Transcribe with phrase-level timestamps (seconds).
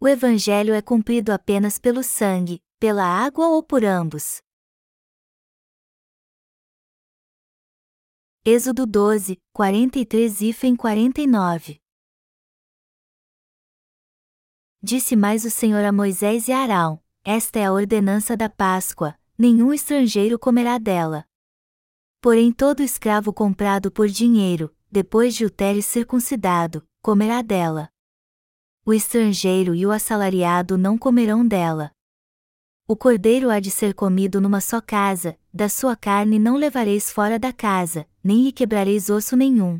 [0.00, 4.40] O Evangelho é cumprido apenas pelo sangue, pela água ou por ambos.
[8.44, 11.80] Êxodo 12, 43 e 49
[14.80, 19.18] Disse mais o Senhor a Moisés e a Arão: Esta é a ordenança da Páscoa,
[19.36, 21.24] nenhum estrangeiro comerá dela.
[22.20, 27.90] Porém, todo escravo comprado por dinheiro, depois de o teres circuncidado, comerá dela.
[28.88, 31.90] O estrangeiro e o assalariado não comerão dela.
[32.88, 37.38] O cordeiro há de ser comido numa só casa, da sua carne não levareis fora
[37.38, 39.78] da casa, nem lhe quebrareis osso nenhum.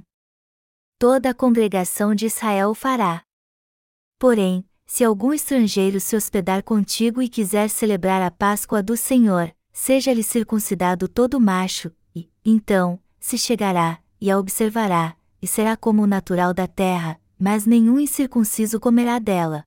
[0.98, 3.23] Toda a congregação de Israel o fará.
[4.19, 10.23] Porém, se algum estrangeiro se hospedar contigo e quiser celebrar a Páscoa do Senhor, seja-lhe
[10.23, 16.53] circuncidado todo macho, e, então, se chegará, e a observará, e será como o natural
[16.53, 19.65] da terra, mas nenhum incircunciso comerá dela.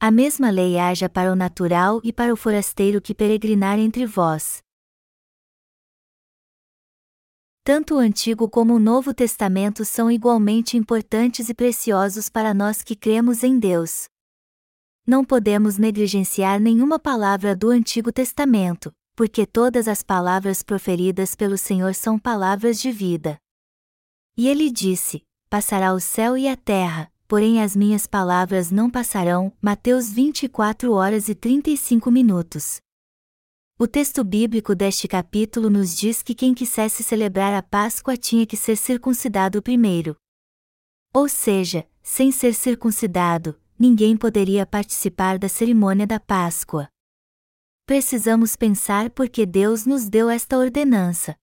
[0.00, 4.62] A mesma lei haja para o natural e para o forasteiro que peregrinar entre vós.
[7.64, 12.94] Tanto o Antigo como o Novo Testamento são igualmente importantes e preciosos para nós que
[12.94, 14.08] cremos em Deus
[15.08, 21.94] não podemos negligenciar nenhuma palavra do Antigo Testamento, porque todas as palavras proferidas pelo Senhor
[21.94, 23.38] são palavras de vida.
[24.36, 29.50] E ele disse: Passará o céu e a terra, porém as minhas palavras não passarão.
[29.62, 32.82] Mateus 24 horas e 35 minutos.
[33.78, 38.58] O texto bíblico deste capítulo nos diz que quem quisesse celebrar a Páscoa tinha que
[38.58, 40.14] ser circuncidado primeiro.
[41.14, 46.90] Ou seja, sem ser circuncidado, ninguém poderia participar da cerimônia da Páscoa.
[47.86, 51.34] Precisamos pensar por que Deus nos deu esta ordenança.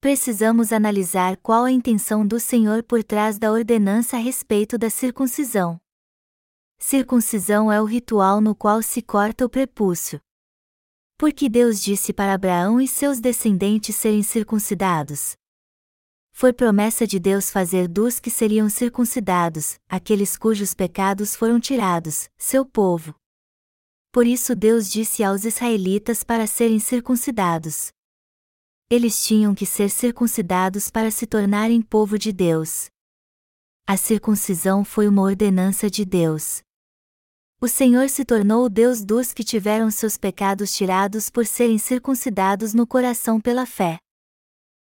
[0.00, 5.80] Precisamos analisar qual a intenção do Senhor por trás da ordenança a respeito da circuncisão.
[6.78, 10.20] Circuncisão é o ritual no qual se corta o prepúcio.
[11.18, 15.36] Porque Deus disse para Abraão e seus descendentes serem circuncidados
[16.40, 22.64] foi promessa de Deus fazer dos que seriam circuncidados, aqueles cujos pecados foram tirados, seu
[22.64, 23.14] povo.
[24.10, 27.90] Por isso Deus disse aos israelitas para serem circuncidados.
[28.92, 32.90] Eles tinham que ser circuncidados para se tornarem povo de Deus.
[33.86, 36.60] A circuncisão foi uma ordenança de Deus.
[37.60, 42.74] O Senhor se tornou o Deus dos que tiveram seus pecados tirados por serem circuncidados
[42.74, 43.96] no coração pela fé.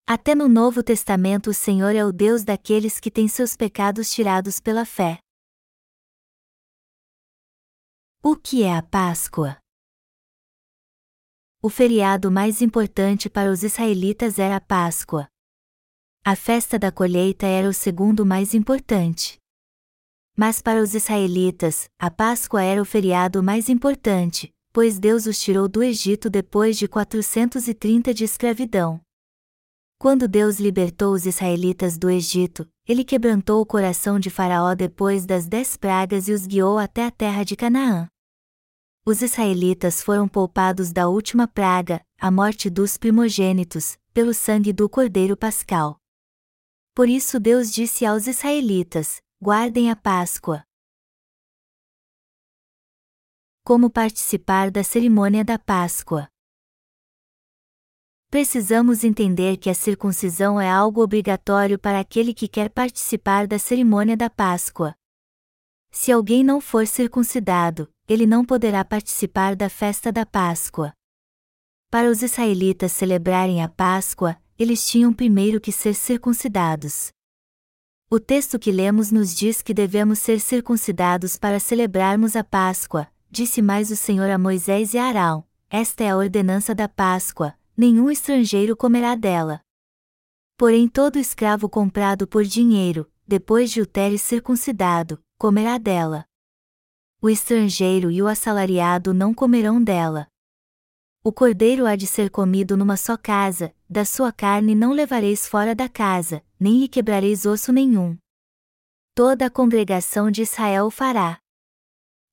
[0.07, 4.59] Até no Novo Testamento o Senhor é o Deus daqueles que têm seus pecados tirados
[4.59, 5.19] pela fé.
[8.23, 9.60] O que é a Páscoa?
[11.63, 15.27] O feriado mais importante para os israelitas era a Páscoa.
[16.25, 19.37] A festa da colheita era o segundo mais importante.
[20.35, 25.67] Mas para os israelitas, a Páscoa era o feriado mais importante, pois Deus os tirou
[25.67, 28.99] do Egito depois de 430 de escravidão.
[29.99, 35.47] Quando Deus libertou os israelitas do Egito, ele quebrantou o coração de Faraó depois das
[35.47, 38.10] dez pragas e os guiou até a terra de Canaã.
[39.03, 45.35] Os israelitas foram poupados da última praga, a morte dos primogênitos, pelo sangue do Cordeiro
[45.35, 45.97] Pascal.
[46.93, 50.63] Por isso Deus disse aos israelitas: guardem a Páscoa.
[53.63, 56.27] Como participar da cerimônia da Páscoa?
[58.31, 64.15] precisamos entender que a circuncisão é algo obrigatório para aquele que quer participar da cerimônia
[64.15, 64.95] da Páscoa.
[65.91, 70.91] Se alguém não for circuncidado, ele não poderá participar da festa da Páscoa.
[71.89, 77.09] Para os israelitas celebrarem a Páscoa, eles tinham primeiro que ser circuncidados.
[78.09, 83.61] O texto que lemos nos diz que devemos ser circuncidados para celebrarmos a Páscoa, disse
[83.61, 88.11] mais o Senhor a Moisés e a Arão: Esta é a ordenança da Páscoa, nenhum
[88.11, 89.61] estrangeiro comerá dela.
[90.57, 96.25] Porém todo escravo comprado por dinheiro, depois de o teres circuncidado, comerá dela.
[97.23, 100.25] O estrangeiro e o assalariado não comerão dela.
[101.23, 105.75] O cordeiro há de ser comido numa só casa, da sua carne não levareis fora
[105.75, 108.17] da casa, nem lhe quebrareis osso nenhum.
[109.13, 111.37] Toda a congregação de Israel o fará.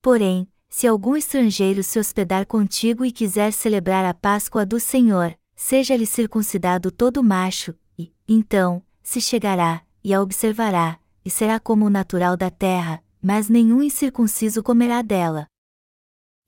[0.01, 6.07] Porém, se algum estrangeiro se hospedar contigo e quiser celebrar a Páscoa do Senhor, seja-lhe
[6.07, 12.39] circuncidado todo macho, e, então, se chegará, e a observará, e será como o natural
[12.39, 15.47] da terra, mas nenhum incircunciso comerá dela.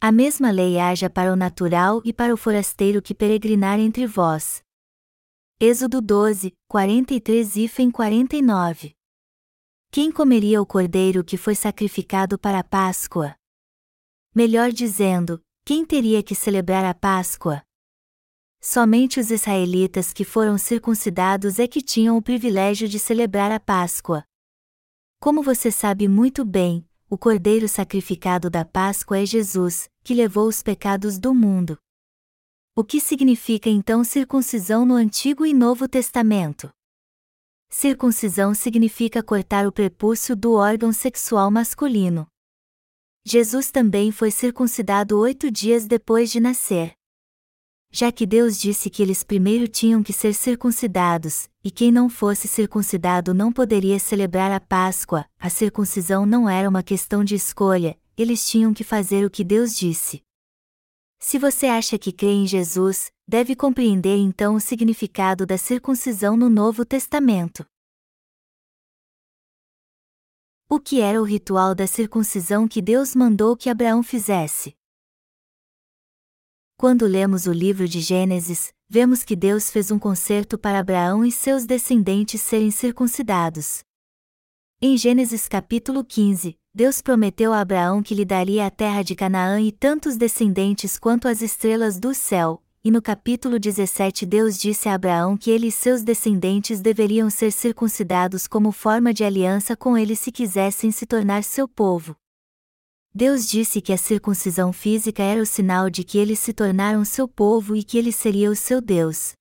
[0.01, 4.63] A mesma lei haja para o natural e para o forasteiro que peregrinar entre vós.
[5.61, 8.95] Êxodo 12, 43 e 49
[9.91, 13.35] Quem comeria o cordeiro que foi sacrificado para a Páscoa?
[14.35, 17.63] Melhor dizendo, quem teria que celebrar a Páscoa?
[18.59, 24.25] Somente os israelitas que foram circuncidados é que tinham o privilégio de celebrar a Páscoa.
[25.23, 30.63] Como você sabe muito bem, o cordeiro sacrificado da Páscoa é Jesus, que levou os
[30.63, 31.77] pecados do mundo.
[32.75, 36.71] O que significa então circuncisão no Antigo e Novo Testamento?
[37.69, 42.27] Circuncisão significa cortar o prepúcio do órgão sexual masculino.
[43.23, 46.95] Jesus também foi circuncidado oito dias depois de nascer.
[47.93, 52.47] Já que Deus disse que eles primeiro tinham que ser circuncidados, e quem não fosse
[52.47, 58.49] circuncidado não poderia celebrar a Páscoa, a circuncisão não era uma questão de escolha, eles
[58.49, 60.23] tinham que fazer o que Deus disse.
[61.19, 66.49] Se você acha que crê em Jesus, deve compreender então o significado da circuncisão no
[66.49, 67.67] Novo Testamento.
[70.69, 74.77] O que era o ritual da circuncisão que Deus mandou que Abraão fizesse?
[76.81, 81.31] Quando lemos o livro de Gênesis, vemos que Deus fez um concerto para Abraão e
[81.31, 83.81] seus descendentes serem circuncidados.
[84.81, 89.61] Em Gênesis capítulo 15, Deus prometeu a Abraão que lhe daria a terra de Canaã
[89.61, 94.95] e tantos descendentes quanto as estrelas do céu, e no capítulo 17 Deus disse a
[94.95, 100.17] Abraão que ele e seus descendentes deveriam ser circuncidados como forma de aliança com ele
[100.17, 102.17] se quisessem se tornar seu povo.
[103.13, 107.27] Deus disse que a circuncisão física era o sinal de que eles se tornaram seu
[107.27, 109.33] povo e que ele seria o seu Deus.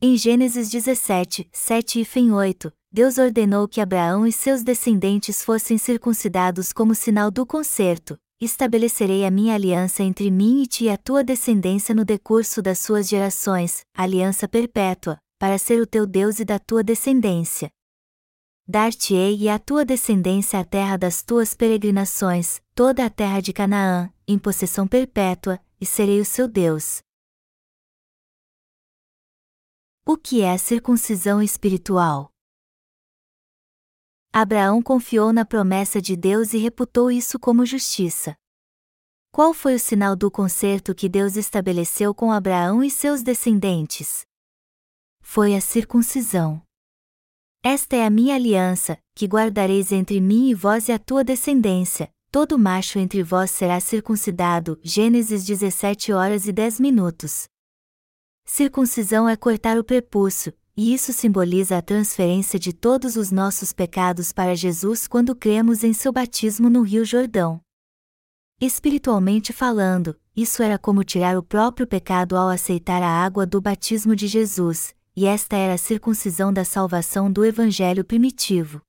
[0.00, 5.76] Em Gênesis 17, 7 e fim 8, Deus ordenou que Abraão e seus descendentes fossem
[5.76, 10.96] circuncidados como sinal do concerto, estabelecerei a minha aliança entre mim e ti e a
[10.96, 16.44] tua descendência no decurso das suas gerações, aliança perpétua, para ser o teu Deus e
[16.44, 17.68] da tua descendência.
[18.70, 24.12] Dar-te-ei e à tua descendência a terra das tuas peregrinações, toda a terra de Canaã,
[24.26, 27.00] em possessão perpétua, e serei o seu Deus.
[30.04, 32.30] O que é a circuncisão espiritual?
[34.30, 38.36] Abraão confiou na promessa de Deus e reputou isso como justiça.
[39.32, 44.26] Qual foi o sinal do concerto que Deus estabeleceu com Abraão e seus descendentes?
[45.22, 46.67] Foi a circuncisão.
[47.70, 52.08] Esta é a minha aliança, que guardareis entre mim e vós e a tua descendência.
[52.32, 54.80] Todo macho entre vós será circuncidado.
[54.82, 57.46] Gênesis 17 horas e 10 minutos.
[58.46, 64.32] Circuncisão é cortar o prepúcio, e isso simboliza a transferência de todos os nossos pecados
[64.32, 67.60] para Jesus quando cremos em seu batismo no Rio Jordão.
[68.58, 74.16] Espiritualmente falando, isso era como tirar o próprio pecado ao aceitar a água do batismo
[74.16, 78.80] de Jesus, e esta era a circuncisão da salvação do Evangelho primitivo.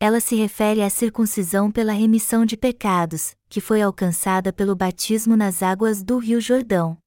[0.00, 5.62] Ela se refere à circuncisão pela remissão de pecados, que foi alcançada pelo batismo nas
[5.62, 6.98] águas do Rio Jordão.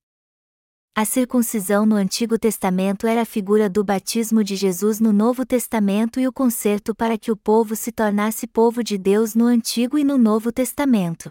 [0.96, 6.18] A circuncisão no Antigo Testamento era a figura do batismo de Jesus no Novo Testamento
[6.18, 10.06] e o conserto para que o povo se tornasse povo de Deus no Antigo e
[10.06, 11.30] no Novo Testamento.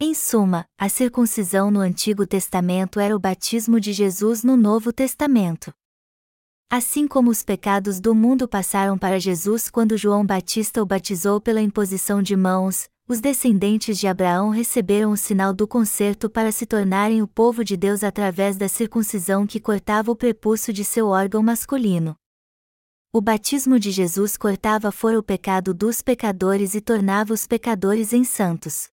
[0.00, 5.72] Em suma, a circuncisão no Antigo Testamento era o batismo de Jesus no Novo Testamento.
[6.74, 11.60] Assim como os pecados do mundo passaram para Jesus quando João Batista o batizou pela
[11.60, 17.20] imposição de mãos, os descendentes de Abraão receberam o sinal do concerto para se tornarem
[17.20, 22.16] o povo de Deus através da circuncisão que cortava o prepúcio de seu órgão masculino.
[23.12, 28.24] O batismo de Jesus cortava fora o pecado dos pecadores e tornava os pecadores em
[28.24, 28.88] santos.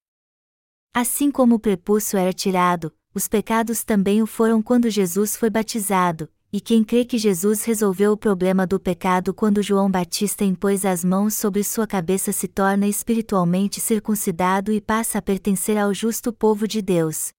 [0.93, 6.29] Assim como o prepúcio era tirado, os pecados também o foram quando Jesus foi batizado,
[6.51, 11.03] e quem crê que Jesus resolveu o problema do pecado quando João Batista impôs as
[11.03, 16.67] mãos sobre sua cabeça se torna espiritualmente circuncidado e passa a pertencer ao justo povo
[16.67, 17.31] de Deus.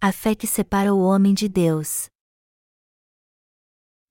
[0.00, 2.06] A fé que separa o homem de Deus.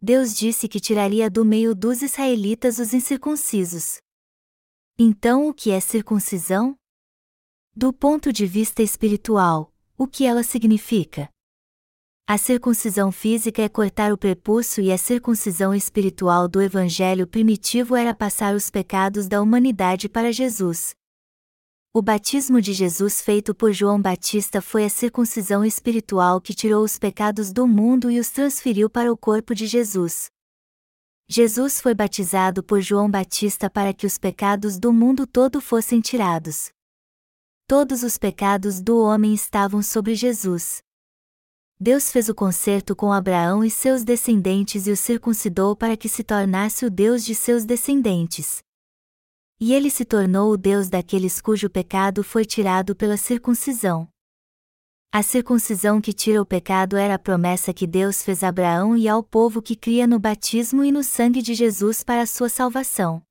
[0.01, 3.99] Deus disse que tiraria do meio dos israelitas os incircuncisos.
[4.99, 6.75] Então, o que é circuncisão?
[7.73, 11.32] Do ponto de vista espiritual, o que ela significa?
[12.25, 18.15] A circuncisão física é cortar o prepúcio e a circuncisão espiritual do evangelho primitivo era
[18.15, 20.95] passar os pecados da humanidade para Jesus.
[21.93, 26.97] O batismo de Jesus feito por João Batista foi a circuncisão espiritual que tirou os
[26.97, 30.31] pecados do mundo e os transferiu para o corpo de Jesus.
[31.27, 36.71] Jesus foi batizado por João Batista para que os pecados do mundo todo fossem tirados.
[37.67, 40.81] Todos os pecados do homem estavam sobre Jesus.
[41.79, 46.23] Deus fez o concerto com Abraão e seus descendentes e o circuncidou para que se
[46.23, 48.63] tornasse o Deus de seus descendentes.
[49.59, 54.07] E ele se tornou o Deus daqueles cujo pecado foi tirado pela circuncisão.
[55.11, 59.07] A circuncisão que tira o pecado era a promessa que Deus fez a Abraão e
[59.07, 63.21] ao povo que cria no batismo e no sangue de Jesus para a sua salvação.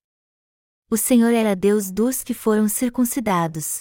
[0.89, 3.81] O Senhor era Deus dos que foram circuncidados.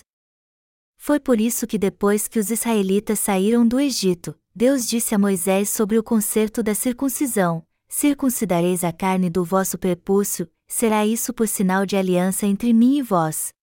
[0.98, 5.70] Foi por isso que depois que os israelitas saíram do Egito, Deus disse a Moisés
[5.70, 11.86] sobre o concerto da circuncisão: Circuncidareis a carne do vosso prepúcio, será isso por sinal
[11.86, 13.54] de aliança entre mim e vós.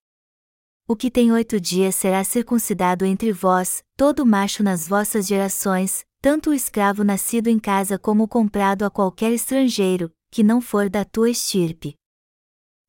[0.87, 6.51] O que tem oito dias será circuncidado entre vós, todo macho nas vossas gerações, tanto
[6.51, 11.05] o escravo nascido em casa como o comprado a qualquer estrangeiro, que não for da
[11.05, 11.95] tua estirpe.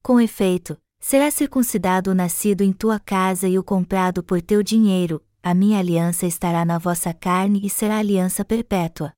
[0.02, 5.22] Com efeito, será circuncidado o nascido em tua casa e o comprado por teu dinheiro,
[5.50, 9.12] a minha aliança estará na vossa carne e será aliança perpétua.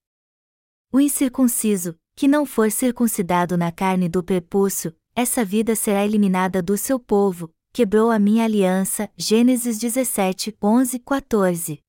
[0.90, 6.78] O incircunciso, que não for circuncidado na carne do prepúcio, essa vida será eliminada do
[6.78, 9.10] seu povo, quebrou a minha aliança.
[9.18, 11.80] Gênesis 17, 11, 14.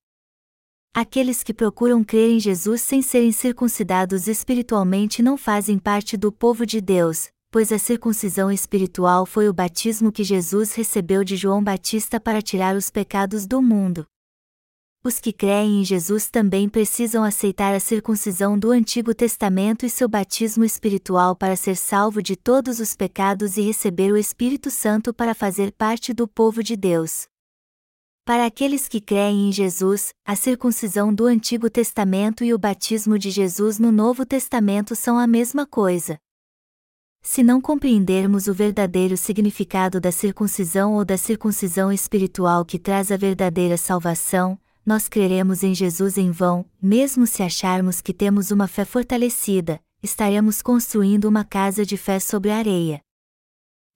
[0.93, 6.67] Aqueles que procuram crer em Jesus sem serem circuncidados espiritualmente não fazem parte do povo
[6.67, 12.19] de Deus, pois a circuncisão espiritual foi o batismo que Jesus recebeu de João Batista
[12.19, 14.05] para tirar os pecados do mundo.
[15.05, 20.09] Os que creem em Jesus também precisam aceitar a circuncisão do Antigo Testamento e seu
[20.09, 25.35] batismo espiritual para ser salvo de todos os pecados e receber o Espírito Santo para
[25.35, 27.27] fazer parte do povo de Deus.
[28.25, 33.29] Para aqueles que creem em Jesus, a circuncisão do Antigo Testamento e o batismo de
[33.33, 36.17] Jesus no Novo Testamento são a mesma coisa.
[37.21, 43.17] Se não compreendermos o verdadeiro significado da circuncisão ou da circuncisão espiritual que traz a
[43.17, 48.85] verdadeira salvação, nós creremos em Jesus em vão, mesmo se acharmos que temos uma fé
[48.85, 53.01] fortalecida, estaremos construindo uma casa de fé sobre a areia.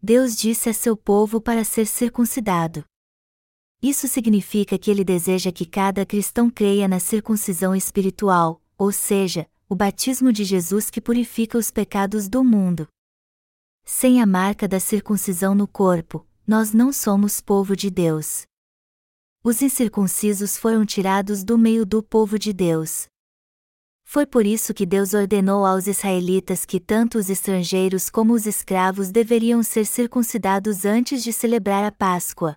[0.00, 2.84] Deus disse a seu povo para ser circuncidado.
[3.82, 9.74] Isso significa que ele deseja que cada cristão creia na circuncisão espiritual, ou seja, o
[9.74, 12.86] batismo de Jesus que purifica os pecados do mundo.
[13.84, 18.46] Sem a marca da circuncisão no corpo, nós não somos povo de Deus
[19.48, 23.06] os incircuncisos foram tirados do meio do povo de Deus.
[24.02, 29.12] Foi por isso que Deus ordenou aos israelitas que tanto os estrangeiros como os escravos
[29.12, 32.56] deveriam ser circuncidados antes de celebrar a Páscoa.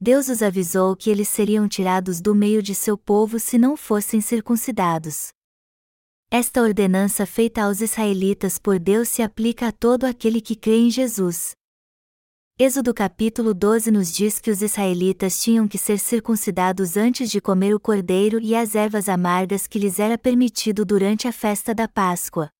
[0.00, 4.22] Deus os avisou que eles seriam tirados do meio de seu povo se não fossem
[4.22, 5.28] circuncidados.
[6.30, 10.90] Esta ordenança feita aos israelitas por Deus se aplica a todo aquele que crê em
[10.90, 11.54] Jesus.
[12.58, 17.74] Êxodo capítulo 12 nos diz que os israelitas tinham que ser circuncidados antes de comer
[17.74, 22.50] o cordeiro e as ervas amargas que lhes era permitido durante a festa da Páscoa.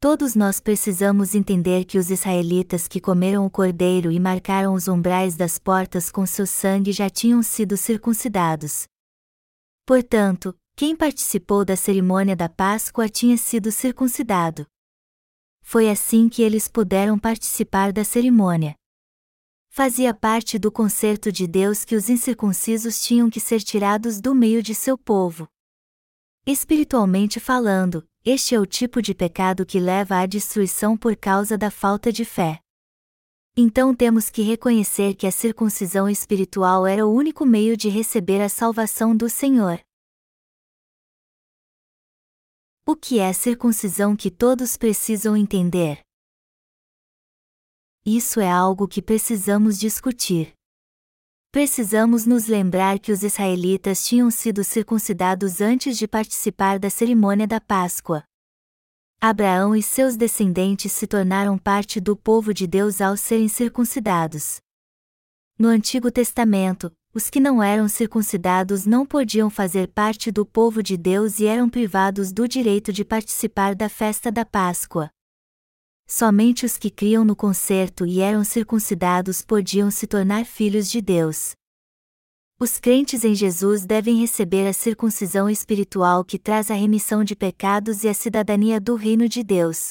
[0.00, 5.36] Todos nós precisamos entender que os israelitas que comeram o cordeiro e marcaram os umbrais
[5.36, 8.86] das portas com seu sangue já tinham sido circuncidados.
[9.86, 14.66] Portanto, quem participou da cerimônia da Páscoa tinha sido circuncidado.
[15.62, 18.76] Foi assim que eles puderam participar da cerimônia
[19.76, 24.62] fazia parte do concerto de Deus que os incircuncisos tinham que ser tirados do meio
[24.62, 25.46] de seu povo.
[26.46, 31.70] Espiritualmente falando, este é o tipo de pecado que leva à destruição por causa da
[31.70, 32.58] falta de fé.
[33.54, 38.48] Então temos que reconhecer que a circuncisão espiritual era o único meio de receber a
[38.48, 39.78] salvação do Senhor.
[42.86, 46.05] O que é a circuncisão que todos precisam entender?
[48.06, 50.52] Isso é algo que precisamos discutir.
[51.50, 57.60] Precisamos nos lembrar que os israelitas tinham sido circuncidados antes de participar da cerimônia da
[57.60, 58.22] Páscoa.
[59.20, 64.60] Abraão e seus descendentes se tornaram parte do povo de Deus ao serem circuncidados.
[65.58, 70.96] No Antigo Testamento, os que não eram circuncidados não podiam fazer parte do povo de
[70.96, 75.10] Deus e eram privados do direito de participar da festa da Páscoa.
[76.08, 81.56] Somente os que criam no concerto e eram circuncidados podiam se tornar filhos de Deus.
[82.60, 88.04] Os crentes em Jesus devem receber a circuncisão espiritual que traz a remissão de pecados
[88.04, 89.90] e a cidadania do reino de Deus.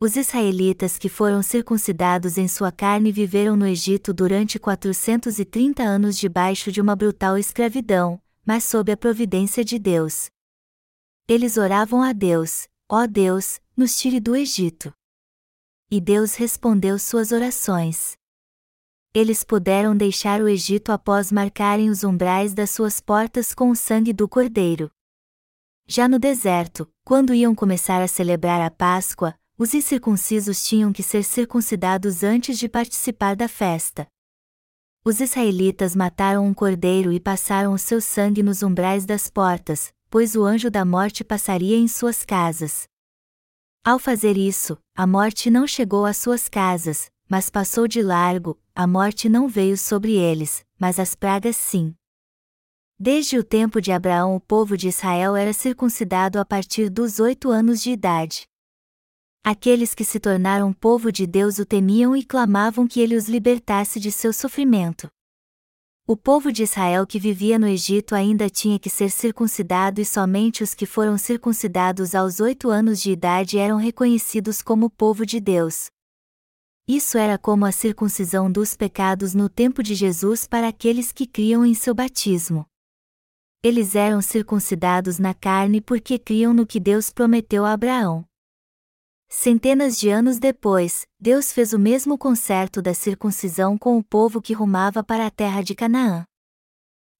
[0.00, 6.72] Os israelitas que foram circuncidados em sua carne viveram no Egito durante 430 anos debaixo
[6.72, 10.26] de uma brutal escravidão, mas sob a providência de Deus.
[11.28, 14.92] Eles oravam a Deus: Ó Deus, nos tire do Egito
[15.94, 18.16] e Deus respondeu suas orações.
[19.14, 24.12] Eles puderam deixar o Egito após marcarem os umbrais das suas portas com o sangue
[24.12, 24.90] do Cordeiro.
[25.86, 31.22] Já no deserto, quando iam começar a celebrar a Páscoa, os incircuncisos tinham que ser
[31.22, 34.08] circuncidados antes de participar da festa.
[35.04, 40.34] Os israelitas mataram um cordeiro e passaram o seu sangue nos umbrais das portas, pois
[40.34, 42.88] o anjo da morte passaria em suas casas.
[43.86, 48.86] Ao fazer isso, a morte não chegou às suas casas, mas passou de largo, a
[48.86, 51.94] morte não veio sobre eles, mas as pragas sim.
[52.98, 57.50] Desde o tempo de Abraão, o povo de Israel era circuncidado a partir dos oito
[57.50, 58.46] anos de idade.
[59.44, 64.00] Aqueles que se tornaram povo de Deus o temiam e clamavam que ele os libertasse
[64.00, 65.10] de seu sofrimento.
[66.06, 70.62] O povo de Israel que vivia no Egito ainda tinha que ser circuncidado e somente
[70.62, 75.86] os que foram circuncidados aos oito anos de idade eram reconhecidos como povo de Deus.
[76.86, 81.64] Isso era como a circuncisão dos pecados no tempo de Jesus para aqueles que criam
[81.64, 82.66] em seu batismo.
[83.62, 88.26] Eles eram circuncidados na carne porque criam no que Deus prometeu a Abraão.
[89.36, 94.54] Centenas de anos depois, Deus fez o mesmo concerto da circuncisão com o povo que
[94.54, 96.24] rumava para a terra de Canaã.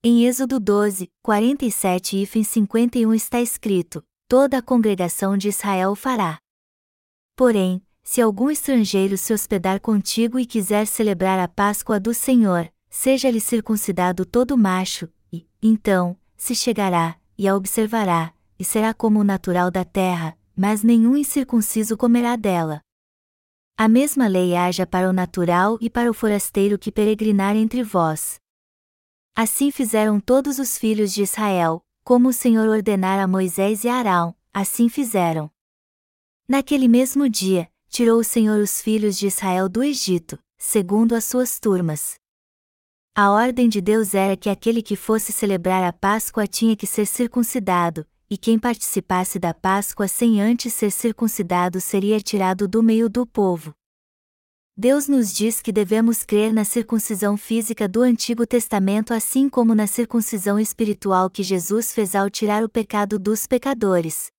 [0.02, 6.38] Em Êxodo 12, 47 e 51 está escrito: Toda a congregação de Israel o fará.
[7.36, 13.40] Porém, se algum estrangeiro se hospedar contigo e quiser celebrar a Páscoa do Senhor, seja-lhe
[13.40, 19.68] circuncidado todo macho, e, então, se chegará, e a observará, e será como o natural
[19.68, 22.80] da terra, mas nenhum incircunciso comerá dela.
[23.76, 28.38] A mesma lei haja para o natural e para o forasteiro que peregrinar entre vós.
[29.34, 33.96] Assim fizeram todos os filhos de Israel, como o Senhor ordenara a Moisés e a
[33.96, 35.50] Arão, assim fizeram.
[36.46, 41.58] Naquele mesmo dia, tirou o Senhor os filhos de Israel do Egito, segundo as suas
[41.58, 42.14] turmas.
[43.14, 47.06] A ordem de Deus era que aquele que fosse celebrar a Páscoa tinha que ser
[47.06, 53.24] circuncidado, e quem participasse da Páscoa sem antes ser circuncidado seria tirado do meio do
[53.24, 53.72] povo.
[54.76, 59.86] Deus nos diz que devemos crer na circuncisão física do Antigo Testamento assim como na
[59.86, 64.32] circuncisão espiritual que Jesus fez ao tirar o pecado dos pecadores.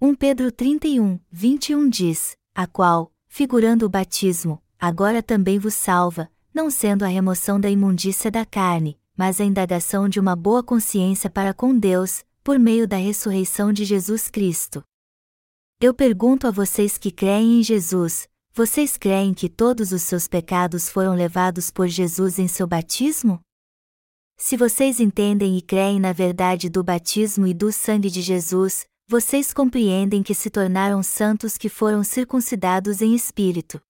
[0.00, 6.72] 1 Pedro 31, 21 diz: A qual, figurando o batismo, agora também vos salva, não
[6.72, 11.54] sendo a remoção da imundícia da carne, mas a indagação de uma boa consciência para
[11.54, 14.80] com Deus, por meio da ressurreição de Jesus Cristo.
[15.80, 20.88] Eu pergunto a vocês que creem em Jesus: vocês creem que todos os seus pecados
[20.88, 23.40] foram levados por Jesus em seu batismo?
[24.38, 29.52] Se vocês entendem e creem na verdade do batismo e do sangue de Jesus, vocês
[29.52, 33.80] compreendem que se tornaram santos que foram circuncidados em espírito.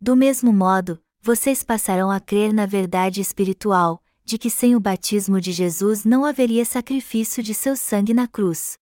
[0.00, 5.40] Do mesmo modo, vocês passarão a crer na verdade espiritual, de que sem o batismo
[5.40, 8.76] de Jesus não haveria sacrifício de seu sangue na cruz.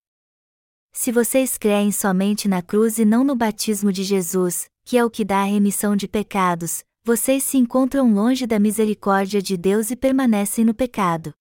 [0.93, 5.09] Se vocês creem somente na cruz e não no batismo de Jesus, que é o
[5.09, 9.95] que dá a remissão de pecados, vocês se encontram longe da misericórdia de Deus e
[9.95, 11.33] permanecem no pecado.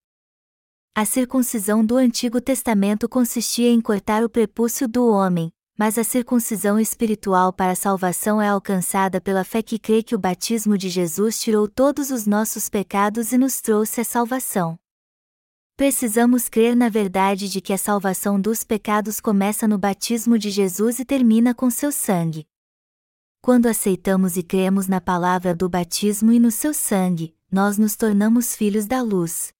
[0.93, 6.79] A circuncisão do Antigo Testamento consistia em cortar o prepúcio do homem, mas a circuncisão
[6.79, 11.39] espiritual para a salvação é alcançada pela fé que crê que o batismo de Jesus
[11.39, 14.79] tirou todos os nossos pecados e nos trouxe a salvação.
[15.75, 20.99] Precisamos crer na verdade de que a salvação dos pecados começa no batismo de Jesus
[20.99, 22.47] e termina com seu sangue.
[23.41, 28.55] Quando aceitamos e cremos na palavra do batismo e no seu sangue, nós nos tornamos
[28.55, 29.53] filhos da luz.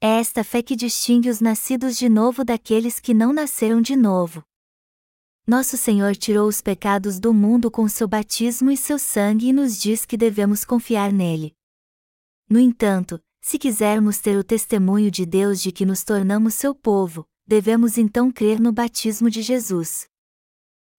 [0.00, 4.44] É esta fé que distingue os nascidos de novo daqueles que não nasceram de novo.
[5.48, 9.80] Nosso Senhor tirou os pecados do mundo com seu batismo e seu sangue e nos
[9.80, 11.54] diz que devemos confiar nele.
[12.50, 17.24] No entanto, se quisermos ter o testemunho de Deus de que nos tornamos seu povo,
[17.46, 20.08] devemos então crer no batismo de Jesus.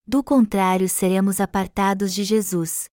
[0.07, 2.89] Do contrário, seremos apartados de Jesus.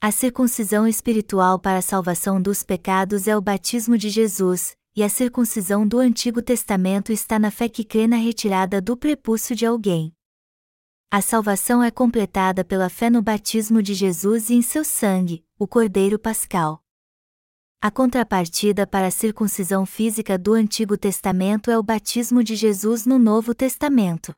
[0.00, 5.08] A circuncisão espiritual para a salvação dos pecados é o batismo de Jesus, e a
[5.08, 10.14] circuncisão do Antigo Testamento está na fé que crê na retirada do prepúcio de alguém.
[11.14, 15.68] A salvação é completada pela fé no batismo de Jesus e em seu sangue, o
[15.68, 16.82] Cordeiro Pascal.
[17.82, 23.18] A contrapartida para a circuncisão física do Antigo Testamento é o batismo de Jesus no
[23.18, 24.34] Novo Testamento.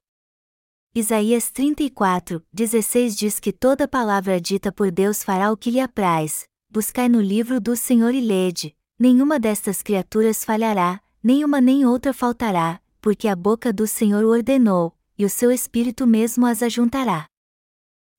[0.92, 6.48] Isaías 34, 16 diz que toda palavra dita por Deus fará o que lhe apraz,
[6.68, 12.80] buscai no livro do Senhor e lede, nenhuma destas criaturas falhará, nenhuma nem outra faltará,
[13.00, 17.26] porque a boca do Senhor ordenou, e o seu Espírito mesmo as ajuntará.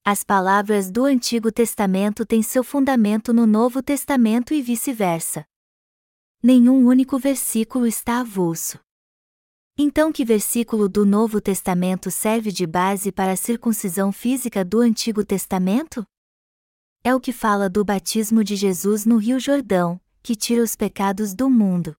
[0.04, 5.46] As palavras do Antigo Testamento têm seu fundamento no Novo Testamento e vice-versa.
[6.44, 8.80] Nenhum único versículo está avulso.
[9.78, 15.26] Então, que versículo do Novo Testamento serve de base para a circuncisão física do Antigo
[15.26, 16.06] Testamento?
[17.04, 21.34] É o que fala do batismo de Jesus no Rio Jordão, que tira os pecados
[21.34, 21.96] do mundo.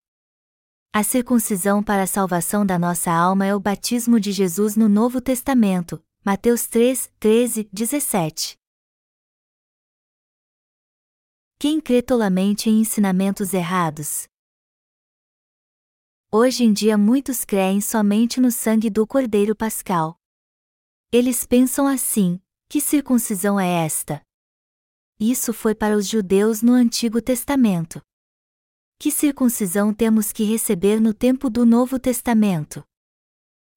[0.99, 5.21] A circuncisão para a salvação da nossa alma é o batismo de Jesus no Novo
[5.21, 8.57] Testamento, Mateus 3, 13, 17.
[11.59, 14.27] Quem crê tolamente em ensinamentos errados?
[16.33, 20.19] Hoje em dia muitos creem somente no sangue do Cordeiro Pascal.
[21.13, 24.23] Eles pensam assim: que circuncisão é esta?
[25.21, 28.01] Isso foi para os judeus no Antigo Testamento.
[28.99, 32.83] Que circuncisão temos que receber no tempo do Novo Testamento?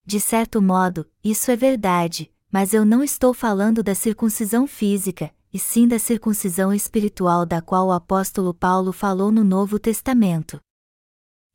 [0.05, 5.59] De certo modo, isso é verdade, mas eu não estou falando da circuncisão física, e
[5.59, 10.57] sim da circuncisão espiritual da qual o apóstolo Paulo falou no Novo Testamento.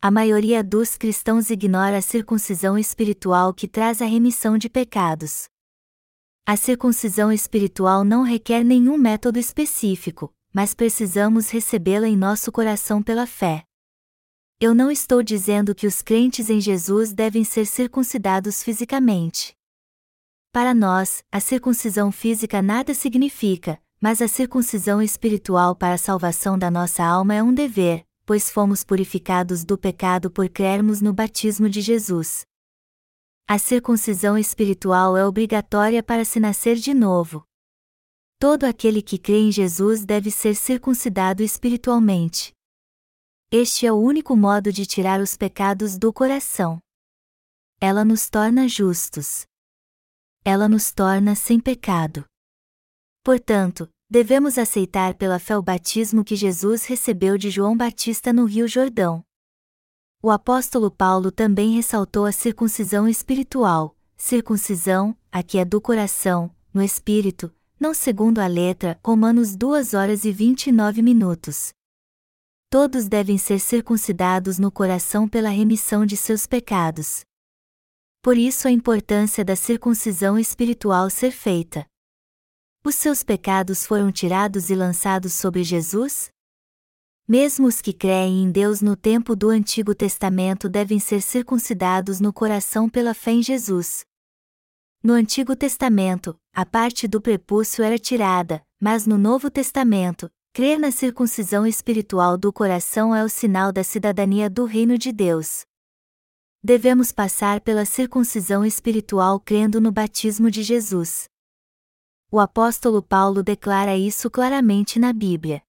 [0.00, 5.48] A maioria dos cristãos ignora a circuncisão espiritual que traz a remissão de pecados.
[6.44, 13.26] A circuncisão espiritual não requer nenhum método específico, mas precisamos recebê-la em nosso coração pela
[13.26, 13.64] fé.
[14.60, 19.56] Eu não estou dizendo que os crentes em Jesus devem ser circuncidados fisicamente.
[20.52, 26.70] Para nós, a circuncisão física nada significa, mas a circuncisão espiritual para a salvação da
[26.70, 31.80] nossa alma é um dever, pois fomos purificados do pecado por crermos no batismo de
[31.80, 32.46] Jesus.
[33.48, 37.44] A circuncisão espiritual é obrigatória para se nascer de novo.
[38.38, 42.52] Todo aquele que crê em Jesus deve ser circuncidado espiritualmente.
[43.50, 46.78] Este é o único modo de tirar os pecados do coração.
[47.80, 49.46] Ela nos torna justos.
[50.44, 52.24] Ela nos torna sem pecado.
[53.22, 58.68] Portanto, devemos aceitar pela fé o batismo que Jesus recebeu de João Batista no Rio
[58.68, 59.24] Jordão.
[60.22, 66.82] O apóstolo Paulo também ressaltou a circuncisão espiritual, circuncisão, a que é do coração, no
[66.82, 71.70] espírito, não segundo a letra, Romanos 2 horas e 29 minutos.
[72.70, 77.26] Todos devem ser circuncidados no coração pela remissão de seus pecados.
[78.22, 81.84] Por isso a importância da circuncisão espiritual ser feita.
[82.82, 86.30] Os seus pecados foram tirados e lançados sobre Jesus?
[87.28, 92.32] Mesmo os que creem em Deus no tempo do Antigo Testamento devem ser circuncidados no
[92.32, 94.06] coração pela fé em Jesus.
[95.06, 100.90] No Antigo Testamento, a parte do prepúcio era tirada, mas no Novo Testamento, crer na
[100.90, 105.66] circuncisão espiritual do coração é o sinal da cidadania do Reino de Deus.
[106.62, 111.28] Devemos passar pela circuncisão espiritual crendo no batismo de Jesus.
[112.30, 115.62] O apóstolo Paulo declara isso claramente na Bíblia.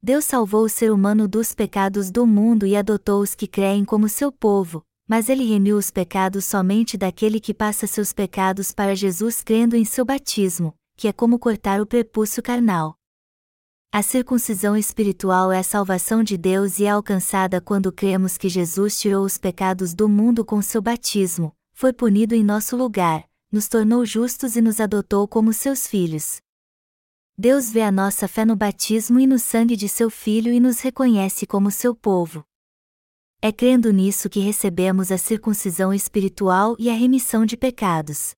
[0.00, 4.08] Deus salvou o ser humano dos pecados do mundo e adotou os que creem como
[4.08, 9.42] seu povo, mas ele remiu os pecados somente daquele que passa seus pecados para Jesus
[9.42, 12.96] crendo em seu batismo, que é como cortar o prepúcio carnal.
[13.92, 18.98] A circuncisão espiritual é a salvação de Deus e é alcançada quando cremos que Jesus
[18.98, 24.04] tirou os pecados do mundo com seu batismo, foi punido em nosso lugar, nos tornou
[24.04, 26.40] justos e nos adotou como seus filhos.
[27.38, 30.80] Deus vê a nossa fé no batismo e no sangue de seu Filho e nos
[30.80, 32.42] reconhece como seu povo.
[33.46, 38.34] É crendo nisso que recebemos a circuncisão espiritual e a remissão de pecados.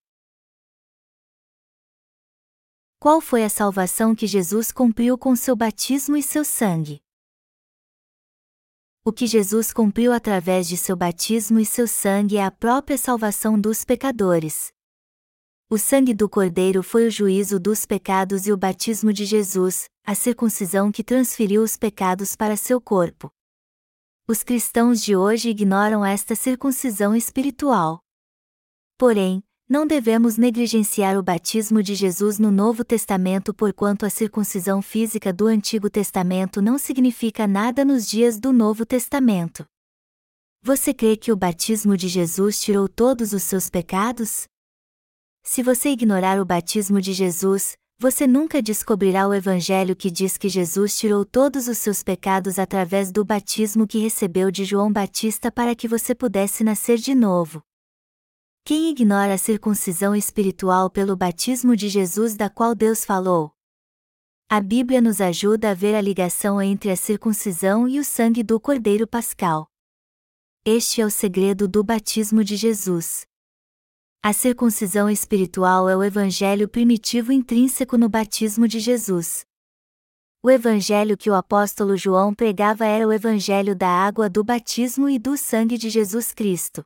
[3.00, 7.00] Qual foi a salvação que Jesus cumpriu com seu batismo e seu sangue?
[9.02, 13.58] O que Jesus cumpriu através de seu batismo e seu sangue é a própria salvação
[13.58, 14.70] dos pecadores.
[15.70, 20.14] O sangue do Cordeiro foi o juízo dos pecados e o batismo de Jesus, a
[20.14, 23.32] circuncisão que transferiu os pecados para seu corpo.
[24.30, 27.98] Os cristãos de hoje ignoram esta circuncisão espiritual.
[28.98, 35.32] Porém, não devemos negligenciar o batismo de Jesus no Novo Testamento porquanto a circuncisão física
[35.32, 39.64] do Antigo Testamento não significa nada nos dias do Novo Testamento.
[40.60, 44.46] Você crê que o batismo de Jesus tirou todos os seus pecados?
[45.42, 50.48] Se você ignorar o batismo de Jesus, você nunca descobrirá o Evangelho que diz que
[50.48, 55.74] Jesus tirou todos os seus pecados através do batismo que recebeu de João Batista para
[55.74, 57.60] que você pudesse nascer de novo.
[58.64, 63.50] Quem ignora a circuncisão espiritual pelo batismo de Jesus da qual Deus falou?
[64.48, 68.60] A Bíblia nos ajuda a ver a ligação entre a circuncisão e o sangue do
[68.60, 69.66] Cordeiro Pascal.
[70.64, 73.26] Este é o segredo do batismo de Jesus.
[74.20, 79.46] A circuncisão espiritual é o evangelho primitivo intrínseco no batismo de Jesus.
[80.42, 85.20] O evangelho que o apóstolo João pregava era o evangelho da água do batismo e
[85.20, 86.84] do sangue de Jesus Cristo.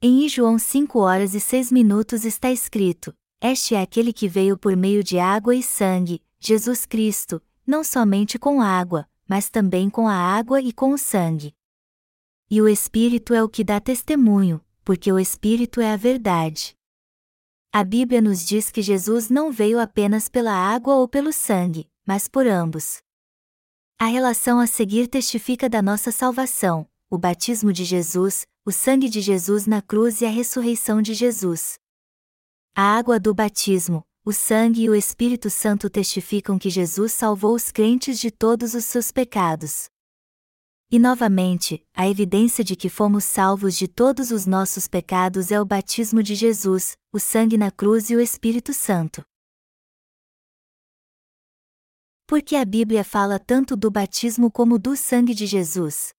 [0.00, 4.76] Em João 5 horas e 6 minutos está escrito: Este é aquele que veio por
[4.76, 10.14] meio de água e sangue, Jesus Cristo, não somente com água, mas também com a
[10.14, 11.52] água e com o sangue.
[12.48, 16.74] E o Espírito é o que dá testemunho, porque o Espírito é a verdade.
[17.70, 22.26] A Bíblia nos diz que Jesus não veio apenas pela água ou pelo sangue, mas
[22.26, 23.02] por ambos.
[23.98, 29.20] A relação a seguir testifica da nossa salvação, o batismo de Jesus, o sangue de
[29.20, 31.78] Jesus na cruz e a ressurreição de Jesus.
[32.74, 37.70] A água do batismo, o sangue e o Espírito Santo testificam que Jesus salvou os
[37.70, 39.90] crentes de todos os seus pecados.
[40.90, 45.64] E novamente, a evidência de que fomos salvos de todos os nossos pecados é o
[45.64, 49.22] batismo de Jesus, o sangue na cruz e o Espírito Santo.
[52.26, 56.14] Por que a Bíblia fala tanto do batismo como do sangue de Jesus?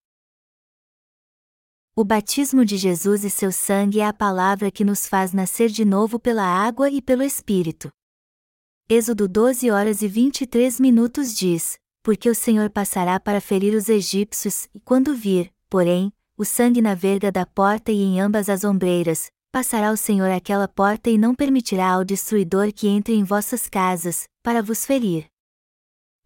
[1.96, 5.84] O batismo de Jesus e seu sangue é a palavra que nos faz nascer de
[5.84, 7.92] novo pela água e pelo Espírito.
[8.88, 14.68] Êxodo 12 horas e 23 minutos diz: porque o Senhor passará para ferir os egípcios,
[14.74, 19.30] e quando vir, porém, o sangue na verga da porta e em ambas as ombreiras,
[19.52, 24.28] passará o Senhor aquela porta e não permitirá ao destruidor que entre em vossas casas,
[24.42, 25.28] para vos ferir.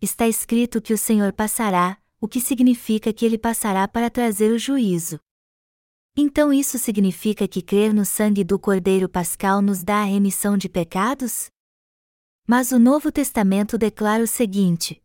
[0.01, 4.57] Está escrito que o Senhor passará, o que significa que ele passará para trazer o
[4.57, 5.19] juízo.
[6.15, 10.69] Então isso significa que crer no sangue do Cordeiro Pascal nos dá a remissão de
[10.69, 11.47] pecados?
[12.47, 15.03] Mas o Novo Testamento declara o seguinte: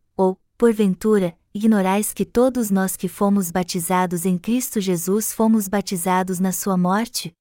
[0.59, 6.75] porventura, ignorais que todos nós que fomos batizados em Cristo Jesus fomos batizados na sua
[6.75, 7.31] morte?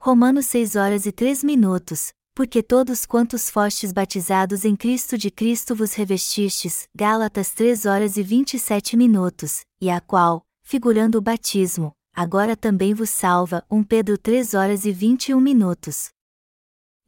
[0.00, 5.74] Romanos 6 horas e 3 minutos, porque todos quantos fostes batizados em Cristo de Cristo
[5.74, 12.56] vos revestistes, Gálatas 3 horas e 27 minutos, e a qual, figurando o batismo, agora
[12.56, 16.10] também vos salva, 1 Pedro 3 horas e 21 minutos.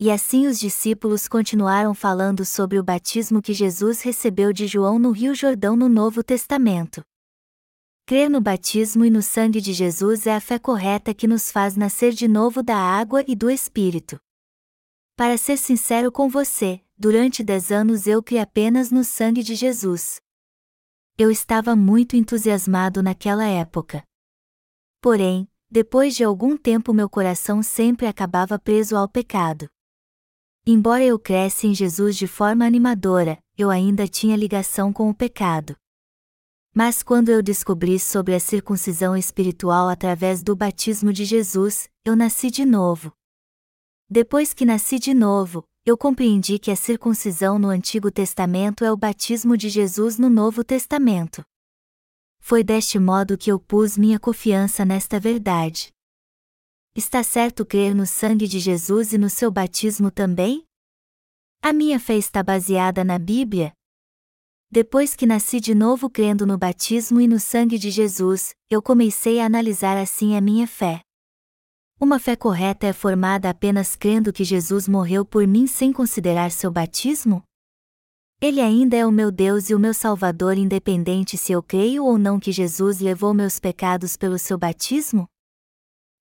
[0.05, 5.13] E assim os discípulos continuaram falando sobre o batismo que Jesus recebeu de João no
[5.13, 7.05] Rio Jordão no Novo Testamento.
[8.05, 11.77] Crer no batismo e no sangue de Jesus é a fé correta que nos faz
[11.77, 14.19] nascer de novo da água e do Espírito.
[15.17, 20.21] Para ser sincero com você, durante dez anos eu criei apenas no sangue de Jesus.
[21.17, 24.03] Eu estava muito entusiasmado naquela época.
[25.01, 29.71] Porém, depois de algum tempo meu coração sempre acabava preso ao pecado.
[30.65, 35.75] Embora eu cresce em Jesus de forma animadora, eu ainda tinha ligação com o pecado.
[36.73, 42.49] Mas quando eu descobri sobre a circuncisão espiritual através do batismo de Jesus, eu nasci
[42.49, 43.13] de novo.
[44.09, 48.97] Depois que nasci de novo, eu compreendi que a circuncisão no Antigo Testamento é o
[48.97, 51.43] batismo de Jesus no Novo Testamento.
[52.39, 55.93] Foi deste modo que eu pus minha confiança nesta verdade.
[56.95, 60.63] Está certo crer no sangue de Jesus e no seu batismo também?
[61.63, 63.73] A minha fé está baseada na Bíblia?
[64.71, 69.41] Depois que nasci de novo crendo no batismo e no sangue de Jesus, eu comecei
[69.41, 71.01] a analisar assim a minha fé.
[71.99, 76.71] Uma fé correta é formada apenas crendo que Jesus morreu por mim sem considerar seu
[76.71, 77.43] batismo?
[78.39, 82.19] Ele ainda é o meu Deus e o meu Salvador, independente se eu creio ou
[82.19, 85.27] não que Jesus levou meus pecados pelo seu batismo?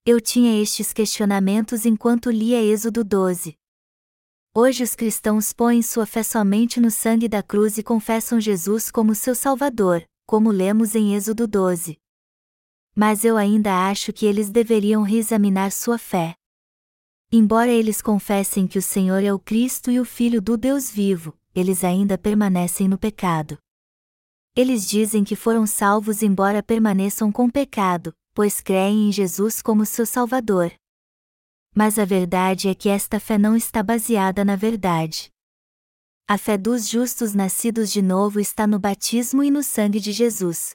[0.04, 3.56] Eu tinha estes questionamentos enquanto lia Êxodo 12.
[4.52, 9.14] Hoje os cristãos põem sua fé somente no sangue da cruz e confessam Jesus como
[9.14, 12.00] seu Salvador, como lemos em Êxodo 12.
[12.96, 16.34] Mas eu ainda acho que eles deveriam reexaminar sua fé.
[17.30, 21.32] Embora eles confessem que o Senhor é o Cristo e o Filho do Deus vivo,
[21.54, 23.56] eles ainda permanecem no pecado.
[24.56, 30.06] Eles dizem que foram salvos embora permaneçam com pecado, pois creem em Jesus como seu
[30.06, 30.72] Salvador.
[31.74, 35.30] Mas a verdade é que esta fé não está baseada na verdade.
[36.28, 40.74] A fé dos justos nascidos de novo está no batismo e no sangue de Jesus.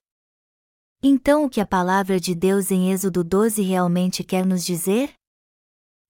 [1.02, 5.14] Então, o que a palavra de Deus em Êxodo 12 realmente quer nos dizer?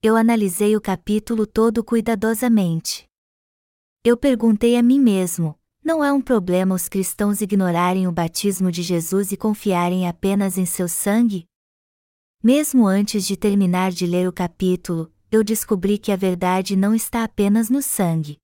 [0.02, 3.06] Eu analisei o capítulo todo cuidadosamente.
[4.04, 8.84] Eu perguntei a mim mesmo: não é um problema os cristãos ignorarem o batismo de
[8.84, 11.46] Jesus e confiarem apenas em seu sangue?
[12.44, 17.24] Mesmo antes de terminar de ler o capítulo, eu descobri que a verdade não está
[17.24, 18.38] apenas no sangue.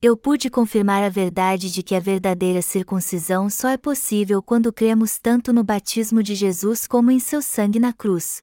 [0.00, 5.18] Eu pude confirmar a verdade de que a verdadeira circuncisão só é possível quando cremos
[5.18, 8.40] tanto no batismo de Jesus como em seu sangue na cruz.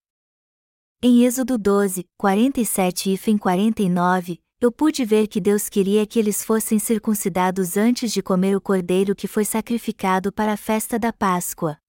[1.02, 6.78] Em Êxodo 12, 47 e 49, eu pude ver que Deus queria que eles fossem
[6.78, 11.80] circuncidados antes de comer o cordeiro que foi sacrificado para a festa da Páscoa.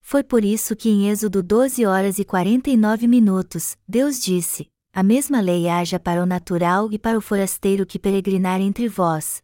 [0.00, 5.40] Foi por isso que em Êxodo 12 horas e 49 minutos, Deus disse: A mesma
[5.40, 9.42] lei haja para o natural e para o forasteiro que peregrinar entre vós.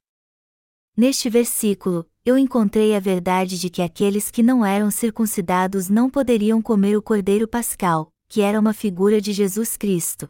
[0.97, 6.63] Neste versículo, eu encontrei a verdade de que aqueles que não eram circuncidados não poderiam
[6.63, 10.29] comer o cordeiro pascal, que era uma figura de Jesus Cristo.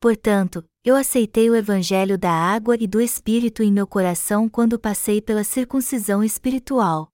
[0.00, 5.20] Portanto, eu aceitei o Evangelho da água e do Espírito em meu coração quando passei
[5.20, 7.12] pela circuncisão espiritual.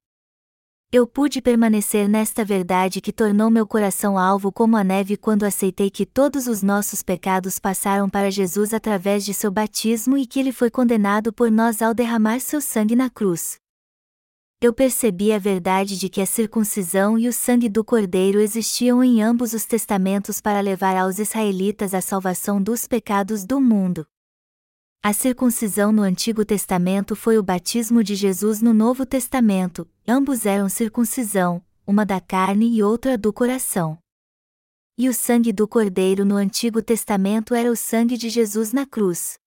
[0.92, 5.90] Eu pude permanecer nesta verdade que tornou meu coração alvo como a neve quando aceitei
[5.90, 10.53] que todos os nossos pecados passaram para Jesus através de seu batismo e que ele
[10.53, 13.59] foi condenado por nós ao derramar seu sangue na cruz.
[14.59, 19.23] Eu percebi a verdade de que a circuncisão e o sangue do Cordeiro existiam em
[19.23, 24.07] ambos os testamentos para levar aos israelitas a salvação dos pecados do mundo.
[25.03, 30.71] A circuncisão no Antigo Testamento foi o batismo de Jesus no Novo Testamento, ambos eram
[30.71, 33.99] circuncisão, uma da carne e outra do coração.
[34.97, 39.38] E o sangue do Cordeiro no Antigo Testamento era o sangue de Jesus na cruz.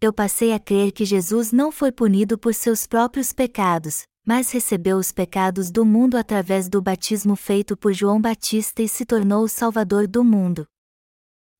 [0.00, 4.96] Eu passei a crer que Jesus não foi punido por seus próprios pecados, mas recebeu
[4.98, 9.48] os pecados do mundo através do batismo feito por João Batista e se tornou o
[9.48, 10.66] Salvador do mundo.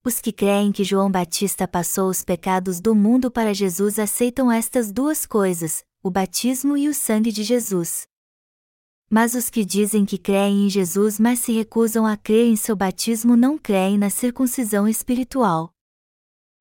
[0.05, 4.91] Os que creem que João Batista passou os pecados do mundo para Jesus aceitam estas
[4.91, 8.07] duas coisas, o batismo e o sangue de Jesus.
[9.09, 12.75] Mas os que dizem que creem em Jesus mas se recusam a crer em seu
[12.75, 15.73] batismo não creem na circuncisão espiritual.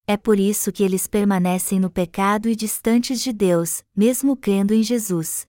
[0.05, 4.83] É por isso que eles permanecem no pecado e distantes de Deus, mesmo crendo em
[4.83, 5.47] Jesus.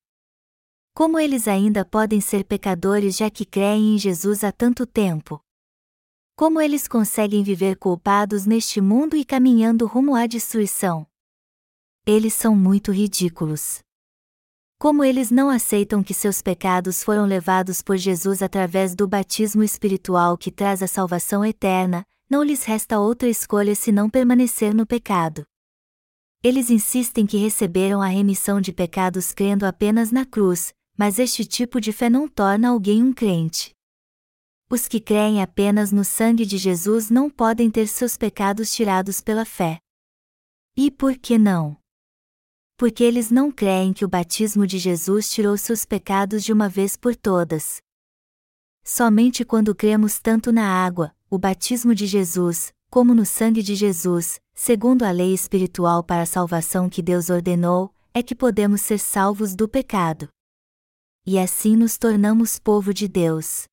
[0.94, 5.42] Como eles ainda podem ser pecadores já que creem em Jesus há tanto tempo?
[6.36, 11.06] Como eles conseguem viver culpados neste mundo e caminhando rumo à destruição?
[12.04, 13.80] Eles são muito ridículos.
[14.78, 20.36] Como eles não aceitam que seus pecados foram levados por Jesus através do batismo espiritual
[20.36, 25.46] que traz a salvação eterna, não lhes resta outra escolha senão permanecer no pecado.
[26.42, 31.80] Eles insistem que receberam a remissão de pecados crendo apenas na cruz, mas este tipo
[31.80, 33.74] de fé não torna alguém um crente.
[34.70, 39.44] Os que creem apenas no sangue de Jesus não podem ter seus pecados tirados pela
[39.44, 39.78] fé.
[40.74, 41.76] E por que não?
[42.78, 46.96] Porque eles não creem que o batismo de Jesus tirou seus pecados de uma vez
[46.96, 47.82] por todas.
[48.82, 54.40] Somente quando cremos tanto na água, o batismo de Jesus, como no sangue de Jesus,
[54.54, 59.54] segundo a lei espiritual para a salvação que Deus ordenou, é que podemos ser salvos
[59.54, 60.28] do pecado.
[61.24, 63.66] E assim nos tornamos povo de Deus.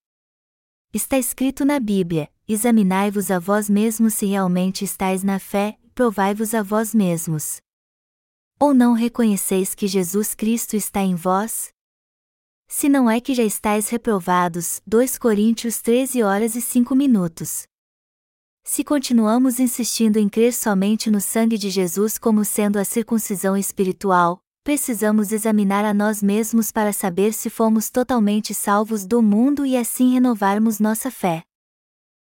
[0.94, 6.62] Está escrito na Bíblia: examinai-vos a vós mesmos se realmente estáis na fé, provai-vos a
[6.62, 7.60] vós mesmos.
[8.60, 11.70] Ou não reconheceis que Jesus Cristo está em vós?
[12.68, 17.64] Se não é que já estáis reprovados, 2 Coríntios 13 horas e 5 minutos.
[18.64, 24.40] Se continuamos insistindo em crer somente no sangue de Jesus como sendo a circuncisão espiritual,
[24.70, 30.14] precisamos examinar a nós mesmos para saber se fomos totalmente salvos do mundo e assim
[30.14, 31.42] renovarmos nossa fé.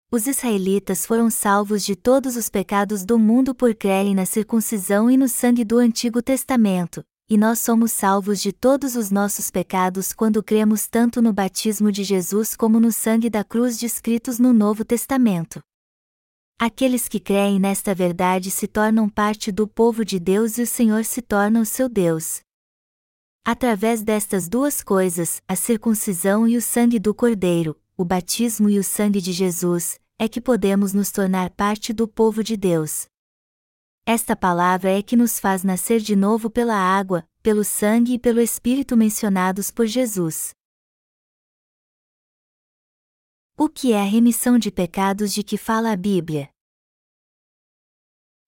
[0.10, 5.18] Os israelitas foram salvos de todos os pecados do mundo por crerem na circuncisão e
[5.18, 10.42] no sangue do Antigo Testamento, e nós somos salvos de todos os nossos pecados quando
[10.42, 15.60] cremos tanto no batismo de Jesus como no sangue da cruz descritos no Novo Testamento.
[16.62, 21.06] Aqueles que creem nesta verdade se tornam parte do povo de Deus e o Senhor
[21.06, 22.42] se torna o seu Deus.
[23.46, 28.84] Através destas duas coisas, a circuncisão e o sangue do Cordeiro, o batismo e o
[28.84, 33.06] sangue de Jesus, é que podemos nos tornar parte do povo de Deus.
[34.06, 38.42] Esta palavra é que nos faz nascer de novo pela água, pelo sangue e pelo
[38.42, 40.54] Espírito mencionados por Jesus.
[43.62, 46.50] O que é a remissão de pecados de que fala a Bíblia?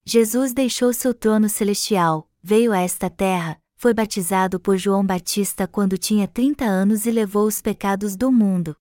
[0.06, 5.98] Jesus deixou seu trono celestial, veio a esta terra, foi batizado por João Batista quando
[5.98, 8.74] tinha 30 anos e levou os pecados do mundo.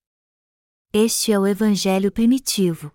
[0.93, 2.93] Este é o Evangelho primitivo.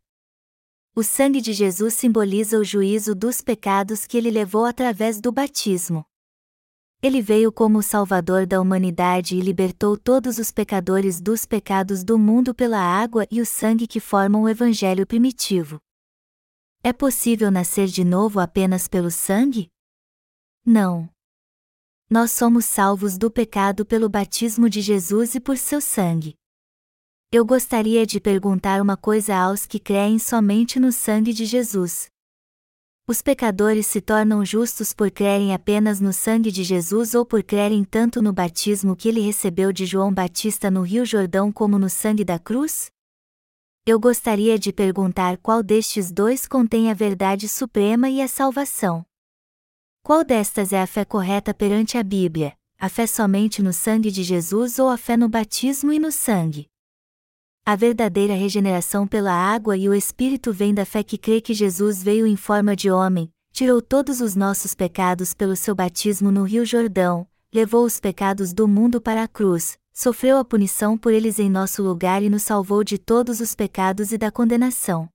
[0.95, 6.07] O sangue de Jesus simboliza o juízo dos pecados que ele levou através do batismo.
[7.03, 12.18] Ele veio como o Salvador da humanidade e libertou todos os pecadores dos pecados do
[12.18, 15.78] mundo pela água e o sangue que formam o Evangelho primitivo.
[16.82, 19.68] É possível nascer de novo apenas pelo sangue?
[20.64, 21.09] Não.
[22.09, 26.34] Nós somos salvos do pecado pelo batismo de Jesus e por seu sangue.
[27.32, 32.09] Eu gostaria de perguntar uma coisa aos que creem somente no sangue de Jesus.
[33.09, 37.84] Os pecadores se tornam justos por crerem apenas no sangue de Jesus ou por crerem
[37.84, 42.24] tanto no batismo que ele recebeu de João Batista no Rio Jordão como no sangue
[42.24, 42.90] da cruz?
[43.86, 49.07] Eu gostaria de perguntar qual destes dois contém a verdade suprema e a salvação.
[50.02, 52.54] Qual destas é a fé correta perante a Bíblia?
[52.76, 56.66] A fé somente no sangue de Jesus ou a fé no batismo e no sangue?
[57.68, 62.00] A verdadeira regeneração pela água e o Espírito vem da fé que crê que Jesus
[62.00, 66.64] veio em forma de homem, tirou todos os nossos pecados pelo seu batismo no Rio
[66.64, 71.50] Jordão, levou os pecados do mundo para a cruz, sofreu a punição por eles em
[71.50, 75.08] nosso lugar e nos salvou de todos os pecados e da condenação.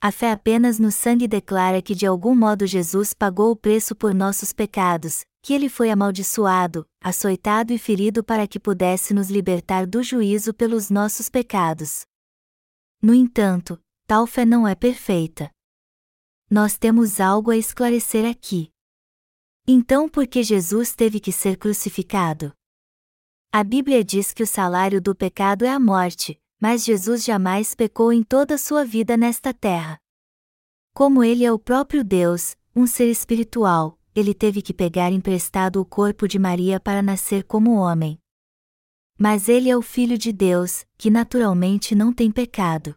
[0.00, 4.12] A fé apenas no sangue declara que de algum modo Jesus pagou o preço por
[4.12, 10.02] nossos pecados, que ele foi amaldiçoado, açoitado e ferido para que pudesse nos libertar do
[10.02, 12.06] juízo pelos nossos pecados.
[13.02, 15.50] No entanto, tal fé não é perfeita.
[16.50, 18.72] Nós temos algo a esclarecer aqui.
[19.68, 22.50] Então, por que Jesus teve que ser crucificado?
[23.52, 28.14] A Bíblia diz que o salário do pecado é a morte, mas Jesus jamais pecou
[28.14, 29.98] em toda a sua vida nesta terra.
[30.94, 35.84] Como ele é o próprio Deus, um ser espiritual, ele teve que pegar emprestado o
[35.84, 38.18] corpo de Maria para nascer como homem.
[39.18, 42.94] Mas ele é o Filho de Deus, que naturalmente não tem pecado.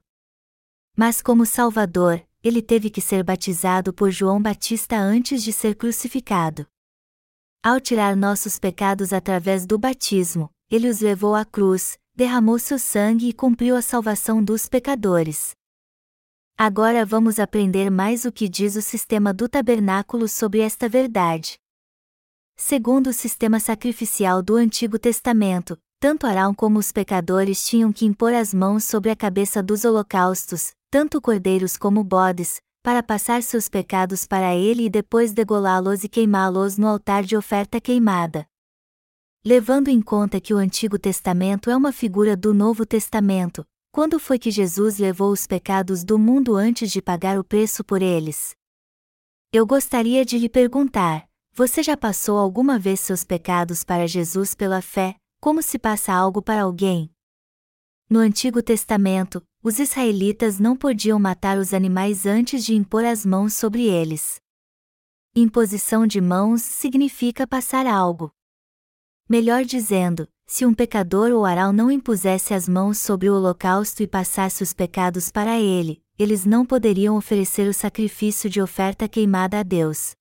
[0.95, 6.67] Mas como Salvador, ele teve que ser batizado por João Batista antes de ser crucificado.
[7.63, 13.29] Ao tirar nossos pecados através do batismo, ele os levou à cruz, derramou seu sangue
[13.29, 15.56] e cumpriu a salvação dos pecadores.
[16.59, 21.59] Agora vamos aprender mais o que diz o sistema do tabernáculo sobre esta verdade.
[22.55, 28.33] Segundo o sistema sacrificial do Antigo Testamento, tanto Arão como os pecadores tinham que impor
[28.33, 34.25] as mãos sobre a cabeça dos holocaustos, tanto cordeiros como bodes, para passar seus pecados
[34.25, 38.47] para ele e depois degolá-los e queimá-los no altar de oferta queimada.
[39.45, 43.63] Levando em conta que o Antigo Testamento é uma figura do Novo Testamento,
[43.97, 47.99] quando foi que Jesus levou os pecados do mundo antes de pagar o preço por
[47.99, 48.55] eles?
[49.51, 54.83] Eu gostaria de lhe perguntar: você já passou alguma vez seus pecados para Jesus pela
[54.83, 57.09] fé, como se passa algo para alguém?
[58.07, 63.55] No Antigo Testamento, os israelitas não podiam matar os animais antes de impor as mãos
[63.55, 64.39] sobre eles.
[65.35, 68.31] Imposição de mãos significa passar algo.
[69.27, 74.07] Melhor dizendo, se um pecador ou aral não impusesse as mãos sobre o holocausto e
[74.07, 79.63] passasse os pecados para ele, eles não poderiam oferecer o sacrifício de oferta queimada a
[79.63, 80.15] Deus.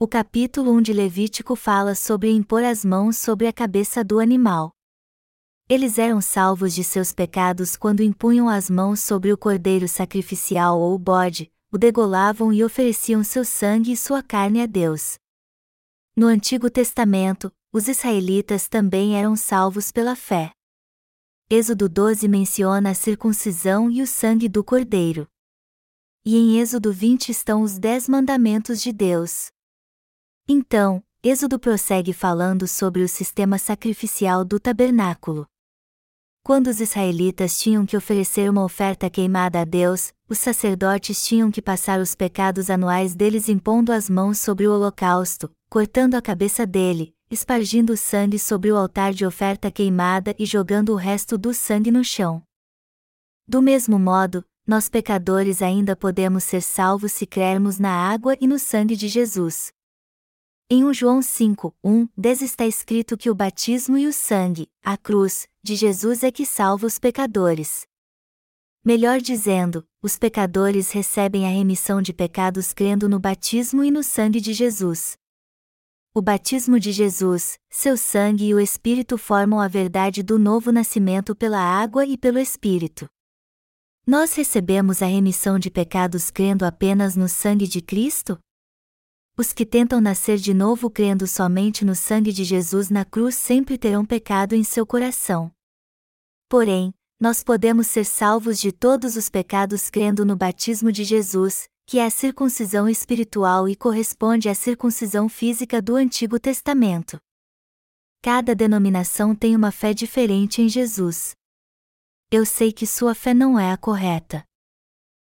[0.00, 4.72] O capítulo 1 de Levítico fala sobre impor as mãos sobre a cabeça do animal.
[5.68, 10.94] Eles eram salvos de seus pecados quando impunham as mãos sobre o cordeiro sacrificial ou
[10.94, 15.18] o bode, o degolavam e ofereciam seu sangue e sua carne a Deus.
[16.16, 20.52] No Antigo Testamento, os israelitas também eram salvos pela fé.
[21.50, 25.26] Êxodo 12 menciona a circuncisão e o sangue do cordeiro.
[26.24, 29.48] E em Êxodo 20 estão os dez mandamentos de Deus.
[30.46, 35.46] Então, Êxodo prossegue falando sobre o sistema sacrificial do tabernáculo.
[36.42, 41.60] Quando os israelitas tinham que oferecer uma oferta queimada a Deus, os sacerdotes tinham que
[41.60, 47.14] passar os pecados anuais deles impondo as mãos sobre o holocausto, cortando a cabeça dele,
[47.30, 51.90] espargindo o sangue sobre o altar de oferta queimada e jogando o resto do sangue
[51.90, 52.42] no chão.
[53.46, 58.58] Do mesmo modo, nós pecadores ainda podemos ser salvos se crermos na água e no
[58.58, 59.72] sangue de Jesus.
[60.70, 64.98] Em 1 João 5, 1, 10 está escrito que o batismo e o sangue, a
[64.98, 67.86] cruz, de Jesus é que salva os pecadores.
[68.84, 74.40] Melhor dizendo, os pecadores recebem a remissão de pecados crendo no batismo e no sangue
[74.40, 75.17] de Jesus.
[76.14, 81.36] O batismo de Jesus, seu sangue e o Espírito formam a verdade do novo nascimento
[81.36, 83.08] pela água e pelo Espírito.
[84.06, 88.38] Nós recebemos a remissão de pecados crendo apenas no sangue de Cristo?
[89.36, 93.76] Os que tentam nascer de novo crendo somente no sangue de Jesus na cruz sempre
[93.76, 95.52] terão pecado em seu coração.
[96.48, 101.98] Porém, nós podemos ser salvos de todos os pecados crendo no batismo de Jesus, que
[101.98, 107.18] é a circuncisão espiritual e corresponde à circuncisão física do Antigo Testamento.
[108.20, 111.34] Cada denominação tem uma fé diferente em Jesus.
[112.30, 114.44] Eu sei que sua fé não é a correta.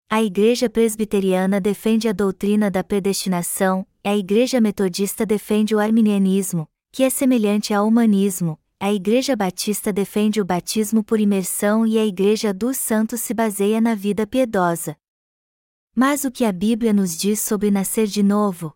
[0.10, 7.04] A Igreja Presbiteriana defende a doutrina da predestinação, a Igreja Metodista defende o arminianismo, que
[7.04, 12.52] é semelhante ao humanismo, a Igreja Batista defende o batismo por imersão e a Igreja
[12.52, 14.98] dos Santos se baseia na vida piedosa.
[16.00, 18.72] Mas o que a Bíblia nos diz sobre nascer de novo?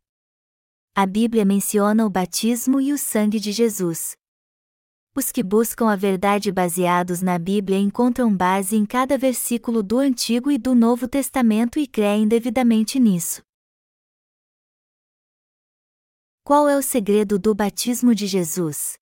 [0.95, 4.17] A Bíblia menciona o batismo e o sangue de Jesus.
[5.15, 10.49] Os que buscam a verdade baseados na Bíblia encontram base em cada versículo do Antigo
[10.49, 13.43] e do Novo Testamento e creem devidamente nisso.
[16.43, 18.97] Qual é o segredo do batismo de Jesus?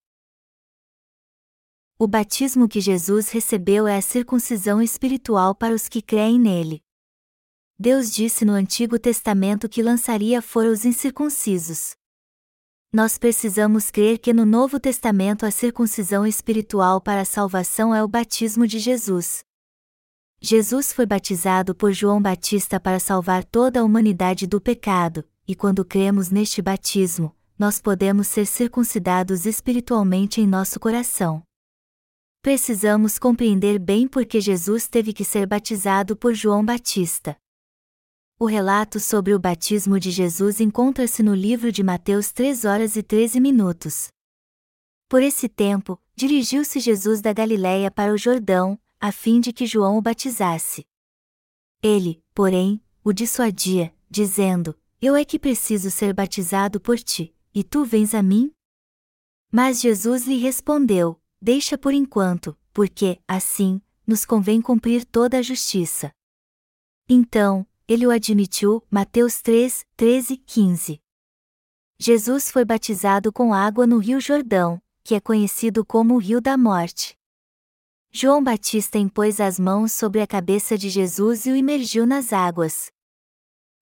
[1.97, 6.83] O batismo que Jesus recebeu é a circuncisão espiritual para os que creem nele.
[7.81, 11.95] Deus disse no Antigo Testamento que lançaria fora os incircuncisos.
[12.91, 18.07] Nós precisamos crer que no Novo Testamento a circuncisão espiritual para a salvação é o
[18.07, 19.45] batismo de Jesus.
[20.41, 25.85] Jesus foi batizado por João Batista para salvar toda a humanidade do pecado, e quando
[25.85, 31.41] cremos neste batismo, nós podemos ser circuncidados espiritualmente em nosso coração.
[32.41, 37.37] Precisamos compreender bem por que Jesus teve que ser batizado por João Batista.
[38.41, 43.03] O relato sobre o batismo de Jesus encontra-se no livro de Mateus 3 horas e
[43.03, 44.07] 13 minutos.
[45.09, 49.97] Por esse tempo, dirigiu-se Jesus da Galiléia para o Jordão, a fim de que João
[49.97, 50.85] o batizasse.
[51.83, 57.83] Ele, porém, o dissuadia, dizendo: Eu é que preciso ser batizado por ti, e tu
[57.83, 58.53] vens a mim?
[59.51, 66.09] Mas Jesus lhe respondeu: Deixa por enquanto, porque, assim, nos convém cumprir toda a justiça.
[67.09, 71.01] Então, ele o admitiu, Mateus 3, 13, 15.
[71.97, 76.55] Jesus foi batizado com água no Rio Jordão, que é conhecido como o Rio da
[76.55, 77.17] Morte.
[78.11, 82.91] João Batista impôs as mãos sobre a cabeça de Jesus e o imergiu nas águas.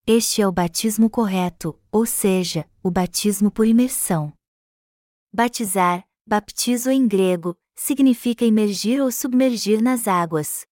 [0.05, 4.31] Este é o batismo correto, ou seja, o batismo por imersão.
[5.33, 10.65] Batizar, baptizo em grego, significa imergir ou submergir nas águas.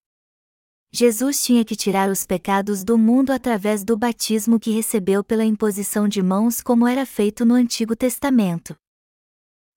[0.98, 6.08] Jesus tinha que tirar os pecados do mundo através do batismo que recebeu pela imposição
[6.08, 8.74] de mãos, como era feito no Antigo Testamento.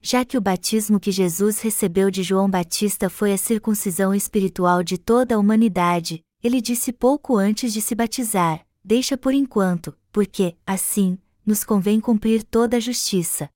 [0.00, 4.96] Já que o batismo que Jesus recebeu de João Batista foi a circuncisão espiritual de
[4.96, 11.18] toda a humanidade, ele disse pouco antes de se batizar: Deixa por enquanto, porque, assim,
[11.44, 13.50] nos convém cumprir toda a justiça.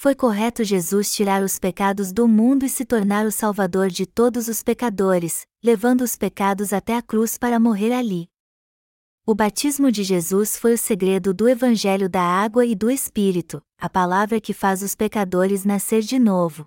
[0.00, 4.46] Foi correto Jesus tirar os pecados do mundo e se tornar o Salvador de todos
[4.46, 8.28] os pecadores, levando os pecados até a cruz para morrer ali.
[9.26, 13.90] O batismo de Jesus foi o segredo do Evangelho da água e do Espírito, a
[13.90, 16.64] palavra que faz os pecadores nascer de novo.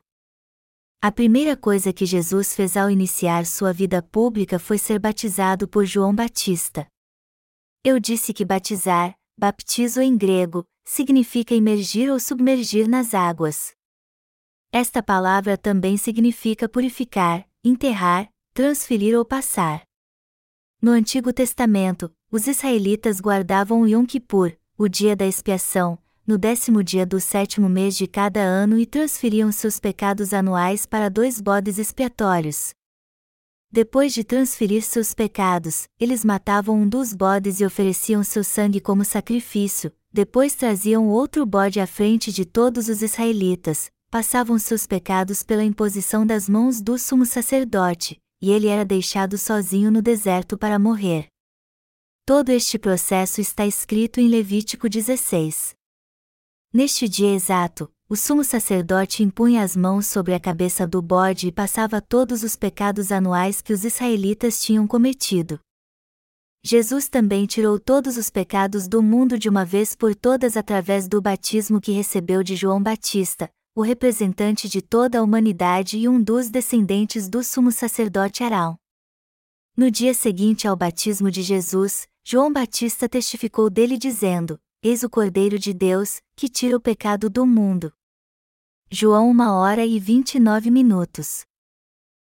[1.02, 5.86] A primeira coisa que Jesus fez ao iniciar sua vida pública foi ser batizado por
[5.86, 6.86] João Batista.
[7.82, 13.74] Eu disse que batizar, baptizo em grego, significa imergir ou submergir nas águas.
[14.72, 19.84] Esta palavra também significa purificar, enterrar, transferir ou passar.
[20.82, 26.84] No Antigo Testamento, os israelitas guardavam o Yom Kippur, o dia da expiação, no décimo
[26.84, 31.78] dia do sétimo mês de cada ano e transferiam seus pecados anuais para dois bodes
[31.78, 32.74] expiatórios.
[33.70, 39.06] Depois de transferir seus pecados, eles matavam um dos bodes e ofereciam seu sangue como
[39.06, 45.64] sacrifício, depois traziam outro bode à frente de todos os israelitas, passavam seus pecados pela
[45.64, 51.28] imposição das mãos do sumo sacerdote, e ele era deixado sozinho no deserto para morrer.
[52.26, 55.74] Todo este processo está escrito em Levítico 16.
[56.74, 61.52] Neste dia exato, o sumo sacerdote impunha as mãos sobre a cabeça do bode e
[61.52, 65.58] passava todos os pecados anuais que os israelitas tinham cometido.
[66.64, 71.20] Jesus também tirou todos os pecados do mundo de uma vez por todas através do
[71.20, 76.52] batismo que recebeu de João Batista, o representante de toda a humanidade e um dos
[76.52, 78.78] descendentes do sumo sacerdote Arão.
[79.76, 85.58] No dia seguinte ao batismo de Jesus, João Batista testificou dele dizendo: Eis o Cordeiro
[85.58, 87.92] de Deus, que tira o pecado do mundo.
[88.92, 91.44] João 1 hora e 29 minutos.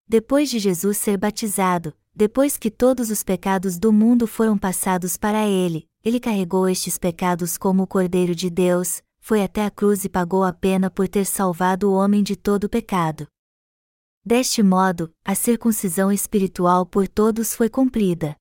[0.09, 5.47] Depois de Jesus ser batizado, depois que todos os pecados do mundo foram passados para
[5.47, 10.09] ele, ele carregou estes pecados como o Cordeiro de Deus, foi até a cruz e
[10.09, 13.27] pagou a pena por ter salvado o homem de todo o pecado.
[14.25, 18.35] Deste modo, a circuncisão espiritual por todos foi cumprida.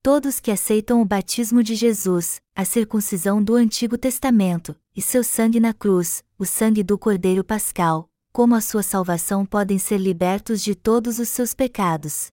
[0.00, 5.58] Todos que aceitam o batismo de Jesus, a circuncisão do Antigo Testamento, e seu sangue
[5.58, 10.76] na cruz, o sangue do Cordeiro Pascal, como a sua salvação podem ser libertos de
[10.76, 12.28] todos os seus pecados.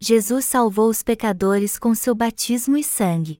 [0.00, 3.38] Jesus salvou os pecadores com seu batismo e sangue.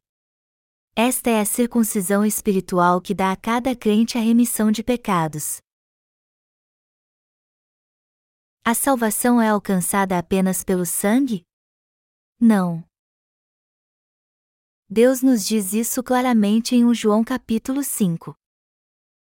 [0.97, 5.59] Esta é a circuncisão espiritual que dá a cada crente a remissão de pecados.
[8.65, 11.47] A salvação é alcançada apenas pelo sangue?
[12.41, 12.85] Não.
[14.91, 18.35] Deus nos diz isso claramente em 1 João capítulo 5.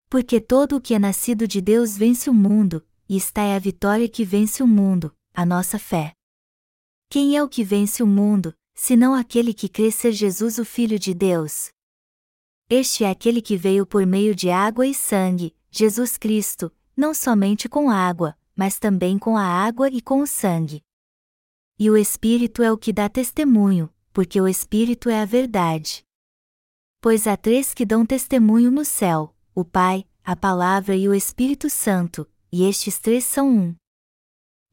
[0.09, 3.59] Porque todo o que é nascido de Deus vence o mundo, e está é a
[3.59, 6.16] vitória que vence o mundo, a nossa fé.
[7.09, 10.99] Quem é o que vence o mundo, senão aquele que crê ser Jesus o Filho
[10.99, 11.71] de Deus?
[12.69, 17.69] Este é aquele que veio por meio de água e sangue, Jesus Cristo, não somente
[17.69, 20.83] com água, mas também com a água e com o sangue.
[21.79, 26.05] E o Espírito é o que dá testemunho, porque o Espírito é a verdade.
[27.01, 31.71] Pois há três que dão testemunho no céu: o Pai, a Palavra e o Espírito
[31.71, 33.77] Santo, e estes três são um.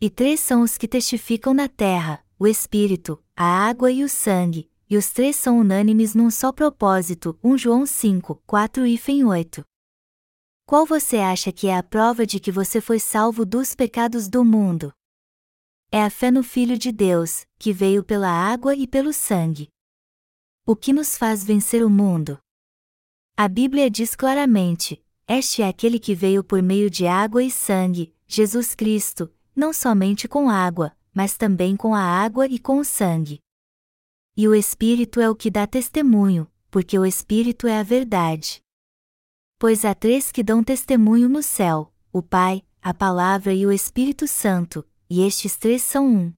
[0.01, 4.69] E três são os que testificam na terra: o Espírito, a água e o sangue,
[4.89, 7.39] e os três são unânimes num só propósito.
[7.41, 9.63] 1 João 5, 4 e 8.
[10.65, 14.43] Qual você acha que é a prova de que você foi salvo dos pecados do
[14.43, 14.91] mundo?
[15.89, 19.69] é a fé no Filho de Deus, que veio pela água e pelo sangue.
[20.65, 22.39] O que nos faz vencer o mundo?
[23.37, 28.11] A Bíblia diz claramente: Este é aquele que veio por meio de água e sangue,
[28.27, 33.39] Jesus Cristo, não somente com água, mas também com a água e com o sangue.
[34.36, 38.61] E o Espírito é o que dá testemunho, porque o Espírito é a verdade.
[39.59, 44.28] Pois há três que dão testemunho no céu: o Pai, a Palavra e o Espírito
[44.28, 46.34] Santo, e estes três são um.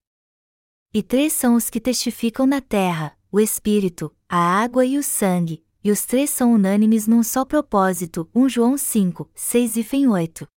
[0.93, 5.65] E três são os que testificam na terra: o Espírito, a água e o sangue,
[5.83, 8.29] e os três são unânimes num só propósito.
[8.33, 10.47] 1 João 5, 6 e 8.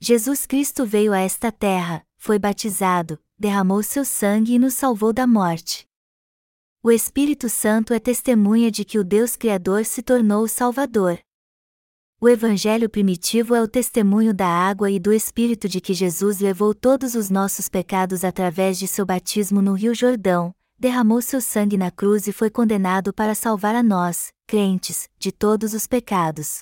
[0.00, 5.26] Jesus Cristo veio a esta terra, foi batizado, derramou seu sangue e nos salvou da
[5.26, 5.88] morte.
[6.82, 11.18] O Espírito Santo é testemunha de que o Deus Criador se tornou o Salvador.
[12.20, 16.74] O Evangelho primitivo é o testemunho da água e do Espírito de que Jesus levou
[16.74, 21.90] todos os nossos pecados através de seu batismo no Rio Jordão, derramou seu sangue na
[21.90, 26.60] cruz e foi condenado para salvar a nós, crentes, de todos os pecados.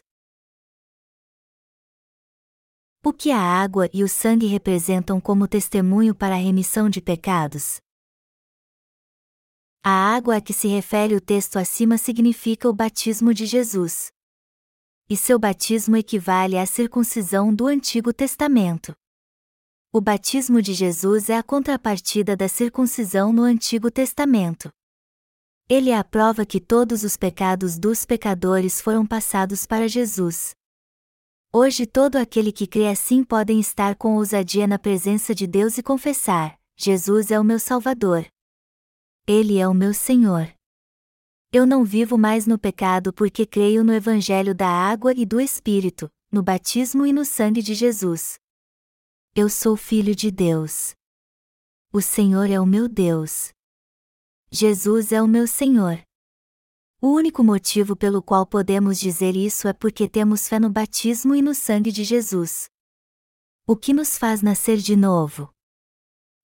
[3.08, 7.80] O que a água e o sangue representam como testemunho para a remissão de pecados?
[9.82, 14.10] A água a que se refere o texto acima significa o batismo de Jesus
[15.08, 18.94] e seu batismo equivale à circuncisão do Antigo Testamento.
[19.90, 24.70] O batismo de Jesus é a contrapartida da circuncisão no Antigo Testamento.
[25.66, 30.57] Ele é a prova que todos os pecados dos pecadores foram passados para Jesus.
[31.50, 35.82] Hoje todo aquele que crê assim podem estar com ousadia na presença de Deus e
[35.82, 38.26] confessar: Jesus é o meu Salvador.
[39.26, 40.52] Ele é o meu Senhor.
[41.50, 46.10] Eu não vivo mais no pecado porque creio no Evangelho da água e do Espírito,
[46.30, 48.38] no batismo e no sangue de Jesus.
[49.34, 50.94] Eu sou filho de Deus.
[51.90, 53.52] O Senhor é o meu Deus.
[54.50, 55.98] Jesus é o meu Senhor.
[57.00, 61.40] O único motivo pelo qual podemos dizer isso é porque temos fé no batismo e
[61.40, 62.68] no sangue de Jesus.
[63.64, 65.48] O que nos faz nascer de novo?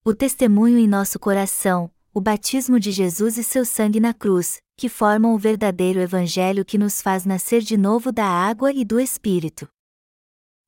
[0.05, 4.88] O testemunho em nosso coração, o batismo de Jesus e seu sangue na cruz, que
[4.88, 9.66] formam o verdadeiro Evangelho que nos faz nascer de novo da água e do Espírito.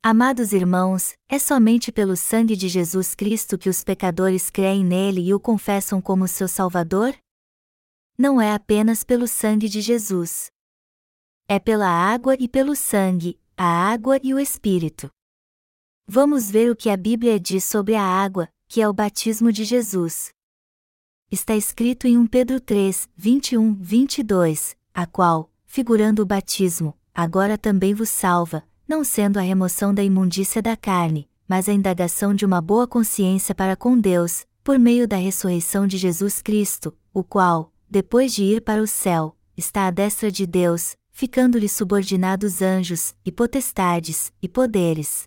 [0.03, 5.33] Amados irmãos, é somente pelo sangue de Jesus Cristo que os pecadores creem nele e
[5.33, 7.15] o confessam como seu Salvador?
[8.19, 10.51] Não é apenas pelo sangue de Jesus.
[11.49, 15.11] É pela água e pelo sangue, a água e o Espírito.
[16.07, 19.65] Vamos ver o que a Bíblia diz sobre a água, que é o batismo de
[19.65, 20.35] Jesus
[21.31, 27.95] está escrito em 1 Pedro 3, 21, 22, a qual, figurando o batismo, agora também
[27.95, 32.61] vos salva, não sendo a remoção da imundícia da carne, mas a indagação de uma
[32.61, 38.35] boa consciência para com Deus, por meio da ressurreição de Jesus Cristo, o qual, depois
[38.35, 44.31] de ir para o céu, está à destra de Deus, ficando-lhe subordinados anjos, e potestades,
[44.43, 45.25] e poderes.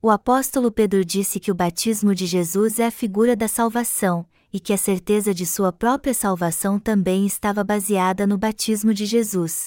[0.00, 4.58] O apóstolo Pedro disse que o batismo de Jesus é a figura da salvação, e
[4.58, 9.66] que a certeza de sua própria salvação também estava baseada no batismo de Jesus.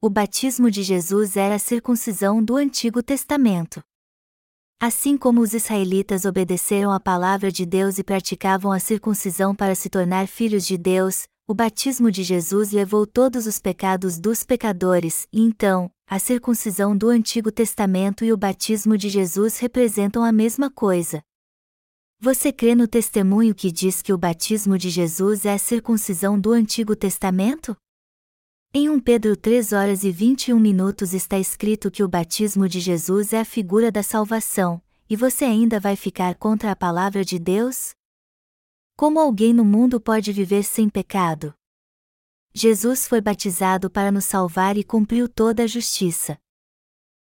[0.00, 3.82] O batismo de Jesus era a circuncisão do Antigo Testamento.
[4.84, 9.88] Assim como os israelitas obedeceram à palavra de Deus e praticavam a circuncisão para se
[9.88, 15.40] tornar filhos de Deus, o batismo de Jesus levou todos os pecados dos pecadores, e
[15.40, 21.22] então, a circuncisão do Antigo Testamento e o batismo de Jesus representam a mesma coisa.
[22.18, 26.50] Você crê no testemunho que diz que o batismo de Jesus é a circuncisão do
[26.50, 27.76] Antigo Testamento?
[28.74, 33.34] Em 1 Pedro 3 horas e 21 minutos está escrito que o batismo de Jesus
[33.34, 37.94] é a figura da salvação, e você ainda vai ficar contra a palavra de Deus?
[38.96, 41.52] Como alguém no mundo pode viver sem pecado?
[42.54, 46.38] Jesus foi batizado para nos salvar e cumpriu toda a justiça.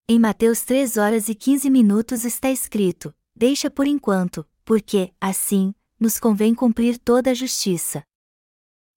[0.10, 6.20] Em Mateus 3 horas e 15 minutos está escrito: Deixa por enquanto, porque, assim, nos
[6.20, 8.04] convém cumprir toda a justiça.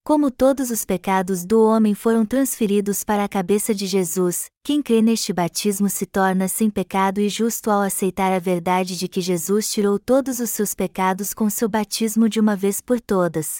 [0.03, 5.01] Como todos os pecados do homem foram transferidos para a cabeça de Jesus, quem crê
[5.01, 9.71] neste batismo se torna sem pecado e justo ao aceitar a verdade de que Jesus
[9.71, 13.59] tirou todos os seus pecados com seu batismo de uma vez por todas.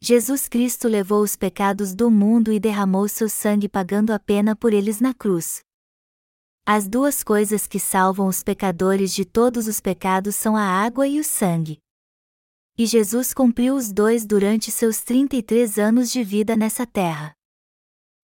[0.00, 4.72] Jesus Cristo levou os pecados do mundo e derramou seu sangue pagando a pena por
[4.72, 5.62] eles na cruz.
[6.64, 11.18] As duas coisas que salvam os pecadores de todos os pecados são a água e
[11.18, 11.78] o sangue.
[12.80, 17.36] E Jesus cumpriu os dois durante seus 33 anos de vida nessa terra.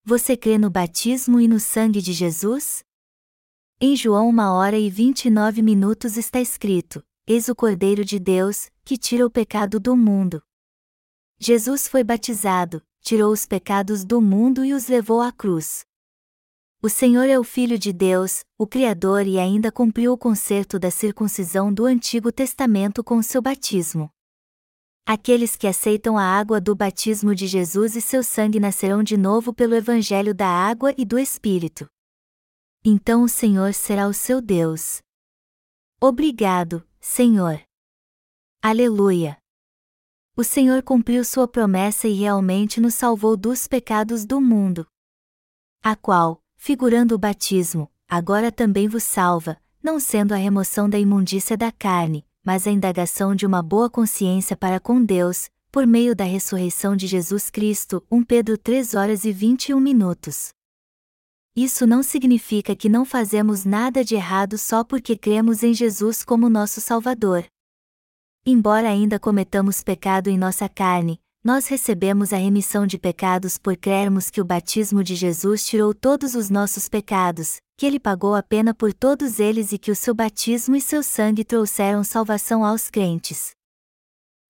[0.03, 2.83] Você crê no batismo e no sangue de Jesus?
[3.79, 8.97] Em João 1 hora e 29 minutos está escrito: Eis o Cordeiro de Deus, que
[8.97, 10.43] tira o pecado do mundo.
[11.39, 15.85] Jesus foi batizado, tirou os pecados do mundo e os levou à cruz.
[16.83, 20.91] O Senhor é o Filho de Deus, o Criador e ainda cumpriu o concerto da
[20.91, 24.11] circuncisão do Antigo Testamento com seu batismo.
[25.09, 29.55] Aqueles que aceitam a água do batismo de Jesus e seu sangue nascerão de novo
[29.55, 31.89] pelo Evangelho da água e do Espírito.
[32.85, 35.01] Então o Senhor será o seu Deus.
[36.01, 37.63] Obrigado, Senhor.
[38.61, 39.39] Aleluia.
[40.37, 44.89] O Senhor cumpriu sua promessa e realmente nos salvou dos pecados do mundo.
[45.85, 51.57] A qual, figurando o batismo, agora também vos salva, não sendo a remoção da imundícia
[51.57, 56.22] da carne, mas a indagação de uma boa consciência para com Deus, por meio da
[56.22, 60.51] ressurreição de Jesus Cristo, 1 Pedro 3 horas e 21 minutos.
[61.57, 66.49] Isso não significa que não fazemos nada de errado só porque cremos em Jesus como
[66.49, 67.44] nosso Salvador.
[68.47, 74.30] Embora ainda cometamos pecado em nossa carne, nós recebemos a remissão de pecados por crermos
[74.30, 78.74] que o batismo de Jesus tirou todos os nossos pecados, que ele pagou a pena
[78.74, 83.53] por todos eles e que o seu batismo e seu sangue trouxeram salvação aos crentes.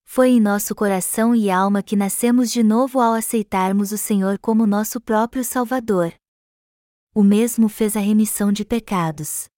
[0.07, 4.67] Foi em nosso coração e alma que nascemos de novo ao aceitarmos o Senhor como
[4.67, 6.15] nosso próprio Salvador.
[7.15, 9.51] O mesmo fez a remissão de pecados.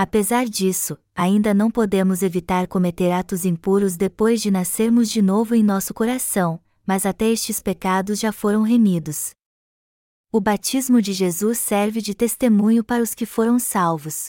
[0.00, 5.62] Apesar disso, ainda não podemos evitar cometer atos impuros depois de nascermos de novo em
[5.64, 9.32] nosso coração, mas até estes pecados já foram remidos.
[10.30, 14.28] O batismo de Jesus serve de testemunho para os que foram salvos.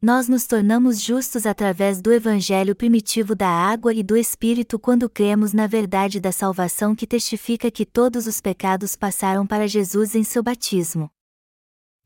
[0.00, 5.52] Nós nos tornamos justos através do Evangelho primitivo da água e do Espírito quando cremos
[5.52, 10.44] na verdade da salvação que testifica que todos os pecados passaram para Jesus em seu
[10.44, 11.10] batismo.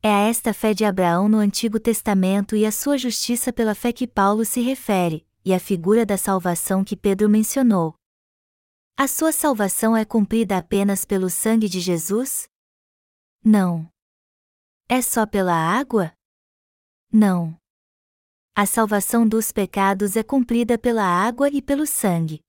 [0.07, 3.91] É a esta fé de Abraão no Antigo Testamento e a sua justiça pela fé
[3.91, 7.95] que Paulo se refere, e a figura da salvação que Pedro mencionou.
[8.95, 12.47] A sua salvação é cumprida apenas pelo sangue de Jesus?
[13.43, 13.91] Não.
[14.87, 16.13] É só pela água?
[17.11, 17.57] Não.
[18.55, 22.41] A salvação dos pecados é cumprida pela água e pelo sangue.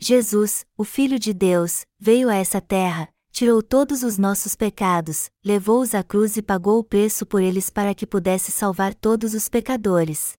[0.00, 5.94] Jesus, o Filho de Deus, veio a essa terra, tirou todos os nossos pecados, levou-os
[5.94, 10.32] à cruz e pagou o preço por eles para que pudesse salvar todos os pecadores.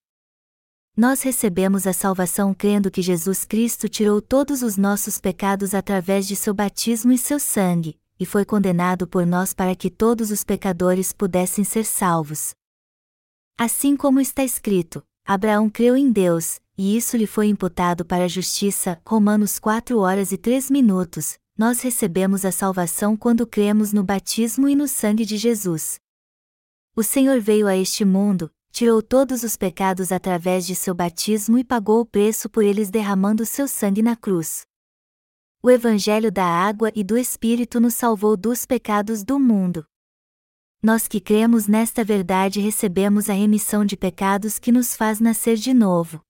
[0.96, 6.34] Nós recebemos a salvação crendo que Jesus Cristo tirou todos os nossos pecados através de
[6.34, 11.12] seu batismo e seu sangue, e foi condenado por nós para que todos os pecadores
[11.12, 12.52] pudessem ser salvos.
[13.56, 18.28] Assim como está escrito, Abraão creu em Deus, e isso lhe foi imputado para a
[18.28, 19.00] justiça.
[19.06, 24.76] Romanos 4 horas e 3 minutos, nós recebemos a salvação quando cremos no batismo e
[24.76, 25.98] no sangue de Jesus.
[26.94, 31.64] O Senhor veio a este mundo, tirou todos os pecados através de seu batismo e
[31.64, 34.62] pagou o preço por eles derramando seu sangue na cruz.
[35.60, 39.84] O Evangelho da água e do Espírito nos salvou dos pecados do mundo.
[40.80, 45.74] Nós que cremos nesta verdade recebemos a remissão de pecados que nos faz nascer de
[45.74, 46.22] novo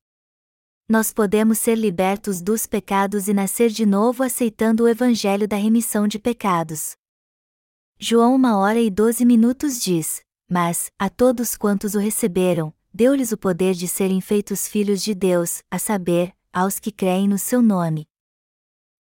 [0.89, 6.09] nós podemos ser libertos dos pecados e nascer de novo aceitando o Evangelho da remissão
[6.09, 6.97] de pecados.
[7.99, 13.37] João 1 hora e 12 minutos diz: Mas, a todos quantos o receberam, deu-lhes o
[13.37, 18.07] poder de serem feitos filhos de Deus, a saber, aos que creem no seu nome.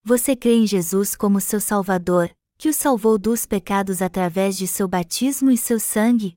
[0.04, 4.86] Você crê em Jesus como seu Salvador, que o salvou dos pecados através de seu
[4.86, 6.34] batismo e seu sangue?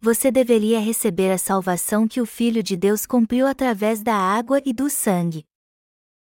[0.00, 4.72] Você deveria receber a salvação que o Filho de Deus cumpriu através da água e
[4.72, 5.44] do sangue.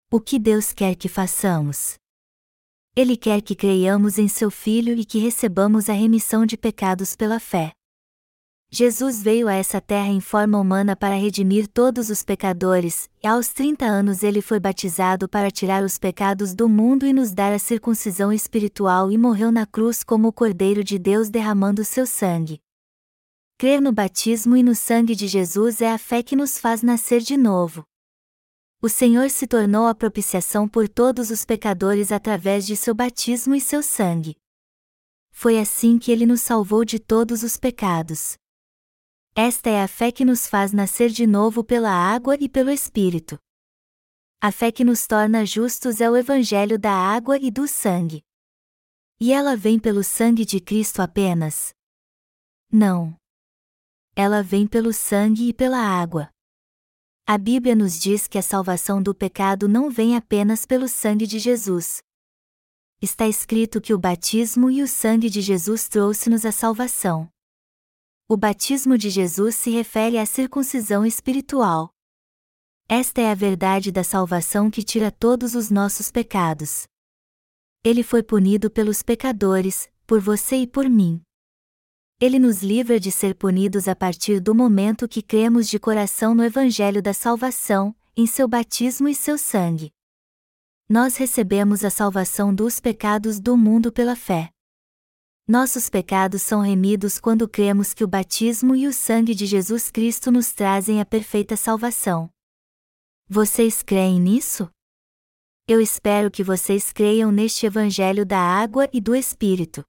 [0.09, 1.95] O que Deus quer que façamos?
[2.95, 7.39] Ele quer que creiamos em seu Filho e que recebamos a remissão de pecados pela
[7.39, 7.73] fé.
[8.69, 13.49] Jesus veio a essa terra em forma humana para redimir todos os pecadores, e aos
[13.49, 17.59] 30 anos ele foi batizado para tirar os pecados do mundo e nos dar a
[17.59, 22.59] circuncisão espiritual e morreu na cruz como o Cordeiro de Deus derramando seu sangue.
[23.59, 27.21] Crer no batismo e no sangue de Jesus é a fé que nos faz nascer
[27.21, 27.83] de novo.
[28.79, 33.59] O Senhor se tornou a propiciação por todos os pecadores através de seu batismo e
[33.59, 34.37] seu sangue.
[35.31, 38.37] Foi assim que ele nos salvou de todos os pecados.
[39.33, 43.39] Esta é a fé que nos faz nascer de novo pela água e pelo Espírito.
[44.39, 48.23] A fé que nos torna justos é o Evangelho da água e do sangue.
[49.19, 51.73] E ela vem pelo sangue de Cristo apenas?
[52.71, 53.17] Não.
[54.19, 56.27] Ela vem pelo sangue e pela água.
[57.23, 61.37] A Bíblia nos diz que a salvação do pecado não vem apenas pelo sangue de
[61.37, 62.01] Jesus.
[62.99, 67.29] Está escrito que o batismo e o sangue de Jesus trouxe-nos a salvação.
[68.27, 71.91] O batismo de Jesus se refere à circuncisão espiritual.
[72.89, 76.87] Esta é a verdade da salvação que tira todos os nossos pecados.
[77.83, 81.21] Ele foi punido pelos pecadores, por você e por mim.
[82.19, 86.43] Ele nos livra de ser punidos a partir do momento que cremos de coração no
[86.43, 89.93] Evangelho da Salvação, em seu batismo e seu sangue.
[90.89, 94.49] Nós recebemos a salvação dos pecados do mundo pela fé.
[95.47, 100.31] Nossos pecados são remidos quando cremos que o batismo e o sangue de Jesus Cristo
[100.31, 102.31] nos trazem a perfeita salvação.
[103.29, 104.67] Vocês creem nisso?
[105.67, 109.85] Eu espero que vocês creiam neste Evangelho da água e do Espírito.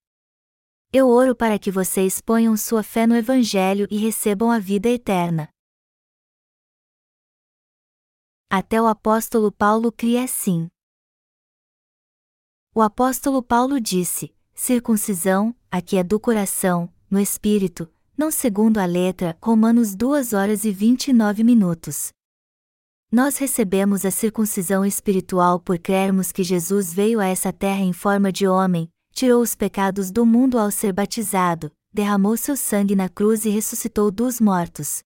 [0.90, 5.50] Eu oro para que vocês ponham sua fé no Evangelho e recebam a vida eterna.
[8.50, 10.66] Até o apóstolo Paulo cria assim.
[12.74, 17.86] O apóstolo Paulo disse: circuncisão, aqui é do coração, no espírito,
[18.16, 22.12] não segundo a letra, Romanos 2 horas e 29 minutos.
[23.12, 28.32] Nós recebemos a circuncisão espiritual por crermos que Jesus veio a essa terra em forma
[28.32, 33.44] de homem, tirou os pecados do mundo ao ser batizado, derramou seu sangue na cruz
[33.44, 35.02] e ressuscitou dos mortos.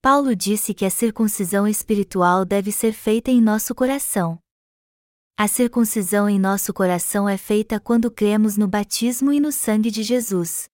[0.00, 4.38] Paulo disse que a circuncisão espiritual deve ser feita em nosso coração.
[5.36, 10.02] A circuncisão em nosso coração é feita quando cremos no batismo e no sangue de
[10.02, 10.70] Jesus.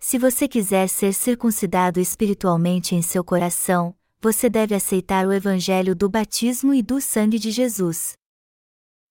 [0.00, 6.10] Se você quiser ser circuncidado espiritualmente em seu coração, você deve aceitar o Evangelho do
[6.10, 8.14] batismo e do sangue de Jesus.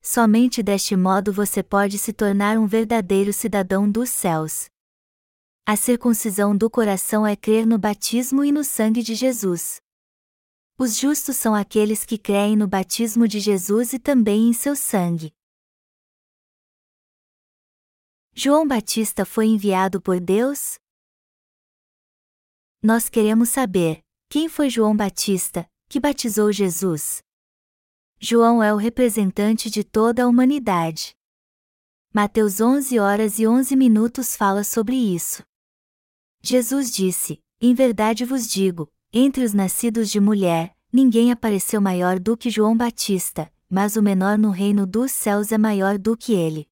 [0.06, 4.66] Somente deste modo você pode se tornar um verdadeiro cidadão dos céus.
[5.66, 9.82] A circuncisão do coração é crer no batismo e no sangue de Jesus.
[10.78, 15.34] Os justos são aqueles que creem no batismo de Jesus e também em seu sangue.
[18.34, 20.78] João Batista foi enviado por Deus?
[22.82, 27.24] Nós queremos saber: quem foi João Batista, que batizou Jesus?
[28.26, 31.14] João é o representante de toda a humanidade.
[32.14, 35.44] Mateus 11 horas e 11 minutos fala sobre isso.
[36.42, 42.38] Jesus disse: Em verdade vos digo, entre os nascidos de mulher, ninguém apareceu maior do
[42.38, 46.66] que João Batista, mas o menor no reino dos céus é maior do que ele.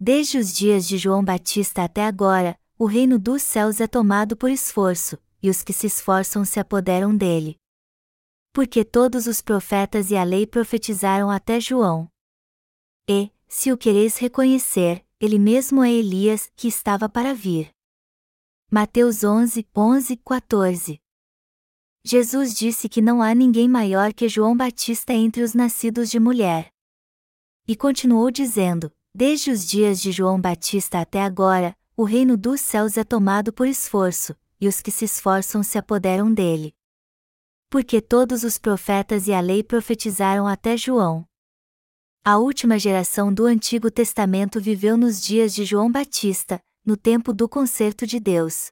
[0.00, 4.50] Desde os dias de João Batista até agora, o reino dos céus é tomado por
[4.50, 7.56] esforço, e os que se esforçam se apoderam dele.
[8.52, 12.10] Porque todos os profetas e a lei profetizaram até João.
[13.08, 17.70] E, se o quereis reconhecer, ele mesmo é Elias que estava para vir.
[18.70, 21.00] Mateus 11, 11, 14
[22.04, 26.72] Jesus disse que não há ninguém maior que João Batista entre os nascidos de mulher.
[27.66, 32.96] E continuou dizendo: Desde os dias de João Batista até agora, o reino dos céus
[32.96, 36.74] é tomado por esforço, e os que se esforçam se apoderam dele.
[37.70, 41.26] Porque todos os profetas e a lei profetizaram até João.
[42.24, 47.48] A última geração do Antigo Testamento viveu nos dias de João Batista, no tempo do
[47.48, 48.70] concerto de Deus.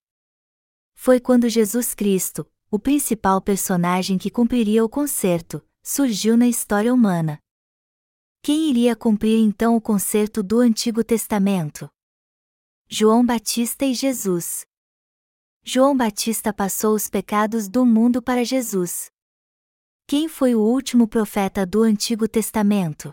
[0.94, 7.38] Foi quando Jesus Cristo, o principal personagem que cumpriria o concerto, surgiu na história humana.
[8.42, 11.88] Quem iria cumprir então o concerto do Antigo Testamento?
[12.88, 14.64] João Batista e Jesus.
[15.68, 19.10] João Batista passou os pecados do mundo para Jesus.
[20.06, 23.12] Quem foi o último profeta do Antigo Testamento?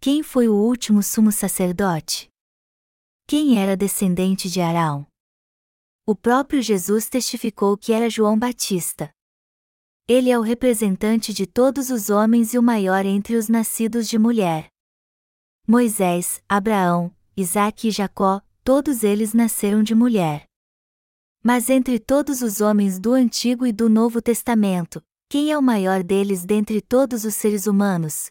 [0.00, 2.28] Quem foi o último sumo sacerdote?
[3.24, 5.06] Quem era descendente de Arão?
[6.04, 9.08] O próprio Jesus testificou que era João Batista.
[10.08, 14.18] Ele é o representante de todos os homens e o maior entre os nascidos de
[14.18, 14.66] mulher.
[15.68, 20.48] Moisés, Abraão, Isaque e Jacó, todos eles nasceram de mulher.
[21.46, 26.02] Mas entre todos os homens do Antigo e do Novo Testamento, quem é o maior
[26.02, 28.30] deles dentre todos os seres humanos?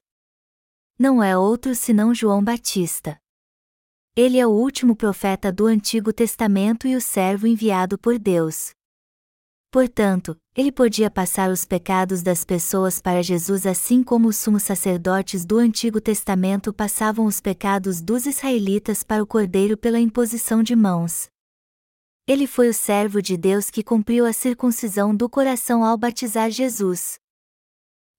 [0.98, 3.20] Não é outro senão João Batista.
[4.16, 8.72] Ele é o último profeta do Antigo Testamento e o servo enviado por Deus.
[9.70, 15.46] Portanto, ele podia passar os pecados das pessoas para Jesus assim como os sumos sacerdotes
[15.46, 21.32] do Antigo Testamento passavam os pecados dos israelitas para o Cordeiro pela imposição de mãos.
[22.26, 27.20] Ele foi o servo de Deus que cumpriu a circuncisão do coração ao batizar Jesus.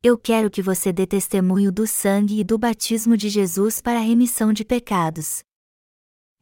[0.03, 4.03] Eu quero que você dê testemunho do sangue e do batismo de Jesus para a
[4.03, 5.43] remissão de pecados.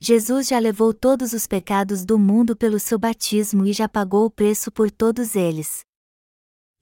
[0.01, 4.31] Jesus já levou todos os pecados do mundo pelo seu batismo e já pagou o
[4.31, 5.85] preço por todos eles.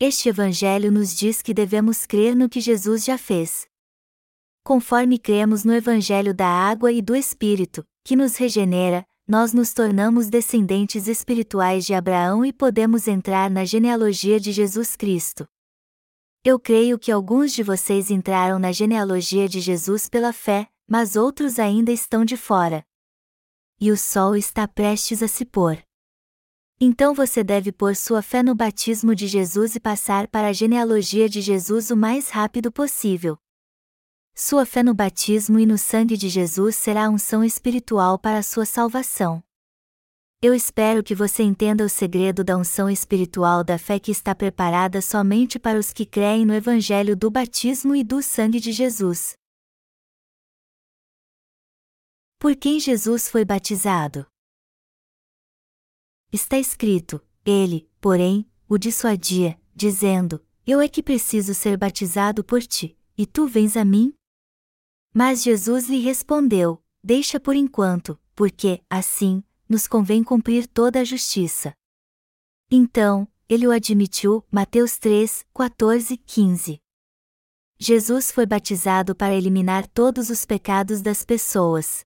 [0.00, 3.66] Este Evangelho nos diz que devemos crer no que Jesus já fez.
[4.64, 10.28] Conforme cremos no Evangelho da água e do Espírito, que nos regenera, nós nos tornamos
[10.28, 15.46] descendentes espirituais de Abraão e podemos entrar na genealogia de Jesus Cristo.
[16.44, 21.60] Eu creio que alguns de vocês entraram na genealogia de Jesus pela fé, mas outros
[21.60, 22.84] ainda estão de fora.
[23.80, 25.78] E o sol está prestes a se pôr.
[26.80, 31.28] Então você deve pôr sua fé no batismo de Jesus e passar para a genealogia
[31.28, 33.38] de Jesus o mais rápido possível.
[34.42, 38.42] Sua fé no batismo e no sangue de Jesus será a unção espiritual para a
[38.42, 39.44] sua salvação.
[40.40, 45.02] Eu espero que você entenda o segredo da unção espiritual da fé que está preparada
[45.02, 49.34] somente para os que creem no Evangelho do batismo e do sangue de Jesus.
[52.38, 54.26] Por quem Jesus foi batizado?
[56.32, 62.96] Está escrito: Ele, porém, o dissuadia, dizendo: Eu é que preciso ser batizado por ti,
[63.18, 64.14] e tu vens a mim?
[65.12, 71.74] Mas Jesus lhe respondeu: Deixa por enquanto, porque, assim, nos convém cumprir toda a justiça.
[72.70, 76.80] Então, ele o admitiu, Mateus 3, 14, 15.
[77.78, 82.04] Jesus foi batizado para eliminar todos os pecados das pessoas.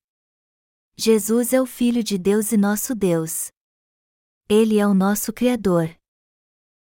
[0.96, 3.50] Jesus é o Filho de Deus e nosso Deus.
[4.48, 5.94] Ele é o nosso Criador.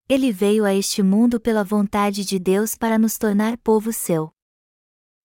[0.08, 4.32] Ele veio a este mundo pela vontade de Deus para nos tornar povo seu.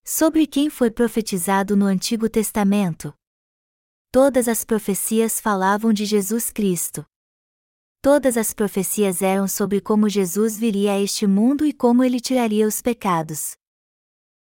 [0.06, 3.14] Sobre quem foi profetizado no Antigo Testamento?
[4.12, 7.06] Todas as profecias falavam de Jesus Cristo.
[8.02, 12.66] Todas as profecias eram sobre como Jesus viria a este mundo e como ele tiraria
[12.66, 13.56] os pecados.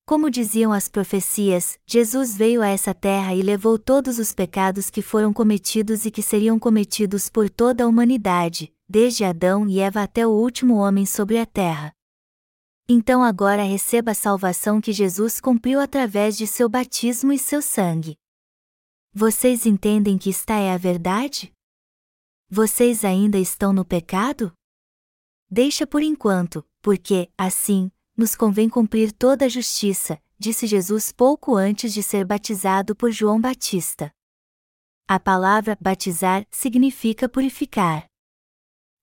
[0.06, 5.02] Como diziam as profecias, Jesus veio a essa terra e levou todos os pecados que
[5.02, 10.26] foram cometidos e que seriam cometidos por toda a humanidade, desde Adão e Eva até
[10.26, 11.94] o último homem sobre a terra.
[12.94, 18.18] Então agora receba a salvação que Jesus cumpriu através de seu batismo e seu sangue.
[19.14, 21.54] Vocês entendem que esta é a verdade?
[22.50, 24.52] Vocês ainda estão no pecado?
[25.50, 31.94] Deixa por enquanto, porque, assim, nos convém cumprir toda a justiça, disse Jesus pouco antes
[31.94, 34.12] de ser batizado por João Batista.
[35.08, 38.11] A palavra batizar significa purificar.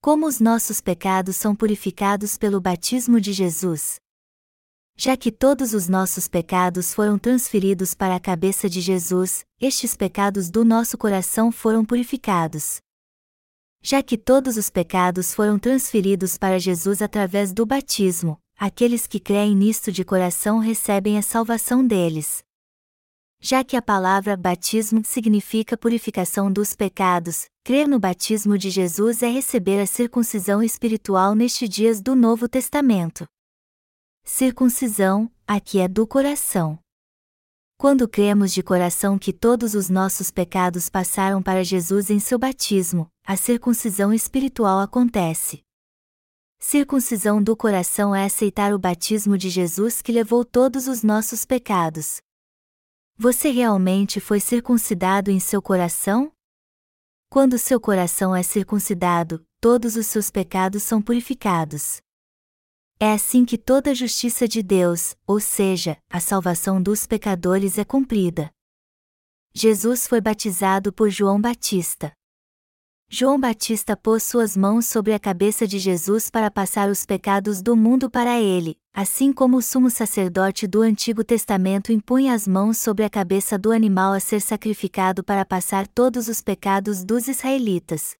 [0.01, 3.99] Como os nossos pecados são purificados pelo batismo de Jesus?
[4.95, 10.49] Já que todos os nossos pecados foram transferidos para a cabeça de Jesus, estes pecados
[10.49, 12.77] do nosso coração foram purificados.
[13.81, 19.53] Já que todos os pecados foram transferidos para Jesus através do batismo, aqueles que creem
[19.53, 22.41] nisto de coração recebem a salvação deles.
[23.41, 29.29] Já que a palavra batismo significa purificação dos pecados, crer no batismo de Jesus é
[29.29, 33.25] receber a circuncisão espiritual nestes dias do Novo Testamento.
[34.25, 36.77] Circuncisão, aqui é do coração.
[37.77, 43.07] Quando cremos de coração que todos os nossos pecados passaram para Jesus em seu batismo,
[43.25, 45.61] a circuncisão espiritual acontece.
[46.59, 52.19] Circuncisão do coração é aceitar o batismo de Jesus que levou todos os nossos pecados,
[53.21, 56.31] você realmente foi circuncidado em seu coração?
[57.29, 61.99] Quando seu coração é circuncidado, todos os seus pecados são purificados.
[62.97, 67.83] É assim que toda a justiça de Deus, ou seja, a salvação dos pecadores é
[67.83, 68.49] cumprida.
[69.53, 72.13] Jesus foi batizado por João Batista.
[73.11, 77.75] João Batista pôs suas mãos sobre a cabeça de Jesus para passar os pecados do
[77.75, 83.03] mundo para ele, assim como o sumo sacerdote do Antigo Testamento impunha as mãos sobre
[83.03, 88.15] a cabeça do animal a ser sacrificado para passar todos os pecados dos israelitas.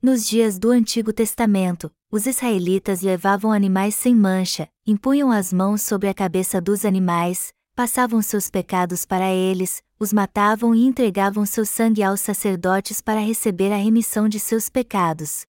[0.00, 6.08] Nos dias do Antigo Testamento, os israelitas levavam animais sem mancha, impunham as mãos sobre
[6.08, 12.02] a cabeça dos animais, passavam seus pecados para eles, os matavam e entregavam seu sangue
[12.02, 15.44] aos sacerdotes para receber a remissão de seus pecados.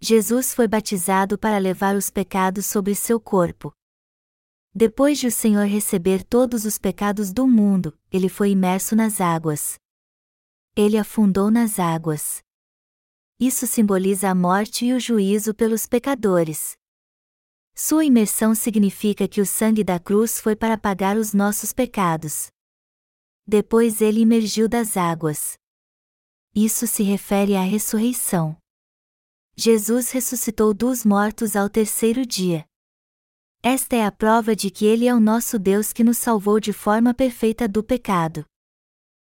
[0.00, 3.72] Jesus foi batizado para levar os pecados sobre seu corpo.
[4.74, 9.78] Depois de o Senhor receber todos os pecados do mundo, ele foi imerso nas águas.
[10.74, 12.42] Ele afundou nas águas.
[13.38, 16.76] Isso simboliza a morte e o juízo pelos pecadores.
[17.72, 22.53] Sua imersão significa que o sangue da cruz foi para pagar os nossos pecados.
[23.46, 25.58] Depois ele emergiu das águas.
[26.54, 28.56] Isso se refere à ressurreição.
[29.56, 32.64] Jesus ressuscitou dos mortos ao terceiro dia.
[33.62, 36.72] Esta é a prova de que Ele é o nosso Deus que nos salvou de
[36.72, 38.44] forma perfeita do pecado.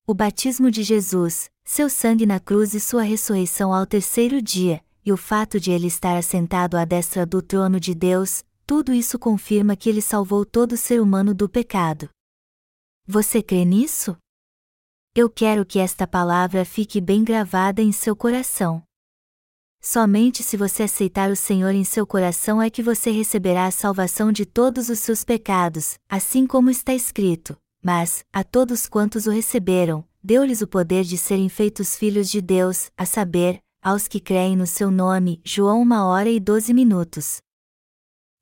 [0.06, 5.12] O batismo de Jesus, seu sangue na cruz e sua ressurreição ao terceiro dia, e
[5.12, 9.76] o fato de ele estar assentado à destra do trono de Deus, tudo isso confirma
[9.76, 12.10] que ele salvou todo ser humano do pecado.
[13.10, 14.18] Você crê nisso?
[15.14, 18.82] Eu quero que esta palavra fique bem gravada em seu coração.
[19.80, 24.30] Somente se você aceitar o Senhor em seu coração é que você receberá a salvação
[24.30, 27.56] de todos os seus pecados, assim como está escrito.
[27.82, 32.90] Mas, a todos quantos o receberam, deu-lhes o poder de serem feitos filhos de Deus,
[32.94, 35.40] a saber, aos que creem no seu nome.
[35.42, 37.38] João 1 hora e 12 minutos.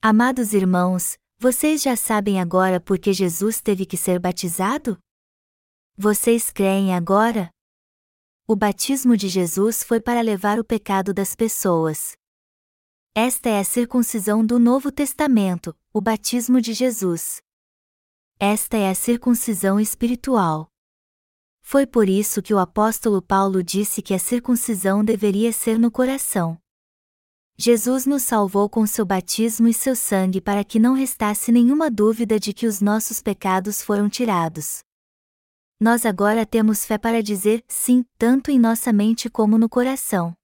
[0.03, 4.99] Amados irmãos, vocês já sabem agora por que Jesus teve que ser batizado?
[5.95, 7.51] Vocês creem agora?
[8.49, 12.17] O batismo de Jesus foi para levar o pecado das pessoas.
[13.15, 17.43] Esta é a circuncisão do Novo Testamento, o batismo de Jesus.
[18.39, 20.69] Esta é a circuncisão espiritual.
[21.61, 26.59] Foi por isso que o apóstolo Paulo disse que a circuncisão deveria ser no coração.
[27.59, 32.39] Jesus nos salvou com seu batismo e seu sangue para que não restasse nenhuma dúvida
[32.39, 34.81] de que os nossos pecados foram tirados.
[35.81, 40.37] Nós agora temos fé para dizer sim, tanto em nossa mente como no coração.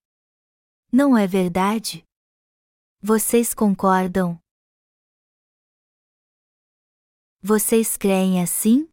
[0.90, 2.02] Não é verdade?
[3.00, 4.40] Vocês concordam?
[7.42, 8.88] Vocês creem assim?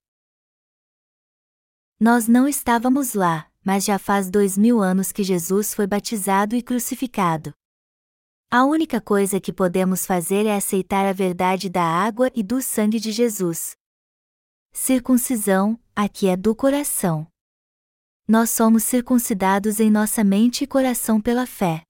[1.97, 6.61] Nós não estávamos lá, mas já faz dois mil anos que Jesus foi batizado e
[6.61, 7.53] crucificado.
[8.51, 12.99] A única coisa que podemos fazer é aceitar a verdade da água e do sangue
[12.99, 13.77] de Jesus.
[14.73, 17.27] Circuncisão, aqui é do coração.
[18.27, 21.83] Nós somos circuncidados em nossa mente e coração pela fé.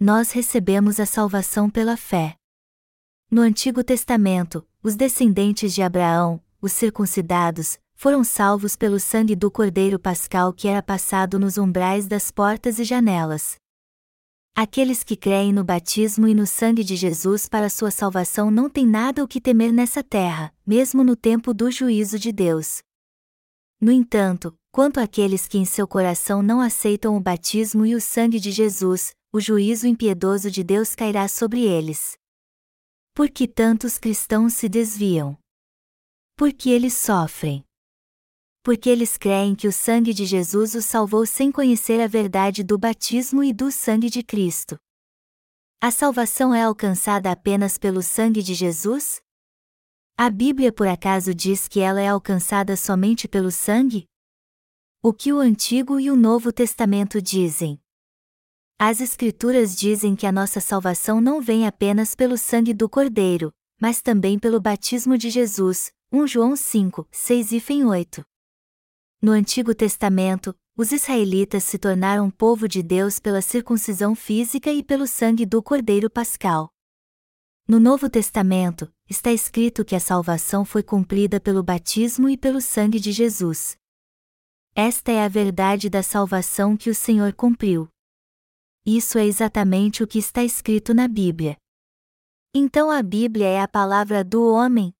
[0.00, 2.34] Nós recebemos a salvação pela fé.
[3.30, 9.98] No Antigo Testamento, os descendentes de Abraão, os circuncidados, foram salvos pelo sangue do Cordeiro
[9.98, 13.57] Pascal que era passado nos umbrais das portas e janelas.
[14.54, 18.86] Aqueles que creem no batismo e no sangue de Jesus para sua salvação não têm
[18.86, 22.82] nada o que temer nessa terra, mesmo no tempo do juízo de Deus.
[23.80, 28.40] No entanto, quanto àqueles que em seu coração não aceitam o batismo e o sangue
[28.40, 32.16] de Jesus, o juízo impiedoso de Deus cairá sobre eles.
[33.14, 35.36] Por que tantos cristãos se desviam?
[36.36, 37.64] Porque eles sofrem
[38.62, 42.78] porque eles creem que o sangue de Jesus os salvou sem conhecer a verdade do
[42.78, 44.76] batismo e do sangue de Cristo.
[45.80, 49.20] A salvação é alcançada apenas pelo sangue de Jesus?
[50.16, 54.04] A Bíblia por acaso diz que ela é alcançada somente pelo sangue?
[55.00, 57.80] O que o Antigo e o Novo Testamento dizem?
[58.76, 64.02] As Escrituras dizem que a nossa salvação não vem apenas pelo sangue do Cordeiro, mas
[64.02, 65.92] também pelo batismo de Jesus.
[66.10, 68.24] 1 João 5, 6 e 8.
[69.20, 75.08] No Antigo Testamento, os israelitas se tornaram povo de Deus pela circuncisão física e pelo
[75.08, 76.72] sangue do Cordeiro Pascal.
[77.66, 83.00] No Novo Testamento, está escrito que a salvação foi cumprida pelo batismo e pelo sangue
[83.00, 83.76] de Jesus.
[84.72, 87.88] Esta é a verdade da salvação que o Senhor cumpriu.
[88.86, 91.56] Isso é exatamente o que está escrito na Bíblia.
[92.54, 94.94] Então a Bíblia é a palavra do homem?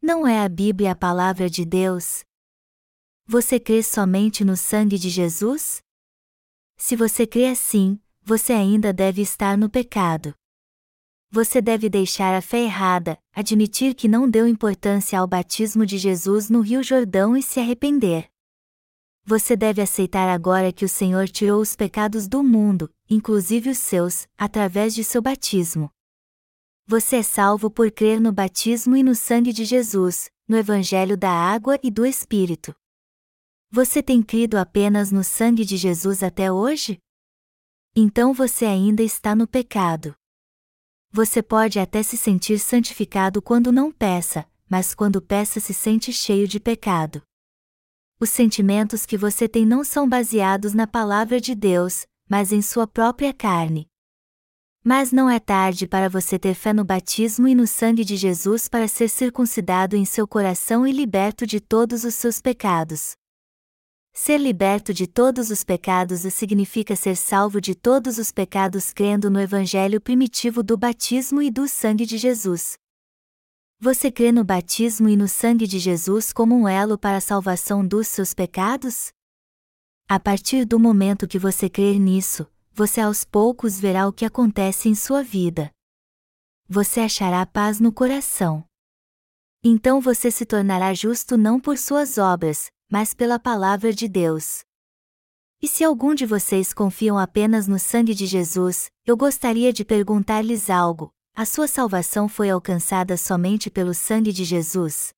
[0.00, 2.24] Não é a Bíblia a palavra de Deus?
[3.28, 5.82] Você crê somente no sangue de Jesus?
[6.76, 10.32] Se você crê assim, você ainda deve estar no pecado.
[11.28, 16.48] Você deve deixar a fé errada, admitir que não deu importância ao batismo de Jesus
[16.48, 18.28] no Rio Jordão e se arrepender.
[19.24, 24.28] Você deve aceitar agora que o Senhor tirou os pecados do mundo, inclusive os seus,
[24.38, 25.90] através de seu batismo.
[26.86, 31.32] Você é salvo por crer no batismo e no sangue de Jesus, no Evangelho da
[31.32, 32.72] água e do Espírito.
[33.70, 36.98] Você tem crido apenas no sangue de Jesus até hoje?
[37.94, 40.14] Então você ainda está no pecado.
[41.10, 46.46] Você pode até se sentir santificado quando não peça, mas quando peça se sente cheio
[46.46, 47.22] de pecado.
[48.18, 52.86] os sentimentos que você tem não são baseados na palavra de Deus, mas em sua
[52.86, 53.86] própria carne.
[54.82, 58.68] Mas não é tarde para você ter fé no batismo e no sangue de Jesus
[58.68, 63.16] para ser circuncidado em seu coração e liberto de todos os seus pecados.
[64.18, 69.38] Ser liberto de todos os pecados significa ser salvo de todos os pecados crendo no
[69.38, 72.78] Evangelho primitivo do batismo e do sangue de Jesus.
[73.78, 77.86] Você crê no batismo e no sangue de Jesus como um elo para a salvação
[77.86, 79.12] dos seus pecados?
[80.08, 84.88] A partir do momento que você crer nisso, você aos poucos verá o que acontece
[84.88, 85.70] em sua vida.
[86.66, 88.64] Você achará paz no coração.
[89.62, 94.64] Então você se tornará justo não por suas obras, mas pela palavra de Deus.
[95.60, 100.68] E se algum de vocês confiam apenas no sangue de Jesus, eu gostaria de perguntar-lhes
[100.68, 105.12] algo: a sua salvação foi alcançada somente pelo sangue de Jesus?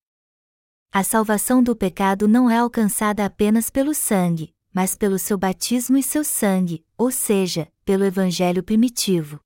[0.91, 6.03] A salvação do pecado não é alcançada apenas pelo sangue, mas pelo seu batismo e
[6.03, 9.39] seu sangue, ou seja, pelo Evangelho primitivo.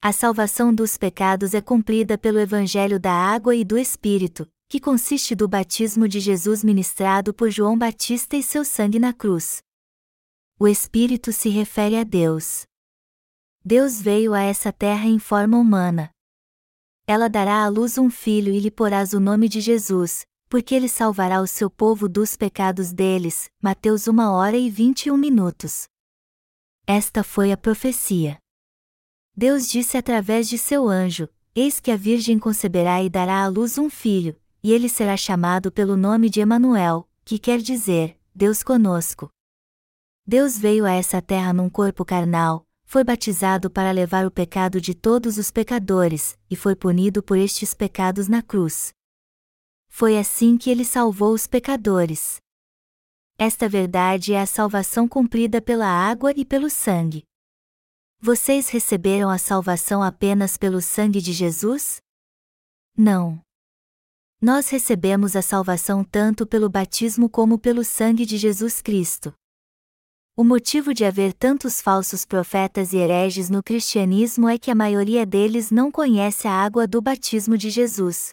[0.00, 5.34] A salvação dos pecados é cumprida pelo Evangelho da água e do Espírito, que consiste
[5.34, 9.62] do batismo de Jesus ministrado por João Batista e seu sangue na cruz.
[10.58, 12.64] O Espírito se refere a Deus.
[13.64, 16.10] Deus veio a essa terra em forma humana.
[17.06, 20.88] Ela dará à luz um filho e lhe porás o nome de Jesus, porque ele
[20.88, 23.48] salvará o seu povo dos pecados deles.
[23.62, 25.86] Mateus 1 hora e 21 minutos.
[26.86, 28.38] Esta foi a profecia.
[29.34, 33.78] Deus disse através de seu anjo: Eis que a Virgem conceberá e dará à luz
[33.78, 39.30] um filho, e ele será chamado pelo nome de Emanuel, que quer dizer, Deus conosco.
[40.26, 44.94] Deus veio a essa terra num corpo carnal, foi batizado para levar o pecado de
[44.94, 48.92] todos os pecadores, e foi punido por estes pecados na cruz.
[49.88, 52.40] Foi assim que ele salvou os pecadores.
[53.36, 57.24] Esta verdade é a salvação cumprida pela água e pelo sangue.
[58.20, 62.00] Vocês receberam a salvação apenas pelo sangue de Jesus?
[62.96, 63.40] Não.
[64.40, 69.34] Nós recebemos a salvação tanto pelo batismo como pelo sangue de Jesus Cristo.
[70.36, 75.26] O motivo de haver tantos falsos profetas e hereges no cristianismo é que a maioria
[75.26, 78.30] deles não conhece a água do batismo de Jesus.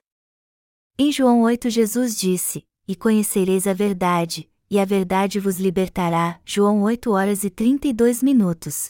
[0.96, 6.40] Em João 8 Jesus disse: E conhecereis a verdade, e a verdade vos libertará.
[6.46, 8.90] João 8 horas e 32 minutos.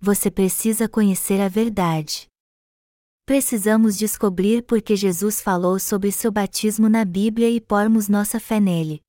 [0.00, 2.26] Você precisa conhecer a verdade.
[3.26, 8.60] Precisamos descobrir por que Jesus falou sobre seu batismo na Bíblia e pormos nossa fé
[8.60, 9.02] nele.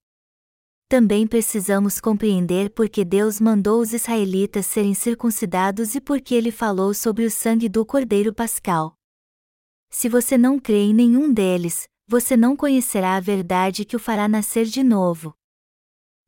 [0.90, 6.50] Também precisamos compreender por que Deus mandou os israelitas serem circuncidados e por que ele
[6.50, 8.98] falou sobre o sangue do Cordeiro Pascal.
[9.92, 14.28] Se você não crê em nenhum deles, você não conhecerá a verdade que o fará
[14.28, 15.32] nascer de novo.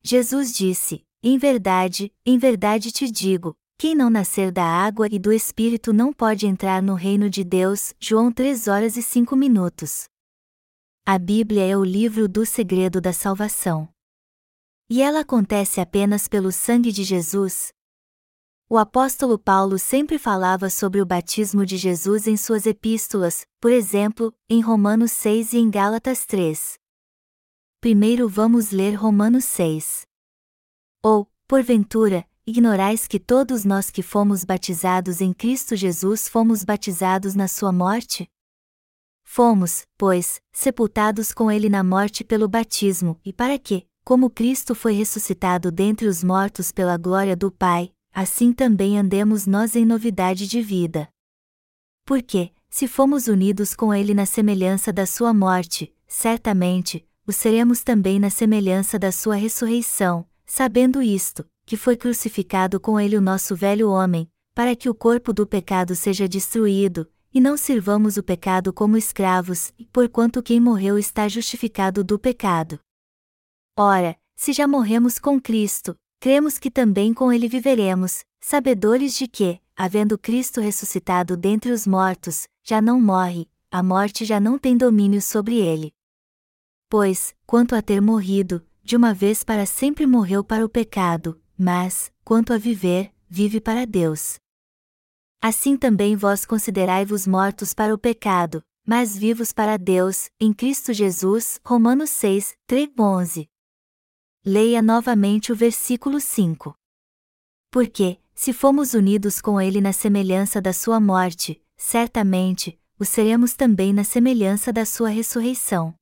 [0.03, 5.31] Jesus disse: Em verdade, em verdade te digo, quem não nascer da água e do
[5.31, 7.93] Espírito não pode entrar no reino de Deus.
[7.97, 10.09] João 3 horas e 5 minutos.
[11.05, 13.87] A Bíblia é o livro do segredo da salvação.
[14.89, 17.71] E ela acontece apenas pelo sangue de Jesus?
[18.69, 24.35] O apóstolo Paulo sempre falava sobre o batismo de Jesus em suas epístolas, por exemplo,
[24.49, 26.73] em Romanos 6 e em Gálatas 3.
[27.79, 30.01] Primeiro vamos ler Romanos 6.
[31.01, 37.47] Ou, porventura, ignorais que todos nós que fomos batizados em Cristo Jesus fomos batizados na
[37.47, 38.27] sua morte?
[39.23, 44.93] Fomos, pois, sepultados com ele na morte pelo batismo, e para que, como Cristo foi
[44.93, 50.59] ressuscitado dentre os mortos pela glória do Pai, assim também andemos nós em novidade de
[50.59, 51.07] vida.
[52.03, 58.19] Porque, se fomos unidos com ele na semelhança da sua morte, certamente, o seremos também
[58.19, 63.91] na semelhança da sua ressurreição, sabendo isto, que foi crucificado com ele o nosso velho
[63.91, 68.97] homem, para que o corpo do pecado seja destruído, e não sirvamos o pecado como
[68.97, 72.79] escravos, porquanto quem morreu está justificado do pecado.
[73.77, 79.61] Ora, se já morremos com Cristo, cremos que também com ele viveremos, sabedores de que,
[79.75, 85.21] havendo Cristo ressuscitado dentre os mortos, já não morre, a morte já não tem domínio
[85.21, 85.93] sobre ele.
[86.89, 92.09] Pois, quanto a ter morrido, de uma vez para sempre morreu para o pecado, mas,
[92.23, 94.39] quanto a viver, vive para Deus.
[95.41, 101.59] Assim também vós considerai-vos mortos para o pecado, mas vivos para Deus, em Cristo Jesus.
[101.65, 103.49] Romanos 6, 3, 11.
[104.45, 106.73] Leia novamente o versículo 5.
[107.69, 113.91] Porque, se fomos unidos com Ele na semelhança da Sua morte, certamente, o seremos também
[113.91, 115.93] na semelhança da Sua ressurreição.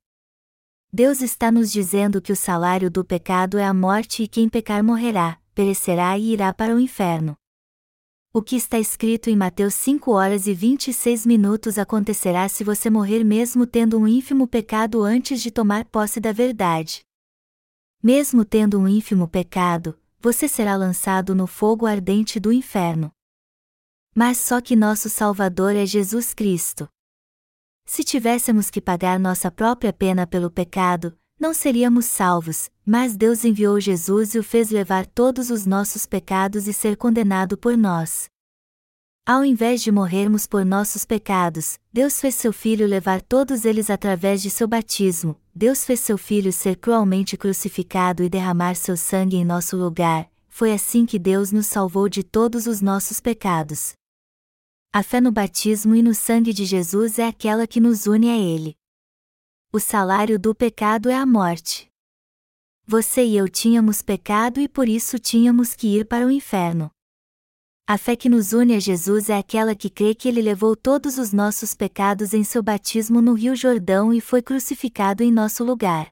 [0.94, 4.84] Deus está nos dizendo que o salário do pecado é a morte e quem pecar
[4.84, 7.36] morrerá, perecerá e irá para o inferno.
[8.32, 13.24] O que está escrito em Mateus 5 horas e 26 minutos acontecerá se você morrer
[13.24, 17.04] mesmo tendo um ínfimo pecado antes de tomar posse da verdade.
[18.04, 23.12] Mesmo tendo um ínfimo pecado, você será lançado no fogo ardente do inferno.
[24.14, 26.88] Mas só que nosso Salvador é Jesus Cristo.
[27.84, 33.80] Se tivéssemos que pagar nossa própria pena pelo pecado, não seríamos salvos, mas Deus enviou
[33.80, 38.30] Jesus e o fez levar todos os nossos pecados e ser condenado por nós.
[39.26, 44.42] Ao invés de morrermos por nossos pecados, Deus fez seu Filho levar todos eles através
[44.42, 49.44] de seu batismo, Deus fez seu Filho ser cruelmente crucificado e derramar seu sangue em
[49.44, 53.94] nosso lugar, foi assim que Deus nos salvou de todos os nossos pecados.
[54.94, 58.38] A fé no batismo e no sangue de Jesus é aquela que nos une a
[58.38, 58.76] Ele.
[59.70, 61.92] O salário do pecado é a morte.
[62.86, 66.90] Você e eu tínhamos pecado e por isso tínhamos que ir para o inferno.
[67.86, 71.18] A fé que nos une a Jesus é aquela que crê que ele levou todos
[71.18, 76.08] os nossos pecados em seu batismo no Rio Jordão e foi crucificado em nosso lugar.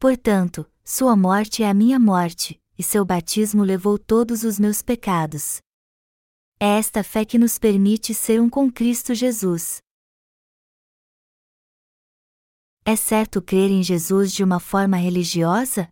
[0.00, 5.58] Portanto, sua morte é a minha morte, e seu batismo levou todos os meus pecados.
[6.58, 9.80] É esta fé que nos permite ser um com Cristo Jesus.
[12.90, 15.90] É certo crer em Jesus de uma forma religiosa?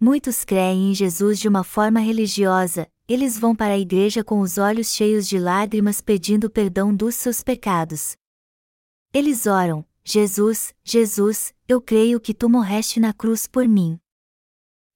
[0.00, 4.56] Muitos creem em Jesus de uma forma religiosa, eles vão para a igreja com os
[4.56, 8.16] olhos cheios de lágrimas pedindo perdão dos seus pecados.
[9.12, 14.00] Eles oram: Jesus, Jesus, eu creio que tu morreste na cruz por mim.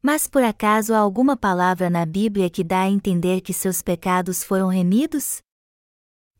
[0.02, 4.43] Mas por acaso há alguma palavra na Bíblia que dá a entender que seus pecados
[4.43, 5.43] foram remidos?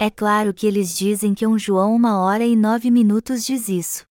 [0.03, 4.07] É claro que eles dizem que um João uma hora e nove minutos diz isso.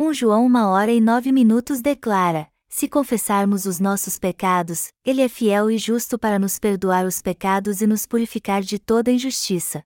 [0.00, 5.28] Um João uma hora e nove minutos declara: se confessarmos os nossos pecados, Ele é
[5.28, 9.84] fiel e justo para nos perdoar os pecados e nos purificar de toda injustiça.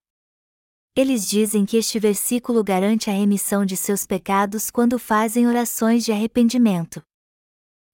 [0.95, 6.13] Eles dizem que este versículo garante a remissão de seus pecados quando fazem orações de
[6.13, 7.03] arrependimento.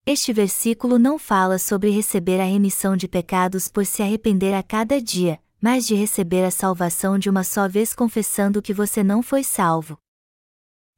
[0.04, 5.00] Este versículo não fala sobre receber a remissão de pecados por se arrepender a cada
[5.00, 9.42] dia, mas de receber a salvação de uma só vez confessando que você não foi
[9.42, 9.98] salvo.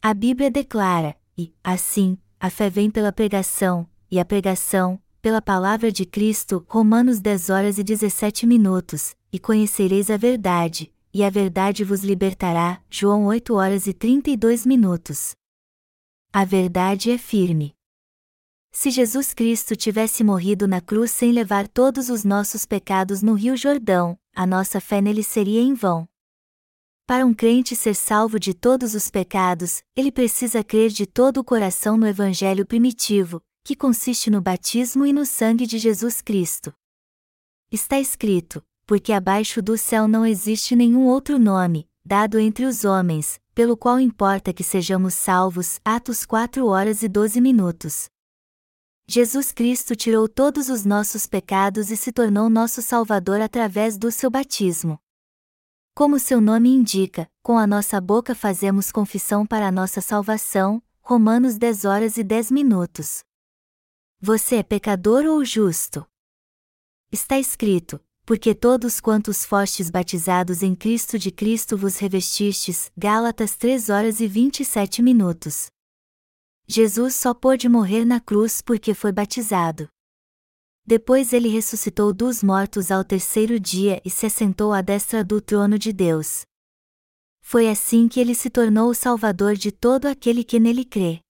[0.03, 5.91] A Bíblia declara, e, assim, a fé vem pela pregação, e a pregação, pela palavra
[5.91, 11.85] de Cristo, Romanos 10 horas e 17 minutos, e conhecereis a verdade, e a verdade
[11.85, 15.33] vos libertará, João 8 horas e 32 minutos.
[16.33, 17.75] A verdade é firme.
[18.71, 23.57] Se Jesus Cristo tivesse morrido na cruz sem levar todos os nossos pecados no Rio
[23.57, 26.09] Jordão, a nossa fé nele seria em vão.
[27.05, 31.45] Para um crente ser salvo de todos os pecados, ele precisa crer de todo o
[31.45, 36.73] coração no Evangelho primitivo, que consiste no batismo e no sangue de Jesus Cristo.
[37.73, 43.41] Está escrito: Porque abaixo do céu não existe nenhum outro nome, dado entre os homens,
[43.57, 45.81] pelo qual importa que sejamos salvos.
[45.85, 48.09] Atos 4 horas e 12 minutos.
[49.11, 54.31] Jesus Cristo tirou todos os nossos pecados e se tornou nosso Salvador através do seu
[54.31, 55.01] batismo.
[55.95, 61.57] Como seu nome indica, com a nossa boca fazemos confissão para a nossa salvação, Romanos
[61.57, 63.25] 10 horas e 10 minutos.
[64.21, 66.07] Você é pecador ou justo?
[67.11, 73.89] Está escrito: Porque todos quantos fostes batizados em Cristo de Cristo vos revestistes, Gálatas 3
[73.89, 75.71] horas e 27 minutos.
[76.71, 79.89] Jesus só pôde morrer na cruz porque foi batizado.
[80.85, 85.79] Depois ele ressuscitou dos mortos ao terceiro dia e se assentou à destra do trono
[85.79, 86.43] de Deus.
[87.41, 91.21] Foi assim que ele se tornou o Salvador de todo aquele que nele crê.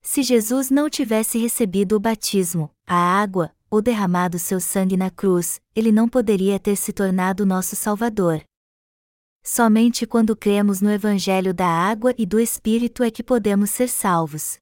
[0.00, 5.60] Se Jesus não tivesse recebido o batismo, a água, ou derramado seu sangue na cruz,
[5.74, 8.44] ele não poderia ter se tornado nosso Salvador.
[9.46, 14.56] Somente quando cremos no Evangelho da água e do Espírito é que podemos ser salvos.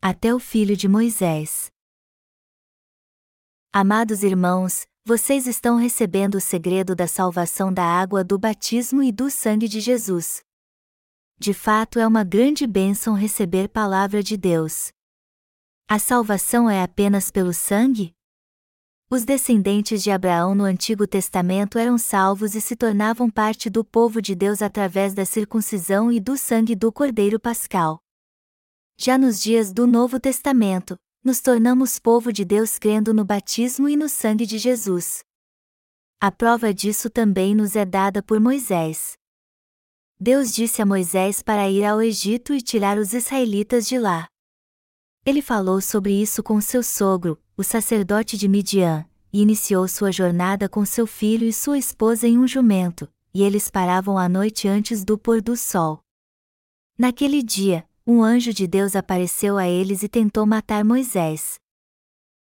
[0.00, 1.70] Até o Filho de Moisés.
[3.70, 9.30] Amados irmãos, vocês estão recebendo o segredo da salvação da água do batismo e do
[9.30, 10.42] sangue de Jesus.
[11.38, 14.90] De fato é uma grande bênção receber palavra de Deus.
[15.86, 18.13] A salvação é apenas pelo sangue?
[19.10, 24.20] Os descendentes de Abraão no Antigo Testamento eram salvos e se tornavam parte do povo
[24.20, 28.00] de Deus através da circuncisão e do sangue do Cordeiro Pascal.
[28.96, 33.96] Já nos dias do Novo Testamento, nos tornamos povo de Deus crendo no batismo e
[33.96, 35.22] no sangue de Jesus.
[36.20, 39.14] A prova disso também nos é dada por Moisés.
[40.18, 44.26] Deus disse a Moisés para ir ao Egito e tirar os israelitas de lá.
[45.26, 50.68] Ele falou sobre isso com seu sogro, o sacerdote de Midian, e iniciou sua jornada
[50.68, 55.04] com seu filho e sua esposa em um jumento, e eles paravam à noite antes
[55.04, 56.00] do pôr do sol.
[56.98, 61.58] Naquele dia, um anjo de Deus apareceu a eles e tentou matar Moisés.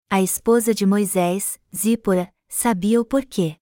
[0.10, 3.58] A esposa de Moisés, Zípora, sabia o porquê.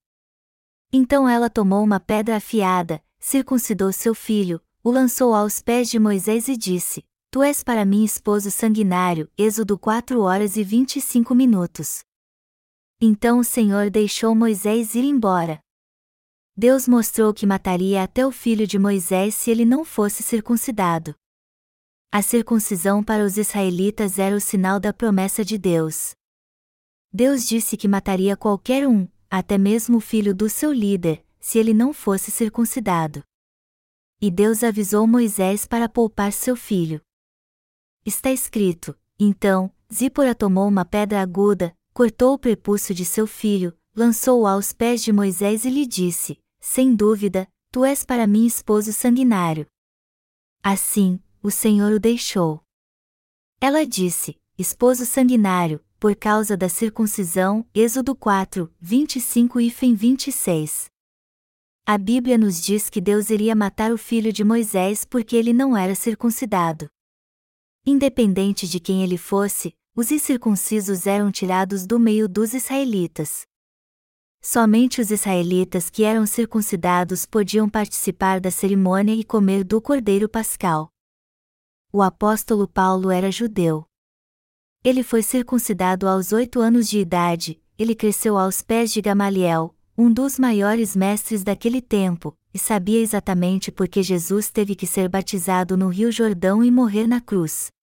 [0.92, 6.48] Então ela tomou uma pedra afiada, circuncidou seu filho, o lançou aos pés de Moisés
[6.48, 9.30] e disse: Tu és para mim esposo sanguinário.
[9.38, 12.00] Êxodo 4 horas e 25 minutos.
[13.02, 15.60] Então o Senhor deixou Moisés ir embora.
[16.58, 21.14] Deus mostrou que mataria até o filho de Moisés se ele não fosse circuncidado.
[22.10, 26.14] A circuncisão para os israelitas era o sinal da promessa de Deus.
[27.12, 31.74] Deus disse que mataria qualquer um, até mesmo o filho do seu líder, se ele
[31.74, 33.22] não fosse circuncidado.
[34.22, 37.02] E Deus avisou Moisés para poupar seu filho.
[38.06, 44.48] Está escrito: Então, Zípora tomou uma pedra aguda, cortou o prepúcio de seu filho, lançou-o
[44.48, 49.68] aos pés de Moisés e lhe disse: sem dúvida, tu és para mim esposo sanguinário.
[50.64, 52.60] Assim, o Senhor o deixou.
[53.62, 60.86] Ela disse: Esposo sanguinário, por causa da circuncisão, Êxodo 4, 25 e 26.
[61.86, 65.78] A Bíblia nos diz que Deus iria matar o filho de Moisés porque ele não
[65.78, 66.90] era circuncidado.
[67.88, 73.46] Independente de quem ele fosse, os incircuncisos eram tirados do meio dos israelitas.
[74.42, 80.90] Somente os israelitas que eram circuncidados podiam participar da cerimônia e comer do cordeiro pascal.
[81.94, 83.86] O apóstolo Paulo era judeu.
[84.84, 90.12] Ele foi circuncidado aos oito anos de idade, ele cresceu aos pés de Gamaliel, um
[90.12, 95.78] dos maiores mestres daquele tempo, e sabia exatamente por que Jesus teve que ser batizado
[95.78, 97.75] no Rio Jordão e morrer na cruz.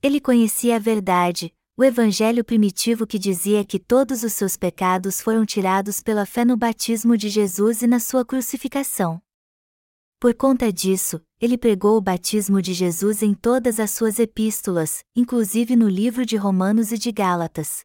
[0.00, 5.44] Ele conhecia a verdade, o evangelho primitivo que dizia que todos os seus pecados foram
[5.44, 9.20] tirados pela fé no batismo de Jesus e na sua crucificação.
[10.20, 15.74] Por conta disso, ele pregou o batismo de Jesus em todas as suas epístolas, inclusive
[15.74, 17.80] no livro de Romanos e de Gálatas.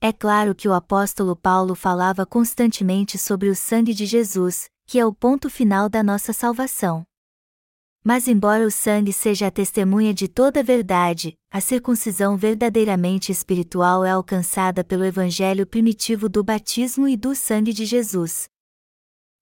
[0.00, 5.04] É claro que o apóstolo Paulo falava constantemente sobre o sangue de Jesus, que é
[5.04, 7.06] o ponto final da nossa salvação.
[8.04, 14.04] Mas, embora o sangue seja a testemunha de toda a verdade, a circuncisão verdadeiramente espiritual
[14.04, 18.48] é alcançada pelo evangelho primitivo do batismo e do sangue de Jesus.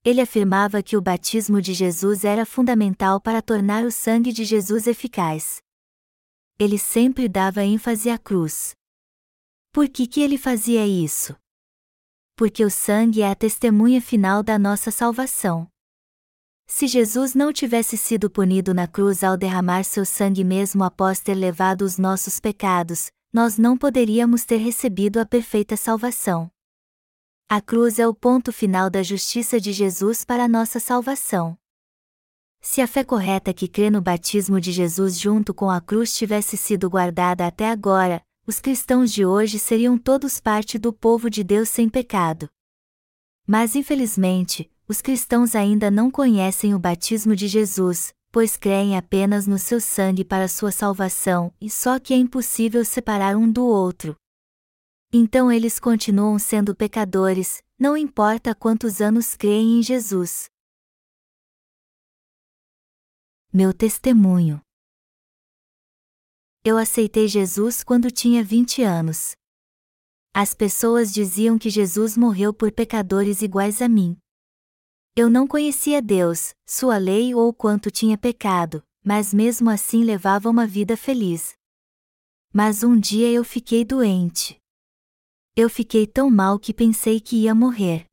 [0.04, 4.86] Ele afirmava que o batismo de Jesus era fundamental para tornar o sangue de Jesus
[4.86, 5.62] eficaz.
[6.58, 8.74] Ele sempre dava ênfase à cruz.
[9.72, 11.34] Por que, que ele fazia isso?
[12.36, 15.70] Porque o sangue é a testemunha final da nossa salvação.
[16.72, 21.34] Se Jesus não tivesse sido punido na cruz ao derramar seu sangue mesmo após ter
[21.34, 26.48] levado os nossos pecados, nós não poderíamos ter recebido a perfeita salvação.
[27.48, 31.58] A cruz é o ponto final da justiça de Jesus para a nossa salvação.
[32.60, 36.56] Se a fé correta que crê no batismo de Jesus junto com a cruz tivesse
[36.56, 41.68] sido guardada até agora, os cristãos de hoje seriam todos parte do povo de Deus
[41.68, 42.48] sem pecado.
[43.44, 49.56] Mas infelizmente, os cristãos ainda não conhecem o batismo de Jesus, pois creem apenas no
[49.56, 54.16] seu sangue para sua salvação e só que é impossível separar um do outro.
[55.12, 60.46] Então eles continuam sendo pecadores, não importa quantos anos creem em Jesus.
[63.52, 64.60] Meu testemunho.
[66.64, 69.36] Eu aceitei Jesus quando tinha 20 anos.
[70.34, 74.19] As pessoas diziam que Jesus morreu por pecadores iguais a mim.
[75.20, 80.66] Eu não conhecia Deus, sua lei ou quanto tinha pecado, mas mesmo assim levava uma
[80.66, 81.52] vida feliz.
[82.50, 84.58] Mas um dia eu fiquei doente.
[85.54, 88.06] Eu fiquei tão mal que pensei que ia morrer.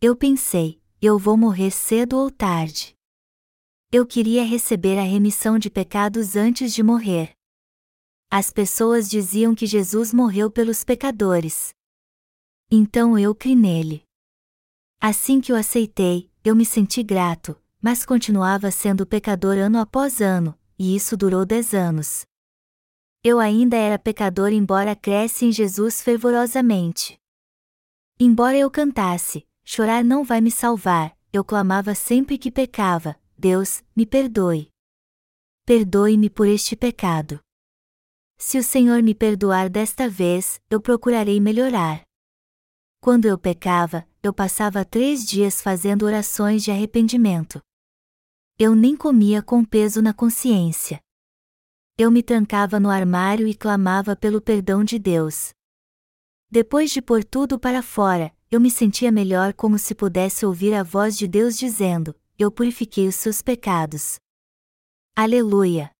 [0.00, 2.96] Eu pensei, eu vou morrer cedo ou tarde.
[3.92, 7.30] Eu queria receber a remissão de pecados antes de morrer.
[8.28, 11.72] As pessoas diziam que Jesus morreu pelos pecadores.
[12.68, 14.07] Então eu criei nele.
[15.00, 20.58] Assim que o aceitei, eu me senti grato, mas continuava sendo pecador ano após ano,
[20.76, 22.26] e isso durou dez anos.
[23.22, 27.16] Eu ainda era pecador embora cresce em Jesus fervorosamente.
[28.18, 34.04] Embora eu cantasse, chorar não vai me salvar, eu clamava sempre que pecava, Deus, me
[34.04, 34.68] perdoe.
[35.64, 37.38] Perdoe-me por este pecado.
[38.36, 42.07] Se o Senhor me perdoar desta vez, eu procurarei melhorar.
[43.00, 47.60] Quando eu pecava, eu passava três dias fazendo orações de arrependimento.
[48.58, 51.00] Eu nem comia com peso na consciência.
[51.96, 55.50] Eu me trancava no armário e clamava pelo perdão de Deus.
[56.50, 60.82] Depois de pôr tudo para fora, eu me sentia melhor como se pudesse ouvir a
[60.82, 64.18] voz de Deus dizendo: Eu purifiquei os seus pecados.
[65.14, 65.90] Aleluia!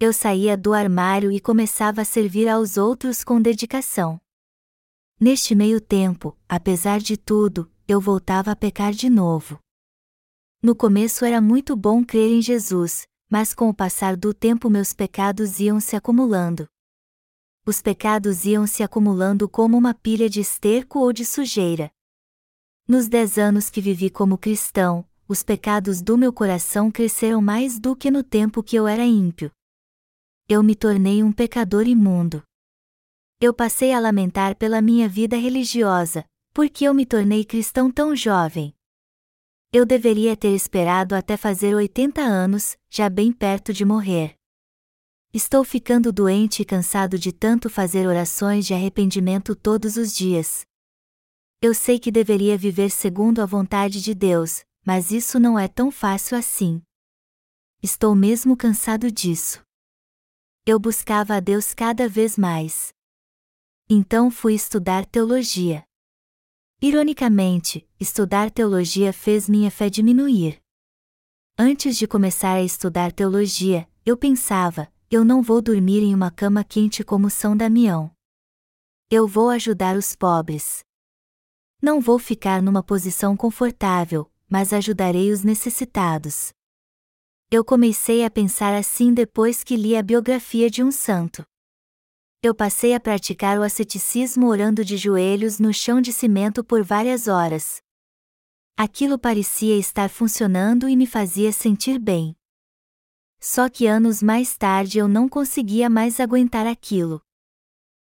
[0.00, 4.18] Eu saía do armário e começava a servir aos outros com dedicação.
[5.20, 9.58] Neste meio tempo, apesar de tudo, eu voltava a pecar de novo.
[10.62, 14.92] No começo era muito bom crer em Jesus, mas com o passar do tempo meus
[14.92, 16.68] pecados iam se acumulando.
[17.66, 21.90] Os pecados iam se acumulando como uma pilha de esterco ou de sujeira.
[22.86, 27.96] Nos dez anos que vivi como cristão, os pecados do meu coração cresceram mais do
[27.96, 29.50] que no tempo que eu era ímpio.
[30.48, 32.42] Eu me tornei um pecador imundo.
[33.40, 38.74] Eu passei a lamentar pela minha vida religiosa, porque eu me tornei cristão tão jovem.
[39.72, 44.34] Eu deveria ter esperado até fazer 80 anos, já bem perto de morrer.
[45.32, 50.66] Estou ficando doente e cansado de tanto fazer orações de arrependimento todos os dias.
[51.62, 55.92] Eu sei que deveria viver segundo a vontade de Deus, mas isso não é tão
[55.92, 56.82] fácil assim.
[57.80, 59.62] Estou mesmo cansado disso.
[60.66, 62.97] Eu buscava a Deus cada vez mais.
[63.90, 65.82] Então fui estudar teologia.
[66.78, 70.60] Ironicamente, estudar teologia fez minha fé diminuir.
[71.56, 76.62] Antes de começar a estudar teologia, eu pensava: eu não vou dormir em uma cama
[76.62, 78.10] quente como São Damião.
[79.10, 80.84] Eu vou ajudar os pobres.
[81.80, 86.52] Não vou ficar numa posição confortável, mas ajudarei os necessitados.
[87.50, 91.42] Eu comecei a pensar assim depois que li a biografia de um santo.
[92.40, 97.26] Eu passei a praticar o asceticismo orando de joelhos no chão de cimento por várias
[97.26, 97.82] horas.
[98.76, 102.36] Aquilo parecia estar funcionando e me fazia sentir bem.
[103.40, 107.20] Só que anos mais tarde eu não conseguia mais aguentar aquilo.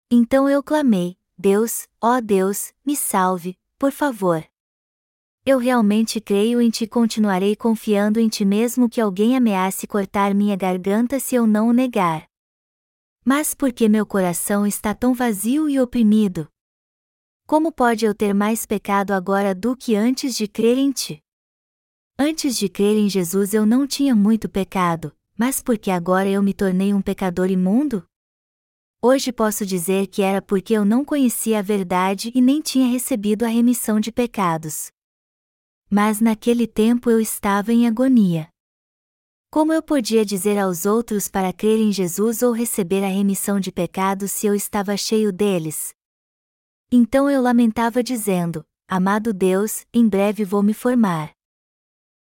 [0.10, 4.46] Então eu clamei: Deus, ó Deus, me salve, por favor.
[5.46, 10.34] Eu realmente creio em ti e continuarei confiando em ti mesmo que alguém ameace cortar
[10.34, 12.31] minha garganta se eu não o negar.
[13.24, 16.48] Mas por que meu coração está tão vazio e oprimido?
[17.46, 21.22] Como pode eu ter mais pecado agora do que antes de crer em ti?
[22.18, 26.42] Antes de crer em Jesus eu não tinha muito pecado, mas por que agora eu
[26.42, 28.04] me tornei um pecador imundo?
[29.00, 33.44] Hoje posso dizer que era porque eu não conhecia a verdade e nem tinha recebido
[33.44, 34.92] a remissão de pecados.
[35.90, 38.51] Mas naquele tempo eu estava em agonia.
[39.54, 43.70] Como eu podia dizer aos outros para crer em Jesus ou receber a remissão de
[43.70, 45.94] pecados se eu estava cheio deles?
[46.90, 51.34] Então eu lamentava dizendo: Amado Deus, em breve vou me formar.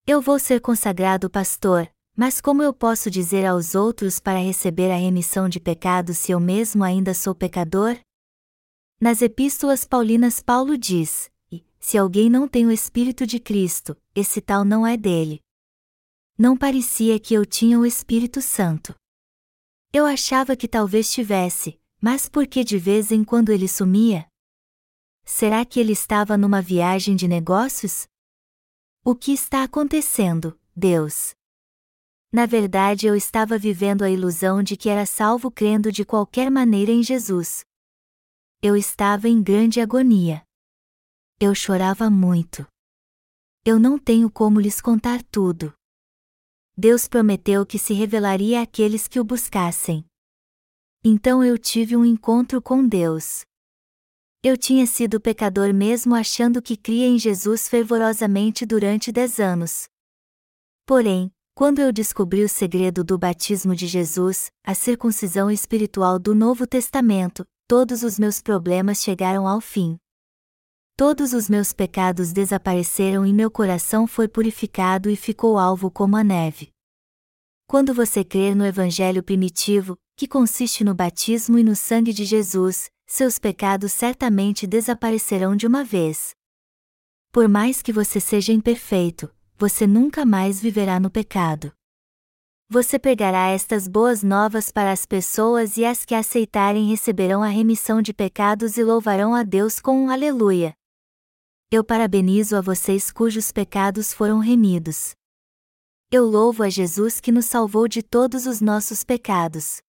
[0.08, 4.96] Eu vou ser consagrado pastor, mas como eu posso dizer aos outros para receber a
[4.96, 8.00] remissão de pecados se eu mesmo ainda sou pecador?
[9.02, 11.30] Nas epístolas paulinas Paulo diz:
[11.78, 15.42] se alguém não tem o Espírito de Cristo, esse tal não é dele
[16.38, 18.94] não parecia que eu tinha o Espírito Santo.
[19.92, 24.28] Eu achava que talvez tivesse, mas por que de vez em quando ele sumia?
[25.26, 28.08] Será que ele estava numa viagem de negócios?
[29.04, 31.34] O que está acontecendo, Deus?
[32.32, 36.92] Na verdade, eu estava vivendo a ilusão de que era salvo crendo de qualquer maneira
[36.92, 37.66] em Jesus.
[38.62, 40.44] Eu estava em grande agonia.
[41.40, 42.68] Eu chorava muito.
[43.66, 45.77] Eu não tenho como lhes contar tudo.
[46.80, 50.06] Deus prometeu que se revelaria àqueles que o buscassem.
[51.04, 53.42] Então eu tive um encontro com Deus.
[54.44, 59.88] Eu tinha sido pecador mesmo achando que cria em Jesus fervorosamente durante dez anos.
[60.86, 66.68] Porém, quando eu descobri o segredo do batismo de Jesus, a circuncisão espiritual do Novo
[66.68, 69.98] Testamento, todos os meus problemas chegaram ao fim.
[70.98, 76.24] Todos os meus pecados desapareceram e meu coração foi purificado e ficou alvo como a
[76.24, 76.72] neve.
[77.68, 82.90] Quando você crer no Evangelho primitivo, que consiste no batismo e no sangue de Jesus,
[83.06, 86.32] seus pecados certamente desaparecerão de uma vez.
[87.32, 91.72] Por mais que você seja imperfeito, você nunca mais viverá no pecado.
[92.68, 98.02] Você pregará estas boas novas para as pessoas e as que aceitarem receberão a remissão
[98.02, 100.76] de pecados e louvarão a Deus com um aleluia.
[101.70, 105.14] Eu parabenizo a vocês cujos pecados foram remidos.
[106.10, 109.82] Eu louvo a Jesus que nos salvou de todos os nossos pecados.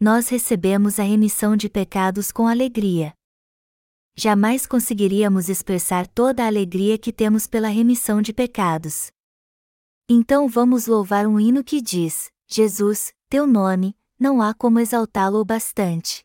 [0.00, 3.12] Nós recebemos a remissão de pecados com alegria.
[4.16, 9.10] Jamais conseguiríamos expressar toda a alegria que temos pela remissão de pecados.
[10.08, 16.24] Então vamos louvar um hino que diz: Jesus, teu nome, não há como exaltá-lo bastante.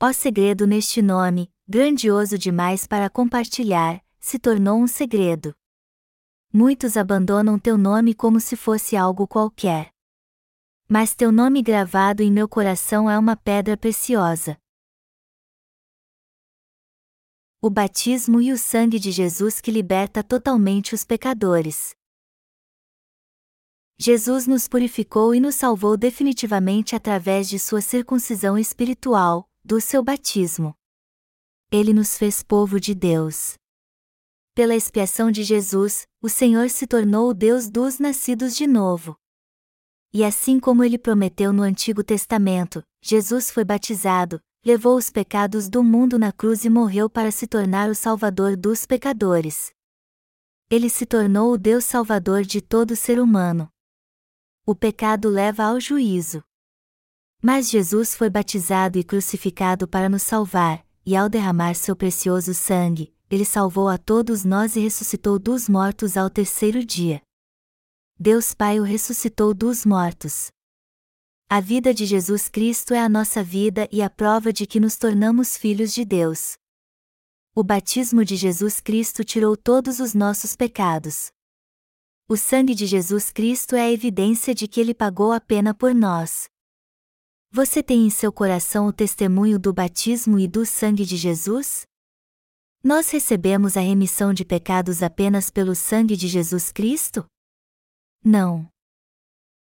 [0.00, 5.54] Ó segredo neste nome, grandioso demais para compartilhar, se tornou um segredo.
[6.50, 9.92] Muitos abandonam teu nome como se fosse algo qualquer.
[10.88, 14.58] Mas teu nome gravado em meu coração é uma pedra preciosa.
[17.60, 21.94] O batismo e o sangue de Jesus que liberta totalmente os pecadores.
[23.98, 30.77] Jesus nos purificou e nos salvou definitivamente através de sua circuncisão espiritual, do seu batismo.
[31.70, 33.54] Ele nos fez povo de Deus.
[34.54, 39.16] Pela expiação de Jesus, o Senhor se tornou o Deus dos nascidos de novo.
[40.12, 45.84] E assim como ele prometeu no Antigo Testamento, Jesus foi batizado, levou os pecados do
[45.84, 49.70] mundo na cruz e morreu para se tornar o Salvador dos pecadores.
[50.70, 53.70] Ele se tornou o Deus Salvador de todo ser humano
[54.70, 56.44] o pecado leva ao juízo.
[57.42, 63.14] Mas Jesus foi batizado e crucificado para nos salvar, e ao derramar seu precioso sangue,
[63.30, 67.22] ele salvou a todos nós e ressuscitou dos mortos ao terceiro dia.
[68.20, 70.48] Deus Pai o ressuscitou dos mortos.
[71.48, 74.98] A vida de Jesus Cristo é a nossa vida e a prova de que nos
[74.98, 76.58] tornamos filhos de Deus.
[77.54, 81.30] O batismo de Jesus Cristo tirou todos os nossos pecados.
[82.28, 85.94] O sangue de Jesus Cristo é a evidência de que ele pagou a pena por
[85.94, 86.50] nós.
[87.50, 91.86] Você tem em seu coração o testemunho do batismo e do sangue de Jesus?
[92.84, 97.26] Nós recebemos a remissão de pecados apenas pelo sangue de Jesus Cristo?
[98.22, 98.68] Não.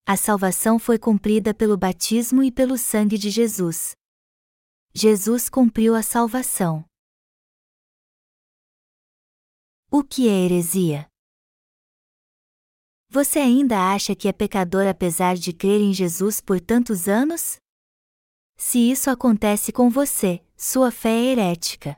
[0.05, 3.95] A salvação foi cumprida pelo batismo e pelo sangue de Jesus.
[4.93, 6.83] Jesus cumpriu a salvação.
[9.89, 11.07] O que é heresia?
[13.09, 17.57] Você ainda acha que é pecador apesar de crer em Jesus por tantos anos?
[18.59, 21.95] Se isso acontece com você, sua fé é herética.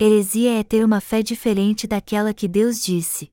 [0.00, 3.30] Heresia é ter uma fé diferente daquela que Deus disse.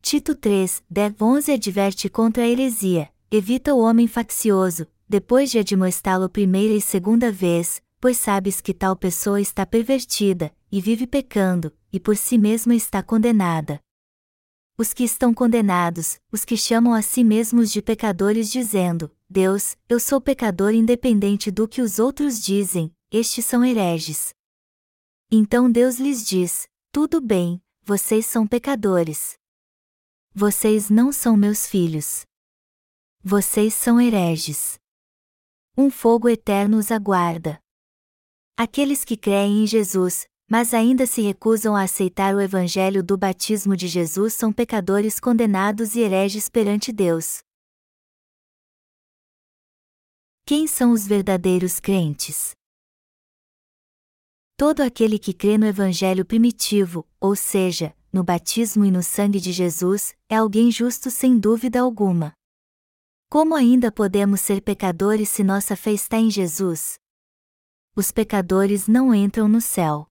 [0.00, 6.28] Tito 3, 10, 11 adverte contra a heresia, evita o homem faccioso, depois de admoestá-lo
[6.28, 11.98] primeira e segunda vez, pois sabes que tal pessoa está pervertida, e vive pecando, e
[11.98, 13.83] por si mesma está condenada
[14.76, 20.00] os que estão condenados, os que chamam a si mesmos de pecadores, dizendo: Deus, eu
[20.00, 24.34] sou pecador independente do que os outros dizem, estes são hereges.
[25.30, 29.38] Então Deus lhes diz: Tudo bem, vocês são pecadores.
[30.34, 32.26] Vocês não são meus filhos.
[33.22, 34.78] Vocês são hereges.
[35.76, 37.60] Um fogo eterno os aguarda.
[38.56, 43.76] Aqueles que creem em Jesus, mas ainda se recusam a aceitar o evangelho do batismo
[43.76, 47.42] de Jesus são pecadores condenados e hereges perante Deus.
[50.46, 52.54] Quem são os verdadeiros crentes?
[54.56, 59.50] Todo aquele que crê no evangelho primitivo, ou seja, no batismo e no sangue de
[59.50, 62.32] Jesus, é alguém justo sem dúvida alguma.
[63.28, 67.00] Como ainda podemos ser pecadores se nossa fé está em Jesus?
[67.96, 70.06] Os pecadores não entram no céu.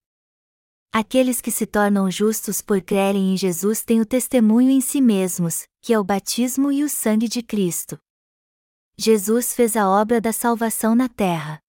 [0.96, 5.68] Aqueles que se tornam justos por crerem em Jesus têm o testemunho em si mesmos,
[5.82, 7.98] que é o batismo e o sangue de Cristo.
[8.96, 11.60] Jesus fez a obra da salvação na terra.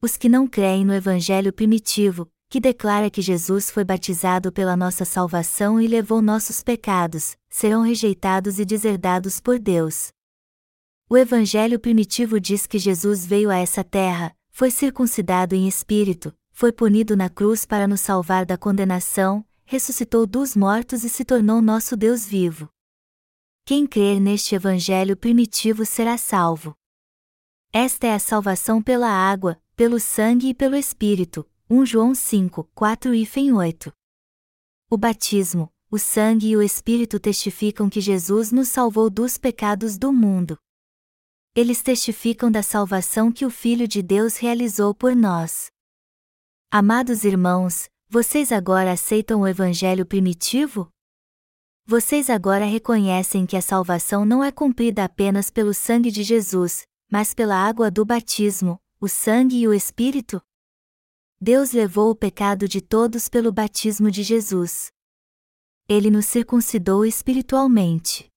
[0.00, 5.04] Os que não creem no Evangelho primitivo, que declara que Jesus foi batizado pela nossa
[5.04, 10.12] salvação e levou nossos pecados, serão rejeitados e deserdados por Deus.
[11.10, 16.72] O Evangelho primitivo diz que Jesus veio a essa terra, foi circuncidado em espírito, foi
[16.72, 21.96] punido na cruz para nos salvar da condenação, ressuscitou dos mortos e se tornou nosso
[21.96, 22.68] Deus vivo.
[23.64, 26.74] Quem crer neste Evangelho primitivo será salvo.
[27.72, 31.48] Esta é a salvação pela água, pelo sangue e pelo Espírito.
[31.70, 33.92] 1 João 5, 4 e 8.
[34.90, 40.12] O batismo, o sangue e o Espírito testificam que Jesus nos salvou dos pecados do
[40.12, 40.58] mundo.
[41.54, 45.70] Eles testificam da salvação que o Filho de Deus realizou por nós.
[46.70, 50.90] Amados irmãos, vocês agora aceitam o Evangelho primitivo?
[51.86, 57.32] Vocês agora reconhecem que a salvação não é cumprida apenas pelo sangue de Jesus, mas
[57.32, 60.42] pela água do batismo, o sangue e o Espírito?
[61.40, 64.92] Deus levou o pecado de todos pelo batismo de Jesus.
[65.88, 68.28] Ele nos circuncidou espiritualmente.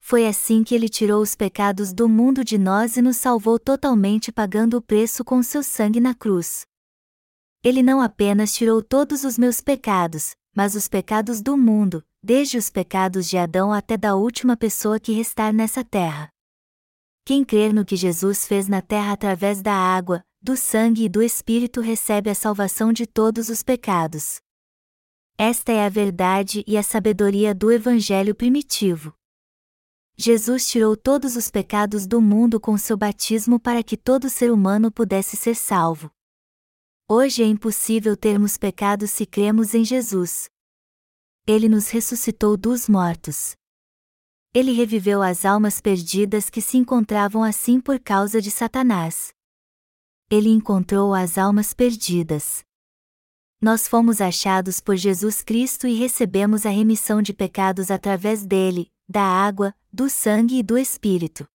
[0.00, 4.32] Foi assim que ele tirou os pecados do mundo de nós e nos salvou totalmente
[4.32, 6.64] pagando o preço com seu sangue na cruz.
[7.64, 12.68] Ele não apenas tirou todos os meus pecados, mas os pecados do mundo, desde os
[12.68, 16.28] pecados de Adão até da última pessoa que restar nessa terra.
[17.24, 21.22] Quem crer no que Jesus fez na terra através da água, do sangue e do
[21.22, 24.42] Espírito recebe a salvação de todos os pecados.
[25.38, 29.14] Esta é a verdade e a sabedoria do Evangelho primitivo.
[30.18, 34.92] Jesus tirou todos os pecados do mundo com seu batismo para que todo ser humano
[34.92, 36.13] pudesse ser salvo.
[37.06, 40.48] Hoje é impossível termos pecados se cremos em Jesus.
[41.46, 43.54] Ele nos ressuscitou dos mortos.
[44.54, 49.34] Ele reviveu as almas perdidas que se encontravam assim por causa de Satanás.
[50.30, 52.64] Ele encontrou as almas perdidas.
[53.60, 59.22] Nós fomos achados por Jesus Cristo e recebemos a remissão de pecados através dele, da
[59.22, 61.46] água, do sangue e do Espírito.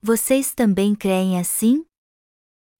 [0.00, 1.84] Vocês também creem assim?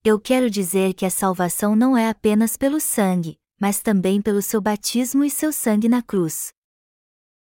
[0.05, 4.61] Eu quero dizer que a salvação não é apenas pelo sangue, mas também pelo seu
[4.61, 6.53] batismo e seu sangue na cruz.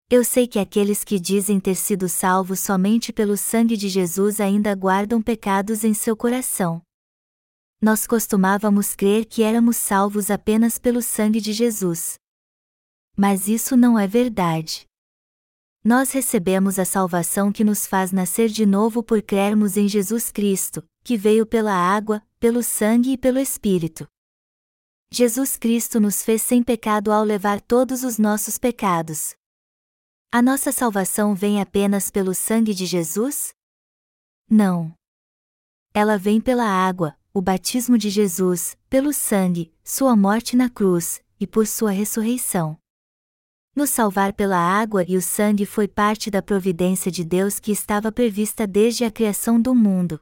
[0.09, 4.73] Eu sei que aqueles que dizem ter sido salvos somente pelo sangue de Jesus ainda
[4.77, 6.81] guardam pecados em seu coração.
[7.81, 12.15] Nós costumávamos crer que éramos salvos apenas pelo sangue de Jesus.
[13.17, 14.87] Mas isso não é verdade.
[15.83, 20.85] Nós recebemos a salvação que nos faz nascer de novo por crermos em Jesus Cristo,
[21.03, 24.07] que veio pela água, pelo sangue e pelo Espírito.
[25.11, 29.35] Jesus Cristo nos fez sem pecado ao levar todos os nossos pecados.
[30.31, 33.53] A nossa salvação vem apenas pelo sangue de Jesus?
[34.49, 34.95] Não.
[35.93, 41.47] Ela vem pela água, o batismo de Jesus, pelo sangue, sua morte na cruz, e
[41.47, 42.79] por sua ressurreição.
[43.74, 48.12] Nos salvar pela água e o sangue foi parte da providência de Deus que estava
[48.12, 50.20] prevista desde a criação do mundo.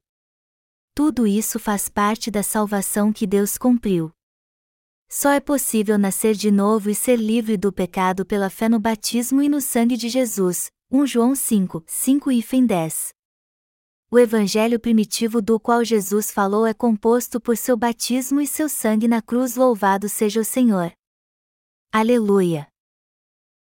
[1.03, 4.13] Tudo isso faz parte da salvação que Deus cumpriu.
[5.11, 9.41] Só é possível nascer de novo e ser livre do pecado pela fé no batismo
[9.41, 10.71] e no sangue de Jesus.
[10.93, 13.15] 1 João 5, 5 e 10.
[14.11, 19.09] O evangelho primitivo do qual Jesus falou é composto por seu batismo e seu sangue
[19.09, 19.57] na cruz.
[19.57, 20.93] Louvado seja o Senhor.
[21.91, 22.69] Aleluia!